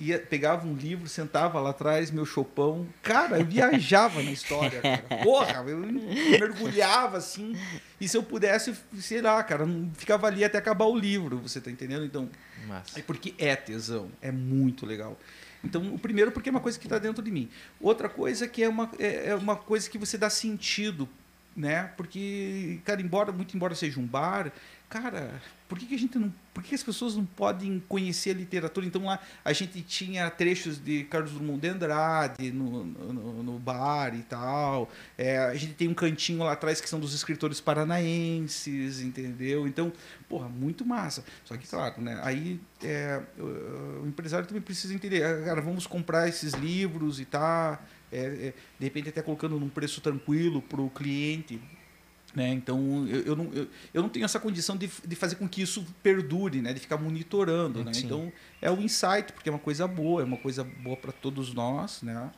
[0.00, 2.86] ia, pegava um livro, sentava lá atrás, meu chopão.
[3.02, 5.22] Cara, eu viajava na história, cara.
[5.22, 7.56] Porra, eu mergulhava assim.
[8.00, 11.60] E se eu pudesse, sei lá, cara, não ficava ali até acabar o livro, você
[11.60, 12.04] tá entendendo?
[12.04, 12.28] Então,
[12.66, 12.98] Massa.
[12.98, 15.18] é porque é tesão, é muito legal.
[15.62, 17.48] Então, o primeiro porque é uma coisa que está dentro de mim.
[17.80, 21.08] Outra coisa que é uma, é é uma coisa que você dá sentido,
[21.60, 21.90] né?
[21.96, 24.50] Porque, cara, embora muito embora seja um bar,
[24.88, 28.34] cara, por que, que a gente não, por que, as pessoas não podem conhecer a
[28.34, 28.84] literatura?
[28.84, 34.12] Então lá a gente tinha trechos de Carlos Drummond de Andrade no, no, no bar
[34.16, 34.90] e tal.
[35.16, 39.68] É, a gente tem um cantinho lá atrás que são dos escritores paranaenses, entendeu?
[39.68, 39.92] Então,
[40.28, 41.22] porra, muito massa.
[41.44, 42.18] Só que, claro, né?
[42.24, 47.80] Aí é, o, empresário também precisa entender, ah, cara, vamos comprar esses livros e tá,
[48.12, 51.60] é, é, de repente até colocando num preço tranquilo para o cliente.
[52.34, 52.50] Né?
[52.50, 55.62] Então, eu, eu, não, eu, eu não tenho essa condição de, de fazer com que
[55.62, 56.72] isso perdure, né?
[56.72, 57.84] de ficar monitorando.
[57.84, 57.92] Né?
[57.96, 58.32] Então,
[58.62, 62.02] é o insight, porque é uma coisa boa, é uma coisa boa para todos nós.
[62.02, 62.30] Né?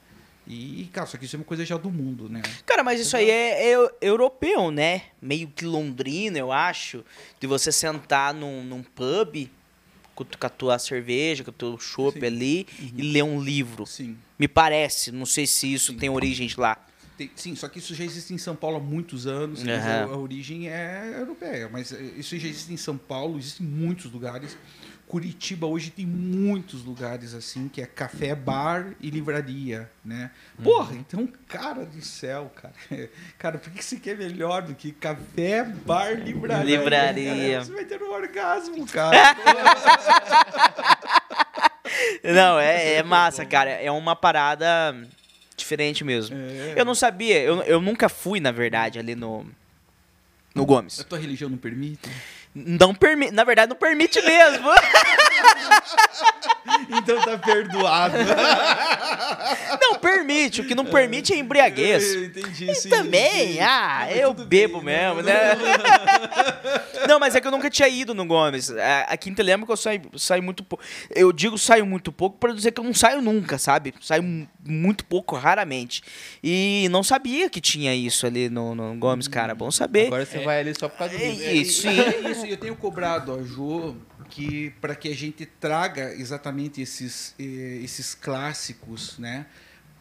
[0.46, 2.28] E, cara, só que isso é uma coisa já do mundo.
[2.28, 2.40] Né?
[2.64, 5.02] Cara, mas isso aí é, é europeu, né?
[5.20, 7.04] Meio que londrino, eu acho.
[7.38, 9.50] De você sentar num, num pub
[10.14, 12.66] com, a tua cerveja, com o teu chopp ali
[12.97, 13.86] e ler um livro.
[13.86, 14.16] Sim.
[14.39, 15.10] Me parece.
[15.12, 15.98] Não sei se isso Sim.
[15.98, 16.76] tem origem de lá.
[17.16, 19.70] Tem- sim, só que isso já existe em São Paulo há muitos anos, Aham.
[19.70, 21.68] a, a origem é europeia.
[21.70, 24.56] Mas eh, isso já existe em São Paulo, existe em muitos lugares.
[25.12, 30.30] Curitiba hoje tem muitos lugares assim, que é café, bar e livraria, né?
[30.64, 32.72] Porra, então, cara do céu, cara.
[33.39, 36.78] Cara, por que você quer melhor do que café, bar, livraria?
[36.78, 37.52] Livraria.
[37.52, 39.36] Cara, você vai ter um orgasmo, cara.
[42.24, 43.68] Não, é, é massa, cara.
[43.68, 44.97] É uma parada
[45.55, 46.34] diferente mesmo.
[46.34, 46.72] É.
[46.74, 49.44] Eu não sabia, eu, eu nunca fui, na verdade, ali no.
[50.55, 51.01] No Gomes.
[51.01, 52.10] A tua religião não permite?
[52.54, 53.32] Não permite.
[53.32, 54.68] Na verdade, não permite mesmo.
[56.89, 58.16] Então tá perdoado.
[59.81, 60.60] não permite.
[60.60, 62.14] O que não permite é embriaguez.
[62.14, 63.60] Eu entendi, E sim, também, sim.
[63.60, 65.14] ah, Mas eu bebo bem, né?
[65.14, 65.56] mesmo, né?
[67.09, 68.70] Não, mas é que eu nunca tinha ido no Gomes.
[68.70, 70.82] A- Aqui em Telema que eu saio, saio muito pouco.
[71.10, 73.94] Eu digo saio muito pouco para dizer que eu não saio nunca, sabe?
[74.01, 76.02] Saio mu- muito pouco, raramente.
[76.43, 79.55] E não sabia que tinha isso ali no, no Gomes, cara.
[79.55, 80.06] Bom saber.
[80.06, 82.31] Agora você vai ali só por causa do É isso, É sim.
[82.31, 87.34] isso, e eu tenho cobrado a Jo que para que a gente traga exatamente esses,
[87.38, 89.46] eh, esses clássicos, né?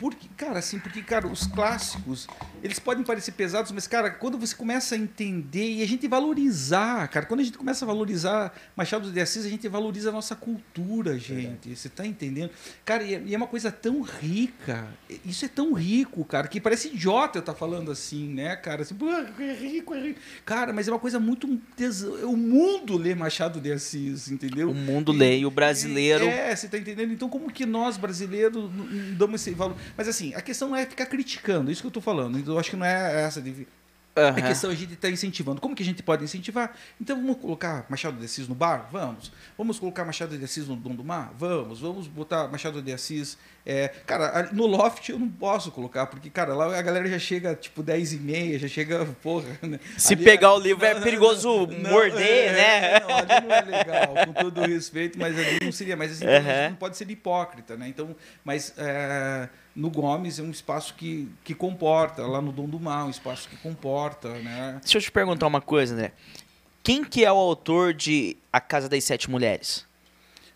[0.02, 2.28] Porque, cara, assim, porque, cara, os clássicos,
[2.64, 7.08] eles podem parecer pesados, mas, cara, quando você começa a entender e a gente valorizar,
[7.08, 10.36] cara, quando a gente começa a valorizar Machado de Assis, a gente valoriza a nossa
[10.36, 11.76] cultura, gente.
[11.76, 12.50] Você tá entendendo?
[12.84, 14.88] Cara, e é, e é uma coisa tão rica.
[15.24, 18.82] Isso é tão rico, cara, que parece idiota eu estar falando assim, né, cara?
[18.82, 20.20] Assim, "Pô, é rico, é rico.
[20.44, 21.48] Cara, mas é uma coisa muito.
[21.78, 24.72] tes- O mundo lê Machado de Assis, entendeu?
[24.72, 26.26] O mundo lê e o brasileiro.
[26.26, 27.14] É, você tá entendendo?
[27.14, 28.68] Então, como que nós, brasileiros,
[29.16, 29.78] damos esse valor?
[29.98, 32.38] Mas assim, a questão não é ficar criticando, isso que eu tô falando.
[32.38, 33.68] Então, Eu acho que não é essa de.
[34.14, 34.42] A Aham.
[34.42, 35.62] questão é a gente está incentivando.
[35.62, 36.76] Como que a gente pode incentivar?
[37.00, 38.90] Então vamos colocar Machado de Assis no bar?
[38.92, 39.32] Vamos.
[39.58, 41.32] Vamos colocar Machado de Assis no Dom do Mar?
[41.38, 41.80] Vamos.
[41.80, 43.38] Vamos botar Machado de Assis.
[43.66, 47.54] É, cara, no loft eu não posso colocar, porque, cara, lá a galera já chega
[47.54, 49.48] tipo 10 e meia, já chega, porra.
[49.62, 49.80] né?
[49.98, 53.00] Se Ali pegar o livro é perigoso morder, é, né?
[53.00, 55.96] Não, ali não é legal, com todo respeito, mas ali não seria.
[55.96, 56.70] Mas assim, a gente Aham.
[56.70, 57.88] não pode ser hipócrita, né?
[57.88, 62.80] Então, mas é, no Gomes é um espaço que, que comporta, lá no Dom do
[62.80, 64.80] Mar, um espaço que comporta, né?
[64.82, 66.14] Deixa eu te perguntar uma coisa, André.
[66.84, 69.86] Quem que é o autor de A Casa das Sete Mulheres?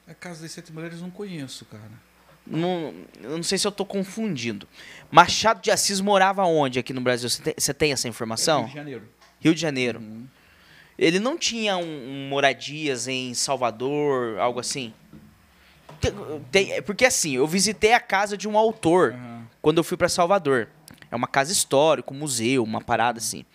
[0.08, 1.84] A Casa das Sete Mulheres eu não conheço, cara.
[2.48, 2.94] Não,
[3.24, 4.68] eu não sei se eu tô confundindo.
[5.10, 7.30] Machado de Assis morava onde aqui no Brasil?
[7.30, 8.62] Você tem, você tem essa É informação?
[8.62, 9.04] Rio de Janeiro.
[9.40, 10.00] Rio de Janeiro.
[10.00, 10.28] Uhum.
[10.98, 14.94] Ele não tinha um, um moradias em Salvador, algo assim?
[16.00, 16.14] Tem-
[16.52, 19.48] tem- é porque assim, eu visitei a casa de um autor Aham.
[19.62, 20.68] quando eu fui pra Salvador.
[21.12, 23.46] É uma casa histórica, um museu, uma parada assim.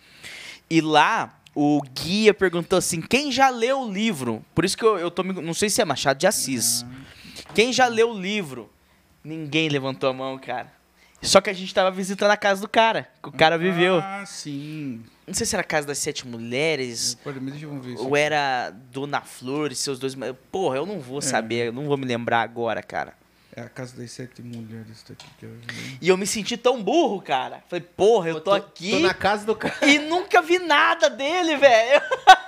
[0.69, 4.43] E lá o guia perguntou assim: quem já leu o livro?
[4.55, 6.85] Por isso que eu, eu tô me- Não sei se é Machado de Assis.
[7.53, 8.69] Quem já leu o livro?
[9.23, 10.71] Ninguém levantou a mão, cara.
[11.21, 13.99] Só que a gente tava visitando a casa do cara, que o cara viveu.
[13.99, 15.03] Ah, sim.
[15.27, 18.03] Não sei se era a casa das sete mulheres, Pode, mas deixa eu ver isso.
[18.07, 20.15] ou era Dona Flor e seus dois.
[20.51, 23.13] Porra, eu não vou saber, eu não vou me lembrar agora, cara.
[23.55, 25.27] É a Casa das Sete Mulheres, tá aqui.
[25.37, 25.97] Quer ver?
[26.01, 27.61] E eu me senti tão burro, cara.
[27.67, 29.75] Falei, porra, eu tô aqui Tô na casa do cara.
[29.85, 32.01] e nunca vi nada dele, velho.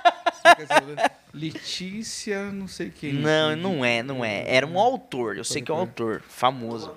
[1.32, 3.12] Letícia, não sei quem.
[3.14, 4.44] Não, não é, não é.
[4.46, 6.94] Era um autor, eu sei que é um autor, famoso.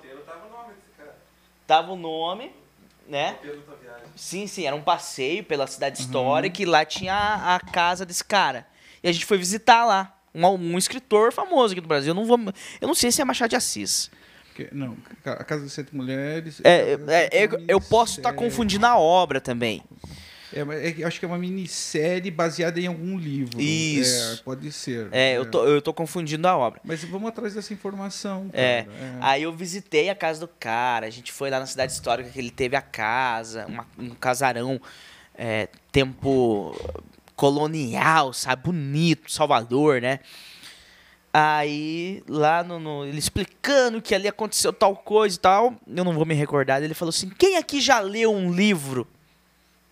[1.66, 2.50] Tava o nome,
[3.08, 3.36] né?
[4.16, 8.24] Sim, sim, era um passeio pela cidade histórica e lá tinha a, a casa desse
[8.24, 8.66] cara.
[9.02, 10.14] E a gente foi visitar lá.
[10.34, 12.10] Um, um escritor famoso aqui do Brasil.
[12.10, 12.38] Eu não, vou,
[12.80, 14.10] eu não sei se é Machado de Assis.
[14.54, 16.60] Que- Não, a Casa das Sete Mulheres.
[16.64, 18.50] É, é, é, uma eu posso estar minissérie.
[18.50, 19.82] confundindo a obra também.
[20.58, 23.60] É, mas é acho que é uma minissérie baseada em algum livro.
[23.60, 24.32] Isso.
[24.40, 25.08] É, pode ser.
[25.12, 26.80] É, eu tô, eu tô confundindo a obra.
[26.84, 28.50] Mas vamos atrás dessa informação.
[28.52, 28.82] É.
[28.84, 29.18] cara.
[29.20, 32.38] Aí eu visitei a casa do cara, a gente foi lá na cidade histórica que
[32.38, 34.80] ele teve a casa, uma- um casarão,
[35.36, 36.74] é, tempo
[37.36, 38.62] colonial, sabe?
[38.64, 40.18] Bonito, Salvador, né?
[41.32, 46.12] Aí, lá no, no- ele explicando que ali aconteceu tal coisa e tal, eu não
[46.14, 49.06] vou me recordar, ele falou assim: quem aqui já leu um livro?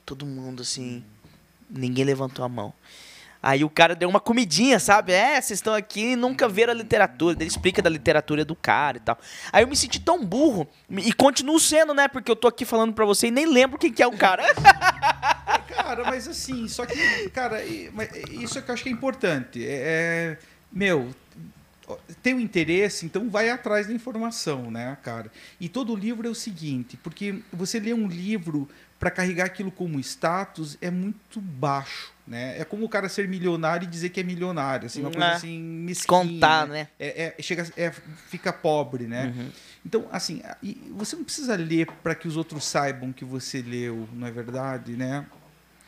[0.07, 1.05] Todo mundo assim,
[1.69, 2.73] ninguém levantou a mão.
[3.43, 5.13] Aí o cara deu uma comidinha, sabe?
[5.13, 7.37] É, vocês estão aqui e nunca viram a literatura.
[7.39, 9.19] Ele explica da literatura do cara e tal.
[9.53, 10.67] Aí eu me senti tão burro.
[10.91, 12.09] E continuo sendo, né?
[12.09, 14.43] Porque eu tô aqui falando pra você e nem lembro quem que é o cara.
[15.69, 19.65] Cara, mas assim, só que, cara, isso é que eu acho que é importante.
[19.65, 20.39] É, é,
[20.73, 21.15] meu,
[22.23, 25.31] tem um interesse, então vai atrás da informação, né, cara?
[25.61, 28.69] E todo livro é o seguinte, porque você lê um livro
[28.99, 32.59] para carregar aquilo como status é muito baixo, né?
[32.59, 35.33] É como o cara ser milionário e dizer que é milionário, assim, uma coisa É.
[35.35, 36.07] assim mesquinha.
[36.23, 36.89] Contar, né?
[36.99, 37.91] É, é- chega, é,
[38.29, 39.27] fica pobre, né?
[39.37, 39.51] Uhum.
[39.85, 40.41] Então, assim,
[40.93, 44.93] você não precisa ler para que os outros saibam que você leu, não é verdade,
[44.97, 45.27] né?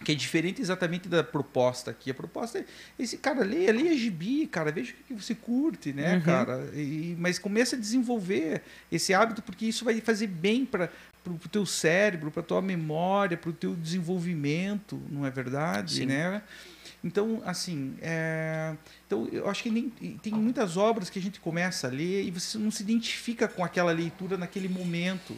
[0.05, 2.13] Que é diferente exatamente da proposta aqui.
[2.13, 2.65] A proposta é
[2.97, 6.21] esse cara leia, leia gibi, cara, veja o que você curte, né, Uhum.
[6.23, 6.71] cara?
[6.73, 8.63] E, mas comece a desenvolver
[8.93, 10.89] esse hábito porque isso vai fazer bem para
[11.27, 16.07] o teu cérebro, para tua memória, para o teu desenvolvimento, não é verdade, Sim.
[16.07, 16.43] né?
[17.03, 18.75] Então, assim, é,
[19.07, 19.89] então eu acho que nem,
[20.23, 23.65] tem muitas obras que a gente começa a ler e você não se identifica com
[23.65, 25.37] aquela leitura naquele momento.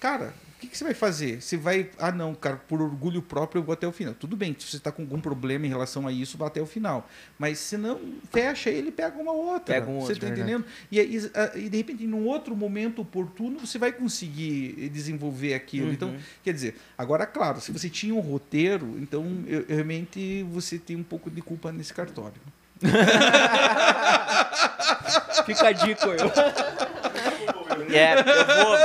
[0.00, 1.40] Cara, o que, que você vai fazer?
[1.40, 4.12] Você vai, ah não, cara, por orgulho próprio eu vou até o final.
[4.12, 6.66] Tudo bem, se você está com algum problema em relação a isso, vá até o
[6.66, 7.08] final.
[7.38, 7.98] Mas se não,
[8.30, 9.74] fecha ele e pega uma outra.
[9.74, 10.52] Pega um você outro, está verdade.
[10.52, 10.66] entendendo?
[10.92, 15.86] E, aí, ah, e de repente, num outro momento oportuno, você vai conseguir desenvolver aquilo.
[15.86, 15.92] Uhum.
[15.94, 16.14] Então,
[16.44, 21.02] quer dizer, agora, claro, se você tinha um roteiro, então eu realmente você tem um
[21.02, 22.42] pouco de culpa nesse cartório.
[25.46, 26.30] Fica a dica, eu.
[27.92, 28.76] É, eu vou,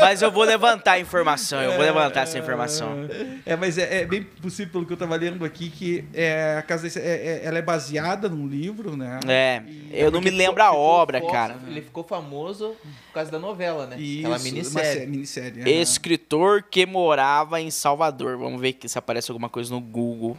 [0.00, 3.08] mas eu vou levantar a informação, eu vou levantar essa informação.
[3.46, 6.62] É, mas é, é bem possível, pelo que eu estava lendo aqui, que é, a
[6.62, 9.20] casa é, é- ela é baseada num livro, né?
[9.28, 11.56] É, E- eu não me lembro a Ficou obra, fo- cara.
[11.66, 12.76] Ele ficou famoso
[13.08, 13.96] por causa da novela, né?
[13.98, 15.06] Isso, Aquela minissérie.
[15.06, 15.70] minissérie.
[15.80, 18.36] Escritor que morava em Salvador.
[18.38, 20.36] Vamos ver aqui se aparece alguma coisa no Google.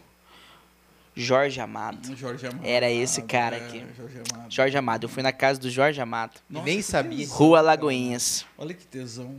[1.15, 2.15] Jorge Amado.
[2.15, 2.65] Jorge Amado.
[2.65, 3.85] Era esse cara é, aqui.
[3.97, 4.51] Jorge Amado.
[4.53, 5.03] Jorge Amado.
[5.05, 6.39] Eu fui na casa do Jorge Amado.
[6.49, 7.19] Nossa, nem sabia.
[7.19, 7.67] tesão, Rua cara.
[7.67, 8.45] Lagoinhas.
[8.57, 9.35] Olha que tesão.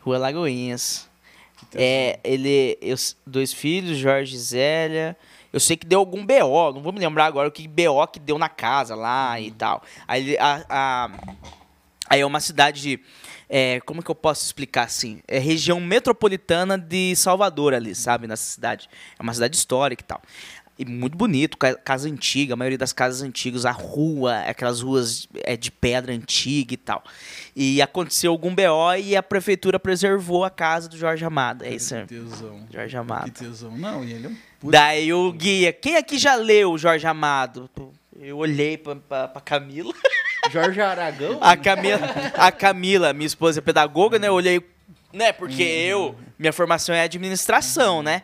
[0.00, 1.08] Rua Lagoinhas.
[1.58, 1.84] que tesão.
[1.86, 2.78] É, ele.
[2.80, 5.16] eu- dois filhos, Jorge e Zélia.
[5.52, 8.20] Eu sei que deu algum BO, não vou me lembrar agora o que BO que
[8.20, 9.82] deu na casa lá e tal.
[10.06, 11.10] Aí, a, a-
[12.08, 13.00] aí é uma cidade de.
[13.48, 15.22] é, como que eu posso explicar assim?
[15.26, 18.26] É região metropolitana de Salvador ali, sabe?
[18.26, 18.90] Nessa cidade.
[19.18, 20.20] É uma cidade histórica e tal.
[20.78, 25.26] E muito bonito, ca- casa antiga, a maioria das casas antigas, a rua, aquelas ruas
[25.42, 27.02] é, de pedra antiga e tal.
[27.56, 31.64] E aconteceu algum BO e a prefeitura preservou a casa do Jorge Amado.
[31.64, 32.60] É isso, Que tesão.
[32.72, 33.24] Jorge Amado.
[33.24, 33.76] Que tesão.
[33.76, 37.06] Não, e ele é um puta- Daí o guia, quem aqui já leu o Jorge
[37.08, 37.68] Amado?
[38.20, 39.92] Eu olhei pra, pra, pra Camila.
[40.52, 41.38] Jorge Aragão?
[41.40, 42.00] A Camila,
[42.34, 44.28] a Camila, minha esposa é pedagoga, né?
[44.28, 44.62] Eu olhei,
[45.12, 45.32] né?
[45.32, 45.68] Porque Uhum.
[45.68, 48.22] eu, minha formação é administração, né?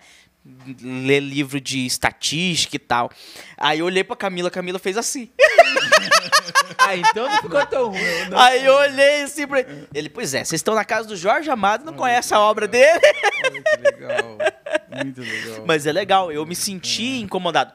[0.83, 3.11] Ler livro de estatística e tal.
[3.57, 5.31] Aí eu olhei pra Camila, a Camila fez assim.
[6.79, 8.29] Ah, então não ficou tão ruim.
[8.31, 8.39] Não.
[8.39, 9.89] Aí eu olhei assim pra ele.
[9.95, 13.01] Ele, pois é, vocês estão na casa do Jorge Amado, não conhecem a obra dele.
[13.45, 14.39] Olha que legal.
[15.05, 15.65] Muito legal.
[15.67, 17.73] Mas é legal, eu me senti incomodado.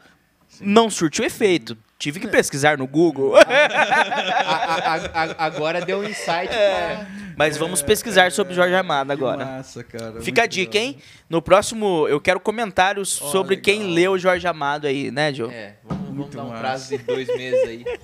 [0.59, 1.77] Não surtiu efeito.
[1.99, 3.35] Tive que pesquisar no Google.
[3.35, 7.05] A- a- a- a- agora deu um insight pra...
[7.35, 9.45] Mas vamos pesquisar sobre Jorge Amado agora.
[9.45, 10.21] massa, cara.
[10.21, 10.93] Fica a dica, legal.
[10.93, 10.97] hein?
[11.29, 13.93] No próximo, eu quero comentários Ó, sobre quem legal.
[13.95, 15.53] leu Jorge Amado aí, né, Joe?
[15.53, 16.59] É, vamos, vamos Muito dar um massa.
[16.61, 17.85] prazo de dois meses aí.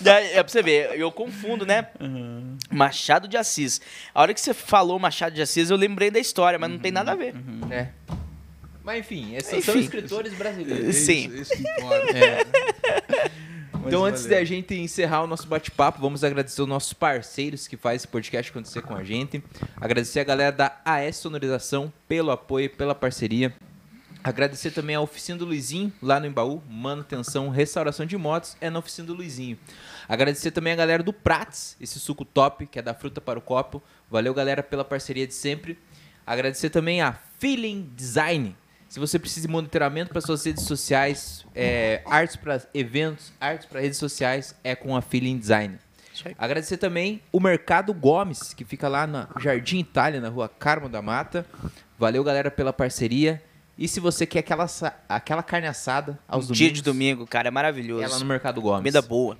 [0.00, 1.86] Daí, É pra você ver, eu confundo, né?
[2.00, 2.56] Uhum.
[2.70, 3.80] Machado de Assis.
[4.14, 6.92] A hora que você falou Machado de Assis, eu lembrei da história, mas não tem
[6.92, 7.34] nada a ver.
[7.70, 7.88] É.
[8.84, 9.84] Mas enfim, esses são Enfim.
[9.84, 10.94] escritores brasileiros.
[10.94, 11.26] Sim.
[11.28, 12.18] Isso, isso que importa.
[12.18, 12.44] É.
[13.72, 14.38] Mas Então, antes valeu.
[14.38, 18.50] da gente encerrar o nosso bate-papo, vamos agradecer os nossos parceiros que fazem esse podcast
[18.50, 19.42] acontecer com a gente.
[19.76, 23.54] Agradecer a galera da AS Sonorização pelo apoio, pela parceria.
[24.22, 26.62] Agradecer também a Oficina do Luizinho, lá no Embaú.
[26.68, 29.58] Manutenção, restauração de motos é na Oficina do Luizinho.
[30.08, 33.42] Agradecer também a galera do Prats, esse suco top, que é da fruta para o
[33.42, 33.82] copo.
[34.10, 35.78] Valeu, galera, pela parceria de sempre.
[36.26, 38.56] Agradecer também a Feeling Design.
[38.94, 43.80] Se você precisa de monitoramento para suas redes sociais, é, artes para eventos, artes para
[43.80, 45.80] redes sociais, é com a Feeling Design.
[46.38, 51.02] Agradecer também o Mercado Gomes, que fica lá na Jardim Itália, na rua Carmo da
[51.02, 51.44] Mata.
[51.98, 53.42] Valeu, galera, pela parceria.
[53.76, 54.66] E se você quer aquela,
[55.08, 58.04] aquela carne assada aos Um dia domingos, de domingo, cara, é maravilhoso.
[58.04, 58.78] é lá no Mercado Gomes.
[58.78, 59.36] Comida boa.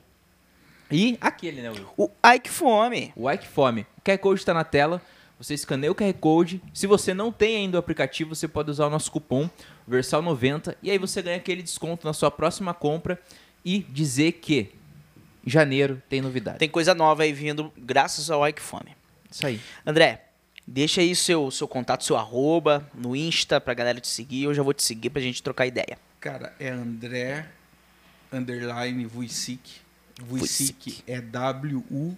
[0.90, 1.86] E aquele, né, Will?
[1.96, 3.12] O Ai que fome.
[3.14, 3.86] O Ike Fome.
[3.98, 5.00] O QR Code está na tela.
[5.38, 6.62] Você escaneia o QR Code.
[6.72, 9.48] Se você não tem ainda o aplicativo, você pode usar o nosso cupom
[9.88, 13.20] Versal90 e aí você ganha aquele desconto na sua próxima compra
[13.64, 14.72] e dizer que
[15.46, 16.58] em janeiro tem novidade.
[16.58, 18.96] Tem coisa nova aí vindo, graças ao fome.
[19.30, 19.60] Isso aí.
[19.84, 20.26] André,
[20.66, 24.44] deixa aí seu, seu contato, seu arroba no Insta pra galera te seguir.
[24.44, 25.98] Eu já vou te seguir pra gente trocar ideia.
[26.20, 27.46] Cara, é André
[28.32, 29.04] underline.
[29.04, 29.84] Vuicic
[30.20, 31.02] Vuicic.
[31.06, 32.14] é W-U-I-C-I-K.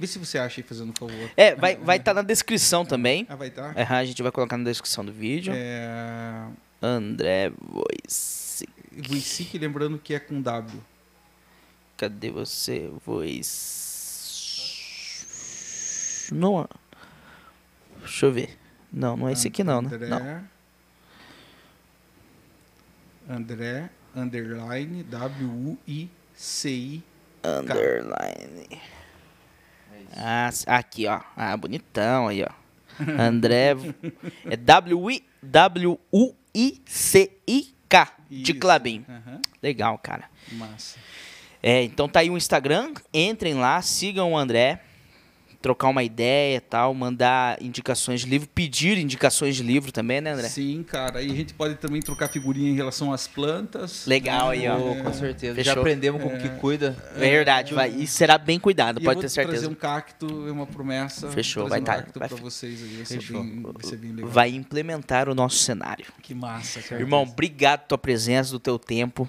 [0.00, 1.30] Vê se você acha aí, fazendo um favor.
[1.36, 3.26] É, vai estar vai tá na descrição também.
[3.28, 3.78] Ah, vai estar?
[3.78, 5.52] Aham, a gente vai colocar na descrição do vídeo.
[5.54, 6.48] É...
[6.80, 8.66] André Voice.
[8.90, 10.82] Vuicic, lembrando que é com W.
[11.98, 13.90] Cadê você, Voice?
[16.32, 16.66] Não.
[17.98, 18.58] Deixa eu ver.
[18.90, 19.90] Não, não é esse aqui não, né?
[19.92, 20.48] André, Não.
[23.28, 25.72] André, underline, W-U-I-C-I.
[27.44, 28.80] Underline.
[30.16, 31.20] Ah, aqui, ó.
[31.36, 32.48] Ah, bonitão aí, ó.
[33.18, 33.76] André.
[34.48, 36.00] É W-U-I-C-I-K.
[38.30, 38.54] De.
[38.54, 39.04] Clabin.
[39.08, 40.24] Aham, Legal, cara.
[40.52, 40.98] Massa.
[41.62, 42.92] É, então tá aí o Instagram.
[43.12, 44.80] Entrem lá, sigam o André.
[45.62, 46.94] Trocar uma ideia e tal.
[46.94, 48.48] Mandar indicações de livro.
[48.54, 50.48] Pedir indicações de livro também, né, André?
[50.48, 51.20] Sim, cara.
[51.22, 54.06] E a gente pode também trocar figurinha em relação às plantas.
[54.06, 54.78] Legal aí, ó.
[54.78, 55.54] Oh, com certeza.
[55.56, 55.74] Fechou.
[55.74, 56.96] Já aprendemos como que cuida.
[57.14, 57.90] É verdade, vai.
[57.90, 59.58] E será bem cuidado, E eu pode vou ter certeza.
[59.58, 61.28] trazer um cacto, é uma promessa.
[61.30, 62.96] Fechou, vai um tá- cacto vai- pra vocês aí.
[62.96, 63.42] Vai Fechou.
[63.42, 64.30] ser bem, vai ser bem legal.
[64.30, 66.06] Vai implementar o nosso cenário.
[66.22, 67.00] Que massa, cara.
[67.00, 69.28] Irmão, obrigado pela tua presença, do teu tempo.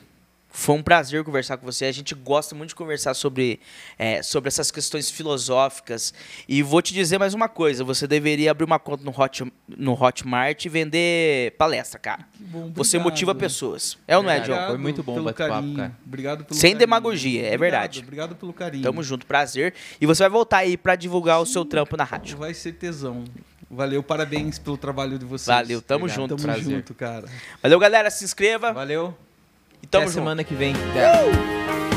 [0.52, 1.86] Foi um prazer conversar com você.
[1.86, 3.60] A gente gosta muito de conversar sobre,
[3.98, 6.14] é, sobre essas questões filosóficas.
[6.48, 9.94] E vou te dizer mais uma coisa: você deveria abrir uma conta no, Hot, no
[9.94, 12.28] Hotmart e vender palestra, cara.
[12.34, 13.98] Que bom, Você motiva pessoas.
[14.08, 14.42] É ou não é.
[14.42, 14.68] John?
[14.68, 15.78] Foi muito bom o pelo bate-papo, carinho.
[15.78, 15.98] cara.
[16.06, 16.80] Obrigado pelo Sem carinho.
[16.80, 18.00] demagogia, é Obrigado, verdade.
[18.02, 18.84] Obrigado pelo carinho.
[18.84, 19.74] Tamo junto, prazer.
[20.00, 22.38] E você vai voltar aí pra divulgar o seu trampo na rádio.
[22.38, 23.24] Vai ser tesão.
[23.70, 25.48] Valeu, parabéns pelo trabalho de vocês.
[25.48, 26.22] Valeu, tamo Obrigado.
[26.22, 26.36] junto.
[26.36, 26.76] Tamo prazer.
[26.76, 27.26] junto, cara.
[27.64, 28.12] Valeu, galera.
[28.12, 29.18] Se inscreva Valeu.
[29.82, 30.14] E tamo Até junto.
[30.14, 30.74] semana que vem.
[30.76, 31.91] Uh!